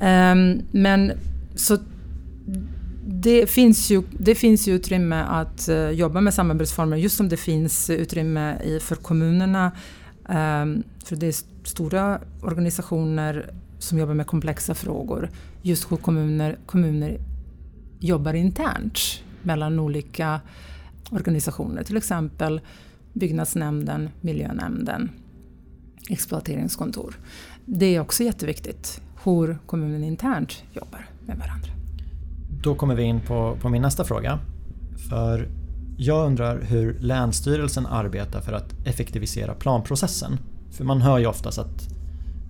Ehm, 0.01 0.63
men 0.71 1.13
så 1.55 1.79
det 3.09 3.47
finns, 3.51 3.91
ju, 3.91 4.03
det 4.19 4.35
finns 4.35 4.69
ju 4.69 4.75
utrymme 4.75 5.23
att 5.23 5.69
uh, 5.69 5.91
jobba 5.91 6.21
med 6.21 6.35
samarbetsformer 6.35 6.97
just 6.97 7.17
som 7.17 7.29
det 7.29 7.37
finns 7.37 7.91
utrymme 7.91 8.59
i, 8.65 8.81
för 8.81 8.97
kommunerna. 8.97 9.73
Um, 10.29 10.83
för 11.05 11.17
det 11.17 11.27
är 11.27 11.35
stora 11.65 12.21
organisationer 12.43 13.51
som 13.79 13.99
jobbar 13.99 14.15
med 14.15 14.27
komplexa 14.27 14.75
frågor. 14.75 15.31
Just 15.63 15.93
hur 15.93 15.97
kommuner, 15.97 16.59
kommuner 16.67 17.19
jobbar 18.01 18.35
internt 18.35 18.99
mellan 19.43 19.79
olika 19.79 20.41
organisationer. 21.11 21.83
Till 21.83 21.97
exempel 21.97 22.61
byggnadsnämnden, 23.13 24.09
miljönämnden, 24.21 25.11
exploateringskontor. 26.11 27.17
Det 27.65 27.97
är 27.97 28.01
också 28.01 28.23
jätteviktigt 28.23 29.01
hur 29.25 29.59
kommunen 29.67 30.05
internt 30.05 30.63
jobbar 30.73 31.07
med 31.27 31.39
varandra. 31.39 31.76
Då 32.67 32.75
kommer 32.75 32.95
vi 32.95 33.03
in 33.03 33.21
på, 33.21 33.57
på 33.61 33.69
min 33.69 33.83
nästa 33.83 34.05
fråga. 34.05 34.39
För 35.09 35.49
jag 35.97 36.27
undrar 36.27 36.61
hur 36.63 36.97
Länsstyrelsen 37.01 37.87
arbetar 37.87 38.41
för 38.41 38.53
att 38.53 38.75
effektivisera 38.87 39.55
planprocessen. 39.55 40.39
För 40.71 40.85
man 40.85 41.03
hör 41.03 41.19
ju 41.19 41.27
oftast 41.27 41.59
att 41.59 41.89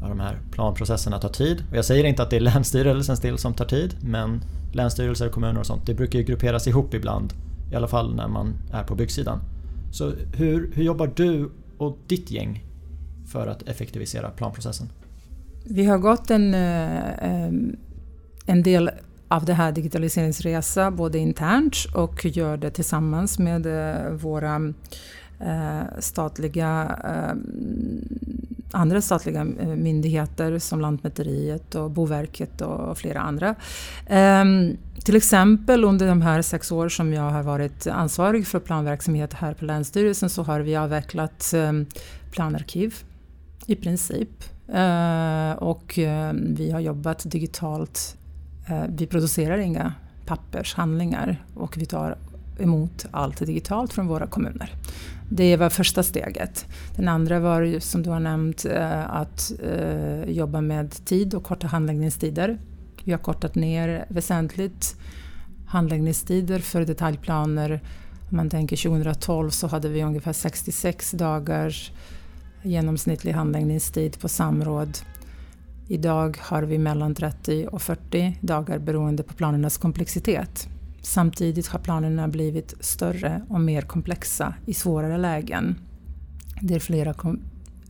ja, 0.00 0.08
de 0.08 0.20
här 0.20 0.38
planprocesserna 0.50 1.18
tar 1.18 1.28
tid. 1.28 1.64
Och 1.70 1.76
jag 1.76 1.84
säger 1.84 2.04
inte 2.04 2.22
att 2.22 2.30
det 2.30 2.36
är 2.36 2.40
Länsstyrelsens 2.40 3.20
del 3.20 3.38
som 3.38 3.54
tar 3.54 3.64
tid, 3.64 3.96
men 4.00 4.40
länsstyrelser, 4.72 5.28
kommuner 5.28 5.60
och 5.60 5.66
sånt, 5.66 5.86
det 5.86 5.94
brukar 5.94 6.18
ju 6.18 6.24
grupperas 6.24 6.66
ihop 6.66 6.94
ibland. 6.94 7.32
I 7.72 7.74
alla 7.74 7.88
fall 7.88 8.14
när 8.14 8.28
man 8.28 8.54
är 8.72 8.84
på 8.84 8.94
byggsidan. 8.94 9.38
Så 9.92 10.12
hur, 10.36 10.72
hur 10.74 10.84
jobbar 10.84 11.12
du 11.16 11.50
och 11.78 11.98
ditt 12.06 12.30
gäng 12.30 12.64
för 13.26 13.46
att 13.46 13.68
effektivisera 13.68 14.30
planprocessen? 14.30 14.88
Vi 15.64 15.84
har 15.84 15.98
gått 15.98 16.30
en, 16.30 16.54
eh, 16.54 17.08
eh, 17.10 17.52
en 18.46 18.62
del 18.62 18.90
av 19.28 19.44
den 19.44 19.56
här 19.56 19.72
digitaliseringsresan, 19.72 20.96
både 20.96 21.18
internt 21.18 21.76
och 21.94 22.24
gör 22.24 22.56
det 22.56 22.70
tillsammans 22.70 23.38
med 23.38 23.66
eh, 23.66 24.10
våra 24.10 24.72
eh, 25.40 25.98
statliga 25.98 26.98
eh, 27.04 27.36
andra 28.70 29.00
statliga 29.00 29.46
eh, 29.60 29.68
myndigheter 29.68 30.58
som 30.58 30.80
Lantmäteriet 30.80 31.74
och 31.74 31.90
Boverket 31.90 32.60
och 32.60 32.98
flera 32.98 33.20
andra. 33.20 33.54
Ehm, 34.06 34.76
till 35.04 35.16
exempel 35.16 35.84
under 35.84 36.06
de 36.06 36.22
här 36.22 36.42
sex 36.42 36.72
år 36.72 36.88
som 36.88 37.12
jag 37.12 37.30
har 37.30 37.42
varit 37.42 37.86
ansvarig 37.86 38.46
för 38.46 38.60
planverksamhet 38.60 39.34
här 39.34 39.54
på 39.54 39.64
Länsstyrelsen 39.64 40.30
så 40.30 40.42
har 40.42 40.60
vi 40.60 40.76
avvecklat 40.76 41.52
ehm, 41.54 41.86
planarkiv 42.30 42.94
i 43.66 43.76
princip. 43.76 44.44
Eh, 44.68 45.50
och 45.52 45.98
ehm, 45.98 46.54
vi 46.54 46.70
har 46.70 46.80
jobbat 46.80 47.30
digitalt 47.30 48.16
Eh, 48.66 48.84
vi 48.88 49.06
producerar 49.06 49.58
inga 49.58 49.92
pappershandlingar 50.26 51.44
och 51.54 51.76
vi 51.76 51.86
tar 51.86 52.18
emot 52.58 53.06
allt 53.10 53.38
digitalt 53.38 53.92
från 53.92 54.06
våra 54.06 54.26
kommuner. 54.26 54.74
Det 55.28 55.56
var 55.56 55.70
första 55.70 56.02
steget. 56.02 56.66
Den 56.96 57.08
andra 57.08 57.40
var, 57.40 57.62
ju, 57.62 57.80
som 57.80 58.02
du 58.02 58.10
har 58.10 58.20
nämnt, 58.20 58.64
eh, 58.64 59.10
att 59.10 59.52
eh, 59.62 60.30
jobba 60.30 60.60
med 60.60 61.04
tid 61.04 61.34
och 61.34 61.44
korta 61.44 61.66
handläggningstider. 61.66 62.58
Vi 63.04 63.12
har 63.12 63.18
kortat 63.18 63.54
ner 63.54 64.04
väsentligt 64.08 64.96
handläggningstider 65.66 66.58
för 66.58 66.84
detaljplaner. 66.84 67.80
Om 68.30 68.36
man 68.36 68.50
tänker 68.50 68.76
2012 68.76 69.50
så 69.50 69.66
hade 69.66 69.88
vi 69.88 70.02
ungefär 70.02 70.32
66 70.32 71.10
dagars 71.10 71.92
genomsnittlig 72.62 73.32
handläggningstid 73.32 74.20
på 74.20 74.28
samråd 74.28 74.98
Idag 75.88 76.38
har 76.40 76.62
vi 76.62 76.78
mellan 76.78 77.14
30 77.14 77.66
och 77.72 77.82
40 77.82 78.38
dagar 78.40 78.78
beroende 78.78 79.22
på 79.22 79.34
planernas 79.34 79.78
komplexitet. 79.78 80.68
Samtidigt 81.02 81.66
har 81.66 81.78
planerna 81.78 82.28
blivit 82.28 82.74
större 82.80 83.42
och 83.48 83.60
mer 83.60 83.82
komplexa 83.82 84.54
i 84.66 84.74
svårare 84.74 85.18
lägen 85.18 85.78
där 86.60 86.78
flera 86.78 87.14
kom 87.14 87.40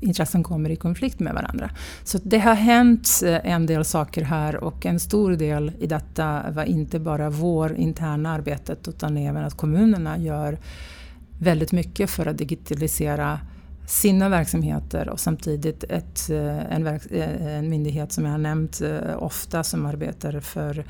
intressen 0.01 0.43
kommer 0.43 0.71
i 0.71 0.77
konflikt 0.77 1.21
med 1.21 1.35
varandra. 1.35 1.71
Så 2.05 2.19
det 2.23 2.39
har 2.39 2.55
hänt 2.55 3.09
eh, 3.25 3.53
en 3.53 3.67
del 3.67 3.85
saker 3.85 4.23
här 4.23 4.57
och 4.57 4.87
en 4.87 5.01
stor 5.01 5.33
del 5.33 5.73
i 5.79 5.87
detta 5.87 6.51
var 6.51 6.65
inte 6.65 6.99
bara 6.99 7.31
vår 7.31 7.75
interna 7.75 8.33
arbetet 8.33 8.89
utan 8.89 9.17
även 9.17 9.45
att 9.45 9.57
kommunerna 9.57 10.19
gör 10.19 10.59
väldigt 11.39 11.73
mycket 11.73 12.11
för 12.11 12.27
att 12.27 12.39
digitalisera 12.39 13.41
sina 13.87 14.29
verksamheter 14.29 15.09
och 15.09 15.21
samtidigt 15.21 15.85
ett, 15.85 16.31
eh, 16.31 16.73
en, 16.73 16.85
verk, 16.85 17.03
eh, 17.11 17.47
en 17.47 17.69
myndighet 17.69 18.13
som 18.13 18.25
jag 18.25 18.31
har 18.31 18.39
nämnt 18.39 18.81
eh, 18.81 19.23
ofta 19.23 19.65
som 19.65 19.87
arbetar 19.87 20.41
för 20.41 20.85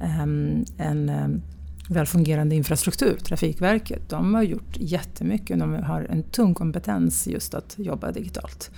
ehm, 0.00 0.64
en 0.78 1.42
välfungerande 1.88 2.54
infrastruktur, 2.54 3.16
Trafikverket. 3.16 4.08
De 4.08 4.34
har 4.34 4.42
gjort 4.42 4.76
jättemycket. 4.76 5.58
De 5.58 5.74
har 5.74 6.06
en 6.10 6.22
tung 6.22 6.54
kompetens 6.54 7.26
just 7.26 7.54
att 7.54 7.74
jobba 7.78 8.12
digitalt. 8.12 8.70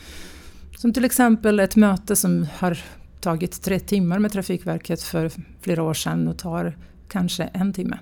Som 0.77 0.93
till 0.93 1.05
exempel 1.05 1.61
ett 1.61 1.77
möte 1.77 2.17
som 2.17 2.47
har 2.59 2.79
tagit 3.21 3.63
tre 3.63 3.79
timmar 3.79 4.19
med 4.19 4.33
Trafikverket 4.33 5.03
för 5.03 5.31
flera 5.61 5.83
år 5.83 5.95
sedan 5.95 6.29
och 6.29 6.39
tar 6.39 6.77
kanske 7.09 7.45
en 7.45 7.73
timme. 7.73 7.99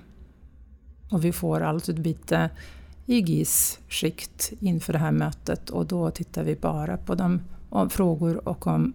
Och 1.09 1.25
vi 1.25 1.31
får 1.31 1.61
allt 1.61 1.89
utbyte 1.89 2.49
i 3.05 3.19
GIS-skikt 3.19 4.51
inför 4.59 4.93
det 4.93 4.99
här 4.99 5.11
mötet 5.11 5.69
och 5.69 5.85
då 5.85 6.11
tittar 6.11 6.43
vi 6.43 6.55
bara 6.55 6.97
på 6.97 7.15
de 7.15 7.41
frågor 7.89 8.47
och 8.47 8.67
om 8.67 8.93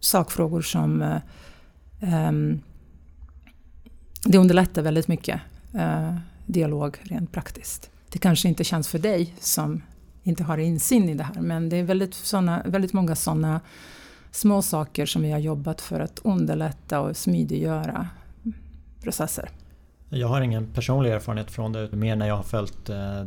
sakfrågor 0.00 0.62
som 0.62 1.02
eh, 1.02 2.28
um, 2.28 2.60
det 4.24 4.38
underlättar 4.38 4.82
väldigt 4.82 5.08
mycket 5.08 5.40
uh, 5.74 6.16
dialog 6.46 6.96
rent 7.02 7.32
praktiskt. 7.32 7.90
Det 8.08 8.18
kanske 8.18 8.48
inte 8.48 8.64
känns 8.64 8.88
för 8.88 8.98
dig 8.98 9.34
som 9.40 9.82
inte 10.22 10.44
har 10.44 10.58
insyn 10.58 11.08
i 11.08 11.14
det 11.14 11.24
här 11.24 11.40
men 11.40 11.68
det 11.68 11.76
är 11.76 11.82
väldigt, 11.82 12.14
såna, 12.14 12.62
väldigt 12.66 12.92
många 12.92 13.16
sådana 13.16 13.60
små 14.30 14.62
saker 14.62 15.06
som 15.06 15.22
vi 15.22 15.30
har 15.30 15.38
jobbat 15.38 15.80
för 15.80 16.00
att 16.00 16.20
underlätta 16.24 17.00
och 17.00 17.16
smidiggöra 17.16 18.08
processer. 19.02 19.50
Jag 20.08 20.28
har 20.28 20.40
ingen 20.40 20.66
personlig 20.66 21.10
erfarenhet 21.10 21.50
från 21.50 21.72
det, 21.72 21.92
mer 21.92 22.16
när 22.16 22.28
jag 22.28 22.36
har 22.36 22.42
följt 22.42 22.88
eh, 22.88 23.24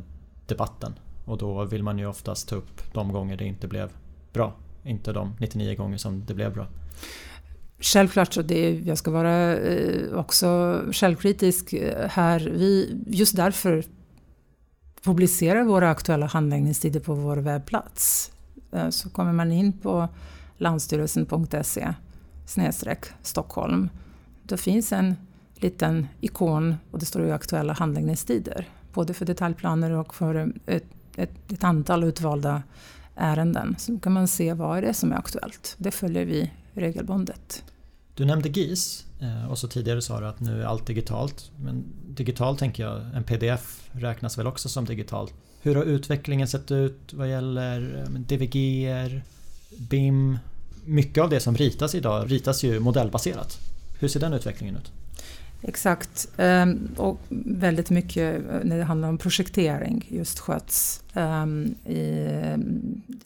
debatten. 0.52 0.94
Och 1.26 1.38
då 1.38 1.66
vill 1.66 1.84
man 1.84 2.00
ju 2.00 2.06
oftast 2.06 2.50
ta 2.50 2.56
upp 2.56 2.94
de 2.94 3.12
gånger 3.12 3.38
det 3.38 3.46
inte 3.46 3.68
blev 3.68 3.90
bra. 4.34 4.54
Inte 4.84 5.14
de 5.14 5.34
99 5.40 5.76
gånger 5.76 5.98
som 5.98 6.26
det 6.26 6.34
blev 6.34 6.54
bra. 6.54 6.68
Självklart, 7.80 8.34
så 8.34 8.42
det, 8.42 8.80
jag 8.86 8.98
ska 8.98 9.12
vara 9.12 9.58
eh, 9.58 10.14
också 10.14 10.80
självkritisk 10.92 11.74
eh, 11.74 12.10
här. 12.10 12.40
Vi, 12.40 12.98
just 13.08 13.36
därför 13.36 13.84
publicerar 15.04 15.64
våra 15.64 15.90
aktuella 15.90 16.26
handläggningstider 16.26 17.00
på 17.00 17.14
vår 17.14 17.38
webbplats. 17.38 18.32
Eh, 18.72 18.90
så 18.90 19.10
kommer 19.10 19.34
man 19.34 19.52
in 19.52 19.74
på 19.74 20.08
landstyrelsen.se 20.58 21.94
snedstreck 22.46 23.06
Stockholm. 23.22 23.90
Då 24.44 24.58
finns 24.58 24.92
en 24.92 25.16
liten 25.56 26.08
ikon 26.22 26.76
och 26.92 27.00
det 27.00 27.06
står 27.06 27.26
ju 27.26 27.32
aktuella 27.32 27.74
handläggningstider 27.74 28.68
både 28.94 29.14
för 29.14 29.26
detaljplaner 29.26 29.92
och 29.92 30.16
för 30.16 30.36
eh, 30.36 30.76
ett, 30.76 30.84
ett 31.52 31.64
antal 31.64 32.04
utvalda 32.04 32.64
ärenden. 33.16 33.76
Så 33.80 34.00
kan 34.00 34.14
man 34.14 34.28
se 34.28 34.54
vad 34.54 34.78
är 34.78 34.82
det 34.82 34.94
som 34.94 35.12
är 35.12 35.16
aktuellt. 35.16 35.76
Det 35.78 35.92
följer 35.92 36.26
vi 36.26 36.52
regelbundet. 36.74 37.64
Du 38.16 38.26
nämnde 38.26 38.50
GIS 38.50 39.06
eh, 39.20 39.52
och 39.52 39.58
så 39.58 39.68
tidigare 39.68 40.02
sa 40.02 40.20
du 40.20 40.28
att 40.28 40.40
nu 40.40 40.62
är 40.62 40.66
allt 40.66 40.86
digitalt. 40.86 41.52
Men 41.58 41.84
digitalt 42.08 42.60
tänker 42.60 42.84
jag, 42.84 43.02
en 43.16 43.24
pdf 43.24 43.90
räknas 43.92 44.38
väl 44.38 44.48
också 44.48 44.70
som 44.70 44.86
digitalt. 44.86 45.34
Hur 45.62 45.76
har 45.76 45.84
utvecklingen 45.84 46.48
sett 46.48 46.72
ut 46.72 47.14
vad 47.14 47.30
gäller 47.30 48.06
eh, 48.06 48.20
DVG, 48.20 48.88
BIM? 49.78 50.38
Mycket 50.86 51.24
av 51.24 51.30
det 51.30 51.40
som 51.40 51.56
ritas 51.56 51.96
idag 51.96 52.32
ritas 52.32 52.64
ju 52.64 52.80
modellbaserat. 52.80 53.60
Hur 54.00 54.08
ser 54.08 54.20
den 54.20 54.34
utvecklingen 54.34 54.76
ut? 54.76 54.92
Exakt. 55.62 56.28
Ehm, 56.38 56.90
och 56.98 57.20
väldigt 57.46 57.90
mycket 57.90 58.50
eh, 58.50 58.60
när 58.64 58.78
det 58.78 58.84
handlar 58.84 59.10
om 59.10 59.18
projektering 59.18 60.08
just 60.10 60.40
sköts 60.40 61.04
ehm, 61.14 61.76
i, 61.86 62.00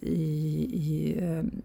i, 0.02 0.16
i 0.74 1.18
ehm, 1.22 1.62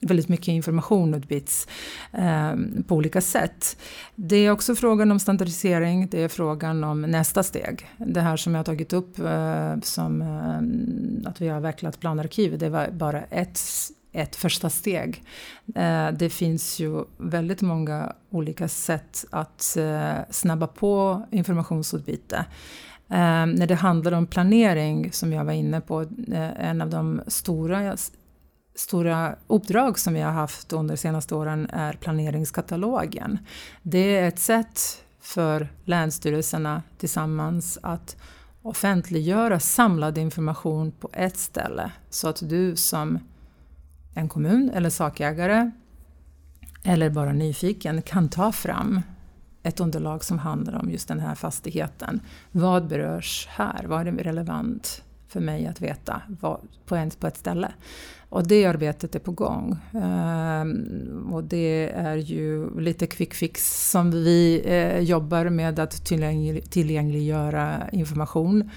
väldigt 0.00 0.28
mycket 0.28 0.48
information 0.48 1.14
utbyts 1.14 1.68
eh, 2.12 2.52
på 2.86 2.94
olika 2.94 3.20
sätt. 3.20 3.76
Det 4.14 4.36
är 4.36 4.50
också 4.50 4.74
frågan 4.74 5.10
om 5.10 5.18
standardisering, 5.18 6.08
det 6.10 6.22
är 6.22 6.28
frågan 6.28 6.84
om 6.84 7.02
nästa 7.02 7.42
steg. 7.42 7.86
Det 7.96 8.20
här 8.20 8.36
som 8.36 8.54
jag 8.54 8.58
har 8.58 8.64
tagit 8.64 8.92
upp 8.92 9.18
eh, 9.18 9.74
som 9.82 10.22
eh, 10.22 11.28
att 11.30 11.40
vi 11.40 11.48
har 11.48 11.56
avvecklat 11.56 12.00
planarkiv, 12.00 12.58
det 12.58 12.68
var 12.68 12.88
bara 12.90 13.22
ett 13.22 13.60
ett 14.12 14.36
första 14.36 14.70
steg. 14.70 15.22
Eh, 15.74 16.08
det 16.08 16.30
finns 16.30 16.80
ju 16.80 17.04
väldigt 17.16 17.62
många 17.62 18.12
olika 18.30 18.68
sätt 18.68 19.24
att 19.30 19.76
eh, 19.76 20.12
snabba 20.30 20.66
på 20.66 21.22
informationsutbyte. 21.30 22.36
Eh, 23.10 23.46
när 23.46 23.66
det 23.66 23.74
handlar 23.74 24.12
om 24.12 24.26
planering, 24.26 25.12
som 25.12 25.32
jag 25.32 25.44
var 25.44 25.52
inne 25.52 25.80
på, 25.80 26.06
en 26.56 26.82
av 26.82 26.90
de 26.90 27.20
stora 27.26 27.96
stora 28.74 29.36
uppdrag 29.46 29.98
som 29.98 30.14
vi 30.14 30.20
har 30.20 30.32
haft 30.32 30.72
under 30.72 30.94
de 30.94 30.98
senaste 30.98 31.34
åren 31.34 31.70
är 31.72 31.92
planeringskatalogen. 31.92 33.38
Det 33.82 34.16
är 34.16 34.28
ett 34.28 34.38
sätt 34.38 35.04
för 35.20 35.68
länsstyrelserna 35.84 36.82
tillsammans 36.98 37.78
att 37.82 38.16
offentliggöra 38.62 39.60
samlad 39.60 40.18
information 40.18 40.92
på 40.92 41.10
ett 41.12 41.36
ställe 41.36 41.90
så 42.10 42.28
att 42.28 42.48
du 42.48 42.76
som 42.76 43.18
en 44.18 44.28
kommun 44.28 44.70
eller 44.74 44.90
sakägare 44.90 45.70
eller 46.84 47.10
bara 47.10 47.32
nyfiken 47.32 48.02
kan 48.02 48.28
ta 48.28 48.52
fram 48.52 49.00
ett 49.62 49.80
underlag 49.80 50.24
som 50.24 50.38
handlar 50.38 50.74
om 50.74 50.90
just 50.90 51.08
den 51.08 51.20
här 51.20 51.34
fastigheten. 51.34 52.20
Vad 52.52 52.88
berörs 52.88 53.48
här? 53.50 53.84
Vad 53.84 54.08
är 54.08 54.12
relevant 54.12 55.02
för 55.28 55.40
mig 55.40 55.66
att 55.66 55.80
veta 55.80 56.22
på, 56.86 56.96
en, 56.96 57.10
på 57.10 57.26
ett 57.26 57.36
ställe? 57.36 57.72
Och 58.30 58.46
det 58.46 58.66
arbetet 58.66 59.14
är 59.14 59.18
på 59.18 59.32
gång. 59.32 59.78
Um, 59.92 61.30
och 61.32 61.44
det 61.44 61.90
är 61.94 62.16
ju 62.16 62.80
lite 62.80 63.06
quick 63.06 63.34
fix 63.34 63.90
som 63.90 64.10
vi 64.10 64.62
eh, 64.64 64.98
jobbar 64.98 65.48
med 65.48 65.78
att 65.78 66.04
tillgänglig, 66.04 66.70
tillgängliggöra 66.70 67.88
information. 67.92 68.70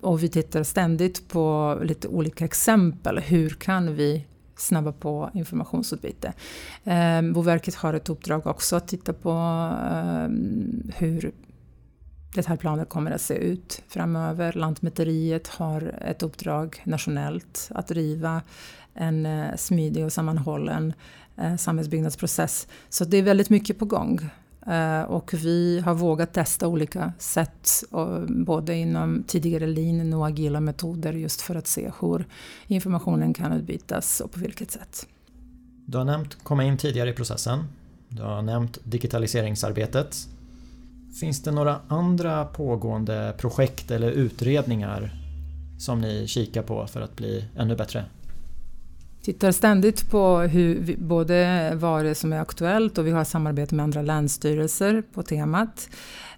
Och 0.00 0.22
vi 0.22 0.28
tittar 0.28 0.62
ständigt 0.62 1.28
på 1.28 1.78
lite 1.82 2.08
olika 2.08 2.44
exempel. 2.44 3.18
Hur 3.18 3.50
kan 3.50 3.94
vi 3.94 4.26
snabba 4.62 4.92
på 4.92 5.30
informationsutbyte. 5.34 6.32
Eh, 6.84 7.22
Boverket 7.22 7.74
har 7.74 7.94
ett 7.94 8.08
uppdrag 8.08 8.46
också 8.46 8.76
att 8.76 8.88
titta 8.88 9.12
på 9.12 9.30
eh, 9.90 10.28
hur 10.96 11.32
detaljplaner 12.34 12.84
kommer 12.84 13.10
att 13.10 13.20
se 13.20 13.34
ut 13.34 13.82
framöver. 13.88 14.52
Lantmäteriet 14.52 15.48
har 15.48 15.94
ett 16.06 16.22
uppdrag 16.22 16.82
nationellt 16.84 17.68
att 17.74 17.88
driva 17.88 18.42
en 18.94 19.26
eh, 19.26 19.56
smidig 19.56 20.04
och 20.04 20.12
sammanhållen 20.12 20.92
eh, 21.36 21.56
samhällsbyggnadsprocess. 21.56 22.68
Så 22.88 23.04
det 23.04 23.16
är 23.16 23.22
väldigt 23.22 23.50
mycket 23.50 23.78
på 23.78 23.84
gång. 23.84 24.30
Eh, 24.66 25.02
och 25.02 25.34
vi 25.34 25.80
har 25.80 25.94
vågat 25.94 26.32
testa 26.32 26.68
olika 26.68 27.12
sätt, 27.18 27.68
både 28.28 28.74
inom 28.74 29.24
tidigare 29.26 29.66
lean 29.66 30.12
och 30.12 30.26
agila 30.26 30.60
metoder 30.60 31.12
just 31.12 31.40
för 31.40 31.54
att 31.54 31.66
se 31.66 31.92
hur 32.00 32.26
informationen 32.66 33.34
kan 33.34 33.52
utbytas 33.52 34.20
och 34.20 34.30
på 34.30 34.40
vilket 34.40 34.70
sätt. 34.70 35.06
Du 35.86 35.98
har 35.98 36.04
nämnt 36.04 36.38
komma 36.42 36.64
in 36.64 36.76
tidigare 36.76 37.10
i 37.10 37.12
processen. 37.12 37.64
Du 38.08 38.22
har 38.22 38.42
nämnt 38.42 38.78
digitaliseringsarbetet. 38.84 40.16
Finns 41.20 41.42
det 41.42 41.50
några 41.50 41.80
andra 41.88 42.44
pågående 42.44 43.34
projekt 43.38 43.90
eller 43.90 44.10
utredningar 44.10 45.14
som 45.78 46.00
ni 46.00 46.26
kikar 46.26 46.62
på 46.62 46.86
för 46.86 47.00
att 47.00 47.16
bli 47.16 47.44
ännu 47.56 47.76
bättre 47.76 48.04
tittar 49.22 49.52
ständigt 49.52 50.10
på 50.10 50.38
hur 50.38 50.74
vi, 50.74 50.96
både 50.96 51.70
vad 51.74 52.04
det 52.04 52.10
är 52.10 52.14
som 52.14 52.32
är 52.32 52.40
aktuellt 52.40 52.98
och 52.98 53.06
vi 53.06 53.10
har 53.10 53.24
samarbete 53.24 53.74
med 53.74 53.84
andra 53.84 54.02
länsstyrelser 54.02 55.02
på 55.12 55.22
temat. 55.22 55.88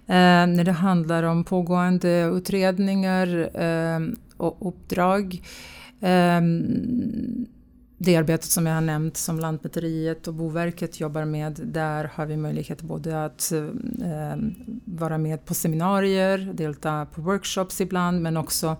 Eh, 0.07 0.47
när 0.47 0.63
det 0.63 0.71
handlar 0.71 1.23
om 1.23 1.43
pågående 1.43 2.31
utredningar 2.33 3.49
eh, 3.61 3.99
och 4.37 4.67
uppdrag 4.67 5.41
eh, 5.99 6.41
det 7.97 8.15
arbetet 8.15 8.49
som 8.49 8.65
jag 8.65 8.73
har 8.73 8.81
nämnt 8.81 9.17
som 9.17 9.39
Lantmäteriet 9.39 10.27
och 10.27 10.33
Boverket 10.33 10.99
jobbar 10.99 11.25
med, 11.25 11.59
där 11.63 12.11
har 12.13 12.25
vi 12.25 12.37
möjlighet 12.37 12.81
både 12.81 13.25
att 13.25 13.51
eh, 13.51 14.35
vara 14.85 15.17
med 15.17 15.45
på 15.45 15.53
seminarier, 15.53 16.37
delta 16.53 17.05
på 17.05 17.21
workshops 17.21 17.81
ibland, 17.81 18.21
men 18.21 18.37
också 18.37 18.77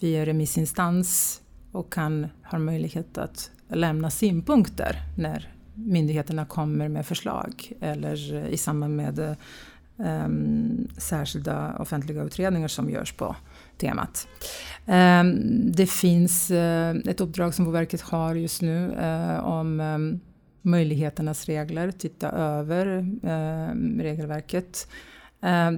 vi 0.00 0.12
är 0.12 0.26
remissinstans 0.26 1.40
och 1.78 1.92
kan 1.92 2.26
ha 2.42 2.58
möjlighet 2.58 3.18
att 3.18 3.50
lämna 3.68 4.10
synpunkter 4.10 5.02
när 5.16 5.52
myndigheterna 5.74 6.44
kommer 6.44 6.88
med 6.88 7.06
förslag 7.06 7.72
eller 7.80 8.46
i 8.48 8.56
samband 8.56 8.96
med 8.96 9.36
um, 9.96 10.88
särskilda 10.96 11.76
offentliga 11.78 12.22
utredningar 12.22 12.68
som 12.68 12.90
görs 12.90 13.12
på 13.12 13.36
temat. 13.76 14.28
Um, 14.86 15.72
det 15.72 15.86
finns 15.86 16.50
uh, 16.50 16.90
ett 16.90 17.20
uppdrag 17.20 17.54
som 17.54 17.64
Boverket 17.64 18.00
har 18.00 18.34
just 18.34 18.62
nu 18.62 18.90
uh, 18.90 19.44
om 19.44 19.80
um, 19.80 20.20
möjligheternas 20.62 21.46
regler, 21.46 21.90
titta 21.90 22.28
över 22.30 22.98
uh, 23.24 24.00
regelverket. 24.02 24.88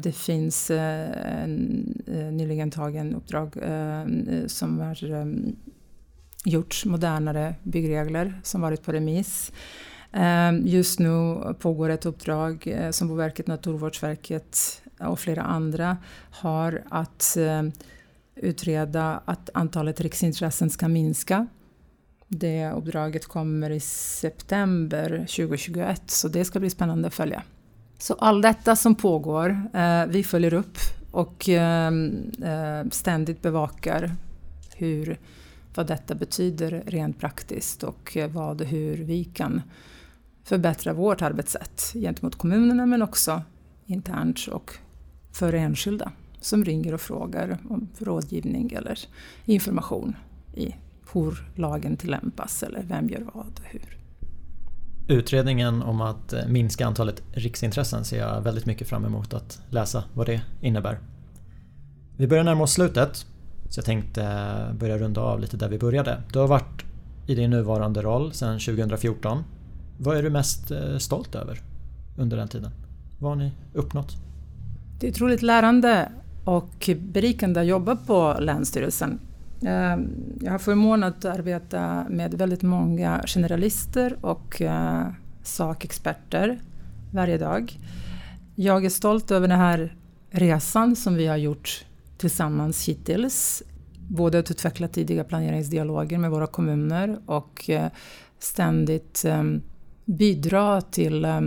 Det 0.02 0.12
finns 0.12 0.70
eh, 0.70 1.42
en 1.42 1.58
nyligen 2.32 2.70
tagen 2.70 3.14
uppdrag 3.14 3.52
som 4.46 4.80
är 4.80 4.94
gjorts 6.44 6.84
modernare 6.84 7.54
byggregler 7.62 8.40
som 8.42 8.60
varit 8.60 8.82
på 8.82 8.92
remiss. 8.92 9.52
Ehm, 10.12 10.66
just 10.66 10.98
nu 10.98 11.40
pågår 11.58 11.88
ett 11.88 12.06
uppdrag 12.06 12.66
eh, 12.66 12.90
som 12.90 13.08
Boverket, 13.08 13.46
Naturvårdsverket 13.46 14.82
och 15.00 15.20
flera 15.20 15.42
andra 15.42 15.96
har 16.30 16.82
att 16.90 17.36
eh, 17.36 17.62
utreda 18.36 19.22
att 19.24 19.50
antalet 19.54 20.00
riksintressen 20.00 20.70
ska 20.70 20.88
minska. 20.88 21.46
Det 22.28 22.70
uppdraget 22.70 23.26
kommer 23.26 23.70
i 23.70 23.80
september 23.80 25.08
2021 25.18 26.02
så 26.06 26.28
det 26.28 26.44
ska 26.44 26.60
bli 26.60 26.70
spännande 26.70 27.08
att 27.08 27.14
följa. 27.14 27.42
Så 27.98 28.14
allt 28.14 28.42
detta 28.42 28.76
som 28.76 28.94
pågår, 28.94 29.68
eh, 29.74 30.06
vi 30.06 30.24
följer 30.24 30.54
upp 30.54 30.78
och 31.10 31.48
ehm, 31.48 32.32
ständigt 32.90 33.42
bevakar 33.42 34.16
hur 34.76 35.18
vad 35.74 35.86
detta 35.86 36.14
betyder 36.14 36.82
rent 36.86 37.20
praktiskt 37.20 37.82
och 37.82 38.16
vad, 38.32 38.62
hur 38.62 38.96
vi 38.96 39.24
kan 39.24 39.62
förbättra 40.44 40.92
vårt 40.92 41.22
arbetssätt 41.22 41.92
gentemot 41.94 42.38
kommunerna 42.38 42.86
men 42.86 43.02
också 43.02 43.42
internt 43.86 44.46
och 44.52 44.74
för 45.32 45.52
enskilda 45.52 46.12
som 46.40 46.64
ringer 46.64 46.94
och 46.94 47.00
frågar 47.00 47.58
om 47.68 47.88
rådgivning 47.98 48.72
eller 48.72 48.98
information 49.44 50.16
i 50.54 50.74
hur 51.12 51.48
lagen 51.54 51.96
tillämpas 51.96 52.62
eller 52.62 52.82
vem 52.82 53.08
gör 53.08 53.20
vad 53.34 53.46
och 53.46 53.64
hur. 53.64 53.96
Utredningen 55.08 55.82
om 55.82 56.00
att 56.00 56.32
eh, 56.32 56.46
minska 56.46 56.86
antalet 56.86 57.22
riksintressen 57.32 58.04
ser 58.04 58.18
jag 58.18 58.40
väldigt 58.40 58.66
mycket 58.66 58.88
fram 58.88 59.04
emot 59.04 59.34
att 59.34 59.62
läsa 59.68 60.04
vad 60.14 60.26
det 60.26 60.42
innebär. 60.60 60.98
Vi 62.16 62.26
börjar 62.26 62.44
närma 62.44 62.62
oss 62.62 62.72
slutet 62.72 63.26
så 63.70 63.78
jag 63.78 63.84
tänkte 63.84 64.22
börja 64.78 64.98
runda 64.98 65.20
av 65.20 65.40
lite 65.40 65.56
där 65.56 65.68
vi 65.68 65.78
började. 65.78 66.22
Du 66.32 66.38
har 66.38 66.48
varit 66.48 66.84
i 67.26 67.34
din 67.34 67.50
nuvarande 67.50 68.02
roll 68.02 68.32
sedan 68.32 68.58
2014. 68.58 69.44
Vad 69.98 70.16
är 70.16 70.22
du 70.22 70.30
mest 70.30 70.70
eh, 70.70 70.96
stolt 70.98 71.34
över 71.34 71.60
under 72.16 72.36
den 72.36 72.48
tiden? 72.48 72.70
Vad 73.18 73.30
har 73.30 73.36
ni 73.36 73.52
uppnått? 73.74 74.16
Det 75.00 75.06
är 75.06 75.10
otroligt 75.10 75.42
lärande 75.42 76.12
och 76.44 76.90
berikande 76.98 77.60
att 77.60 77.66
jobba 77.66 77.96
på 77.96 78.36
Länsstyrelsen. 78.40 79.18
Ehm, 79.62 80.08
jag 80.40 80.52
har 80.52 80.58
förmånen 80.58 81.08
att 81.08 81.24
arbeta 81.24 82.06
med 82.10 82.34
väldigt 82.34 82.62
många 82.62 83.22
generalister 83.26 84.16
och 84.20 84.62
eh, 84.62 85.06
sakexperter 85.42 86.58
varje 87.12 87.38
dag. 87.38 87.78
Jag 88.54 88.84
är 88.84 88.90
stolt 88.90 89.30
över 89.30 89.48
den 89.48 89.58
här 89.58 89.94
resan 90.30 90.96
som 90.96 91.14
vi 91.14 91.26
har 91.26 91.36
gjort 91.36 91.84
tillsammans 92.20 92.88
hittills. 92.88 93.62
både 94.08 94.38
att 94.38 94.50
utveckla 94.50 94.88
tidiga 94.88 95.24
planeringsdialoger 95.24 96.18
med 96.18 96.30
våra 96.30 96.46
kommuner 96.46 97.18
och 97.26 97.70
eh, 97.70 97.90
ständigt 98.38 99.24
eh, 99.24 99.44
bidra 100.04 100.80
till 100.80 101.24
eh, 101.24 101.40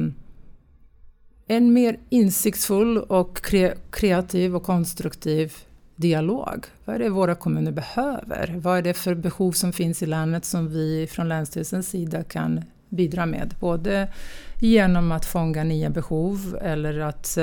en 1.48 1.74
mer 1.74 2.00
insiktsfull 2.10 2.98
och 2.98 3.46
kreativ 3.92 4.56
och 4.56 4.64
konstruktiv 4.64 5.54
dialog. 5.96 6.66
Vad 6.86 6.96
är 6.96 7.00
det 7.00 7.10
våra 7.10 7.36
kommuner 7.36 7.72
behöver? 7.72 8.56
Vad 8.58 8.78
är 8.78 8.82
det 8.82 8.94
för 8.94 9.16
behov 9.16 9.52
som 9.52 9.74
finns 9.74 10.04
i 10.04 10.06
länet 10.06 10.46
som 10.46 10.68
vi 10.68 11.08
från 11.08 11.30
Länsstyrelsens 11.30 11.90
sida 11.90 12.24
kan 12.24 12.64
bidra 12.90 13.26
med? 13.26 13.56
Både 13.60 14.14
genom 14.62 15.12
att 15.12 15.26
fånga 15.26 15.64
nya 15.64 15.90
behov 15.90 16.58
eller 16.62 17.00
att 17.00 17.38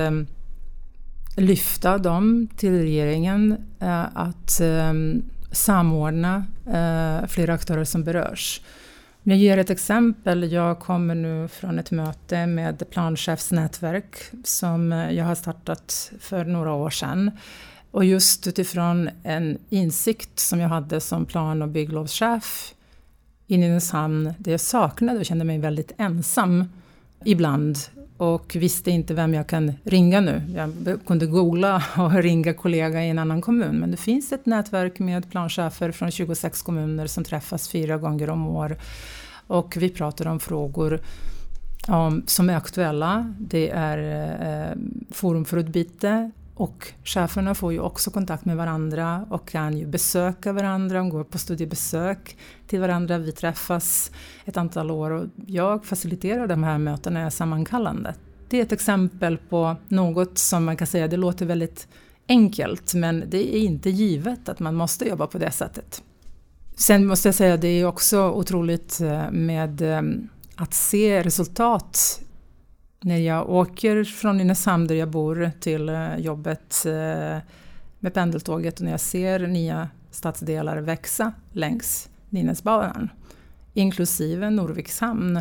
lyfta 1.37 1.99
dem 1.99 2.49
till 2.57 2.73
regeringen, 2.73 3.57
eh, 3.81 4.17
att 4.17 4.61
eh, 4.61 4.93
samordna 5.53 6.47
eh, 6.67 7.29
flera 7.29 7.55
aktörer 7.55 7.85
som 7.85 8.05
berörs. 8.05 8.61
Jag 9.23 9.39
ger 9.39 9.59
ett 9.59 9.71
exempel. 9.71 10.53
Jag 10.53 10.81
kommer 10.81 11.15
nu 11.15 11.49
från 11.49 11.79
ett 11.79 11.91
möte 11.91 12.47
med 12.47 12.91
planchefsnätverk 12.91 14.17
som 14.45 14.93
jag 14.93 15.25
har 15.25 15.35
startat 15.35 16.13
för 16.21 16.45
några 16.45 16.73
år 16.73 16.91
sedan. 16.91 17.31
Och 17.91 18.05
just 18.05 18.47
utifrån 18.47 19.11
en 19.23 19.59
insikt 19.69 20.39
som 20.39 20.61
jag 20.61 20.69
hade 20.69 21.01
som 21.01 21.27
plan 21.27 21.63
och 21.63 21.69
bygglovschef 21.69 22.75
i 23.47 23.59
Nynäshamn, 23.59 24.35
där 24.39 24.51
jag 24.51 24.61
saknade 24.61 25.19
och 25.19 25.25
kände 25.25 25.45
mig 25.45 25.59
väldigt 25.59 25.93
ensam 25.99 26.65
ibland 27.25 27.79
och 28.21 28.57
visste 28.57 28.91
inte 28.91 29.15
vem 29.15 29.35
jag 29.35 29.47
kan 29.47 29.73
ringa 29.85 30.21
nu. 30.21 30.43
Jag 30.55 31.01
kunde 31.07 31.27
googla 31.27 31.83
och 31.97 32.15
ringa 32.23 32.55
kollega 32.55 33.05
i 33.05 33.09
en 33.09 33.19
annan 33.19 33.41
kommun. 33.41 33.81
Men 33.81 33.91
det 33.91 33.97
finns 33.97 34.33
ett 34.33 34.47
nätverk 34.47 34.99
med 34.99 35.31
planchefer 35.31 35.91
från 35.93 36.11
26 36.11 36.63
kommuner 36.63 37.07
som 37.07 37.25
träffas 37.25 37.69
fyra 37.69 37.99
gånger 37.99 38.31
om 38.31 38.47
år. 38.47 38.77
Och 39.47 39.77
vi 39.77 39.89
pratar 39.89 40.27
om 40.27 40.41
frågor 40.41 41.01
som 42.27 42.51
är 42.51 42.57
aktuella. 42.57 43.35
Det 43.39 43.71
är 43.71 43.99
eh, 43.99 44.71
eh 44.71 44.77
forum 45.11 45.45
för 45.45 45.57
utbyte, 45.57 46.31
och 46.61 46.93
cheferna 47.05 47.55
får 47.55 47.73
ju 47.73 47.81
också 47.81 48.11
kontakt 48.11 48.45
med 48.45 48.57
varandra 48.57 49.27
och 49.31 49.49
kan 49.49 49.79
ju 49.79 49.87
besöka 49.87 50.53
varandra, 50.53 50.99
de 50.99 51.09
går 51.09 51.25
på 51.25 51.39
studiebesök 51.39 52.37
till 52.67 52.81
varandra. 52.81 53.19
Vi 53.19 53.33
träffas 53.33 54.11
ett 54.45 54.57
antal 54.57 54.91
år 54.91 55.11
och 55.11 55.27
jag 55.47 55.85
faciliterar 55.85 56.47
de 56.47 56.63
här 56.63 56.79
mötena, 56.79 57.21
är 57.21 57.31
sammankallande. 57.31 58.15
Det 58.49 58.59
är 58.59 58.63
ett 58.63 58.73
exempel 58.73 59.39
på 59.39 59.77
något 59.89 60.39
som 60.39 60.65
man 60.65 60.77
kan 60.77 60.87
säga, 60.87 61.09
det 61.09 61.17
låter 61.17 61.47
väldigt 61.47 61.89
enkelt 62.29 62.95
men 62.95 63.25
det 63.29 63.57
är 63.57 63.61
inte 63.61 63.91
givet 63.91 64.49
att 64.49 64.61
man 64.61 64.75
måste 64.75 65.09
jobba 65.09 65.27
på 65.27 65.39
det 65.39 65.51
sättet. 65.51 66.03
Sen 66.77 67.07
måste 67.07 67.29
jag 67.29 67.35
säga, 67.35 67.57
det 67.57 67.69
är 67.69 67.87
också 67.87 68.31
otroligt 68.31 69.01
eh, 69.01 69.31
med 69.31 69.83
eh, 69.83 70.03
att 70.57 70.75
se 70.75 71.23
resultat 71.23 72.21
när 73.01 73.17
jag 73.17 73.51
åker 73.51 74.05
från 74.05 74.37
Nynäshamn 74.37 74.87
där 74.87 74.95
jag 74.95 75.11
bor 75.11 75.51
till 75.61 75.89
eh, 75.89 76.17
jobbet 76.17 76.87
eh, 76.87 77.39
med 77.99 78.15
pendeltåget 78.15 78.79
och 78.79 78.85
när 78.85 78.91
jag 78.91 79.01
ser 79.01 79.47
nya 79.47 79.89
stadsdelar 80.11 80.77
växa 80.77 81.33
längs 81.53 82.09
Nynäsbanan, 82.29 83.09
inklusive 83.75 84.51
Norvikshamn. 84.51 85.37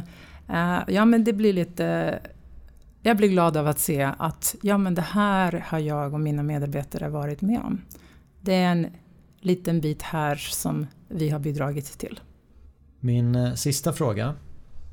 Eh, 0.49 0.79
ja, 0.87 1.05
men 1.05 1.23
det 1.23 1.33
blir 1.33 1.53
lite... 1.53 2.19
Jag 3.01 3.17
blir 3.17 3.27
glad 3.27 3.57
av 3.57 3.67
att 3.67 3.79
se 3.79 4.11
att 4.17 4.55
ja, 4.61 4.77
men 4.77 4.95
det 4.95 5.01
här 5.01 5.65
har 5.67 5.79
jag 5.79 6.13
och 6.13 6.19
mina 6.19 6.43
medarbetare 6.43 7.09
varit 7.09 7.41
med 7.41 7.59
om. 7.59 7.81
Det 8.41 8.53
är 8.53 8.71
en 8.71 8.87
liten 9.39 9.81
bit 9.81 10.01
här 10.01 10.35
som 10.35 10.87
vi 11.07 11.29
har 11.29 11.39
bidragit 11.39 11.99
till. 11.99 12.19
Min 12.99 13.57
sista 13.57 13.93
fråga 13.93 14.35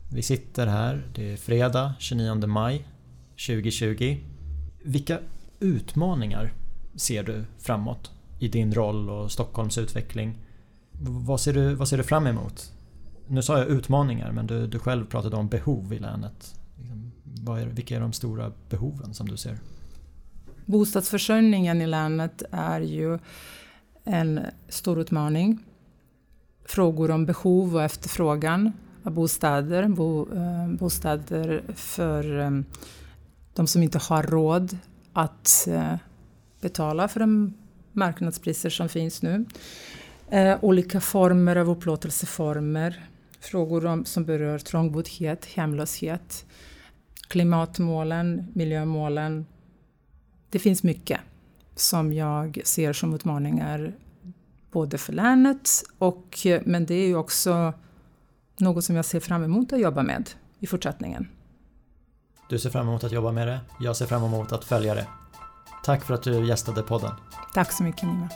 vi 0.09 0.23
sitter 0.23 0.67
här, 0.67 1.07
det 1.15 1.33
är 1.33 1.37
fredag 1.37 1.95
29 1.99 2.47
maj 2.47 2.87
2020. 3.47 4.17
Vilka 4.85 5.19
utmaningar 5.61 6.53
ser 6.95 7.23
du 7.23 7.45
framåt 7.59 8.11
i 8.39 8.49
din 8.49 8.75
roll 8.75 9.11
och 9.11 9.33
Stockholms 9.33 9.79
utveckling? 9.79 10.39
Vad 11.01 11.41
ser 11.41 11.53
du, 11.53 11.75
vad 11.75 11.89
ser 11.89 11.97
du 11.97 12.03
fram 12.03 12.27
emot? 12.27 12.73
Nu 13.27 13.43
sa 13.43 13.59
jag 13.59 13.69
utmaningar 13.69 14.33
men 14.33 14.47
du, 14.47 14.67
du 14.67 14.79
själv 14.79 15.07
pratade 15.07 15.37
om 15.37 15.49
behov 15.49 15.93
i 15.93 15.99
länet. 15.99 16.55
Liksom, 16.79 17.13
vad 17.25 17.61
är, 17.61 17.67
vilka 17.67 17.97
är 17.97 18.01
de 18.01 18.13
stora 18.13 18.53
behoven 18.69 19.15
som 19.15 19.29
du 19.29 19.37
ser? 19.37 19.59
Bostadsförsörjningen 20.65 21.83
i 21.83 21.87
länet 21.87 22.43
är 22.51 22.81
ju 22.81 23.19
en 24.05 24.41
stor 24.69 25.01
utmaning. 25.01 25.59
Frågor 26.65 27.11
om 27.11 27.27
behov 27.27 27.75
och 27.75 27.83
efterfrågan 27.83 28.73
bostäder, 29.11 29.89
bo, 29.89 30.35
eh, 30.35 30.69
bostäder 30.69 31.63
för 31.75 32.39
eh, 32.39 32.51
de 33.55 33.67
som 33.67 33.83
inte 33.83 33.99
har 33.99 34.23
råd 34.23 34.79
att 35.13 35.69
eh, 35.71 35.95
betala 36.61 37.09
för 37.09 37.21
de 37.21 37.55
marknadspriser 37.93 38.71
som 38.71 38.89
finns 38.89 39.23
nu. 39.23 39.45
Eh, 40.31 40.65
olika 40.65 41.01
former 41.01 41.57
av 41.57 41.71
upplåtelseformer, 41.71 43.09
frågor 43.41 43.87
om, 43.87 44.05
som 44.05 44.25
berör 44.25 44.59
trångboddhet, 44.59 45.45
hemlöshet, 45.45 46.47
klimatmålen, 47.29 48.47
miljömålen. 48.55 49.47
Det 50.51 50.59
finns 50.59 50.83
mycket 50.83 51.21
som 51.75 52.13
jag 52.13 52.61
ser 52.65 52.93
som 52.93 53.15
utmaningar 53.15 53.93
både 54.71 54.99
för 54.99 55.13
länet 55.13 55.71
och 55.99 56.47
eh, 56.47 56.63
men 56.65 56.87
det 56.87 56.95
är 56.95 57.07
ju 57.07 57.17
också 57.17 57.73
något 58.61 58.85
som 58.85 58.97
jag 58.97 59.05
ser 59.05 59.21
fram 59.21 59.45
emot 59.45 59.73
att 59.73 59.81
jobba 59.81 60.03
med 60.03 60.31
i 60.61 60.67
fortsättningen. 60.67 61.29
Du 62.49 62.59
ser 62.59 62.71
fram 62.71 62.89
emot 62.89 63.05
att 63.05 63.13
jobba 63.13 63.33
med 63.33 63.49
det. 63.49 63.61
Jag 63.81 63.97
ser 63.97 64.07
fram 64.07 64.25
emot 64.25 64.53
att 64.53 64.65
följa 64.65 64.95
det. 64.95 65.07
Tack 65.85 66.05
för 66.05 66.15
att 66.15 66.23
du 66.23 66.47
gästade 66.47 66.83
podden. 66.83 67.13
Tack 67.55 67.73
så 67.73 67.83
mycket 67.83 68.03
Nima. 68.03 68.29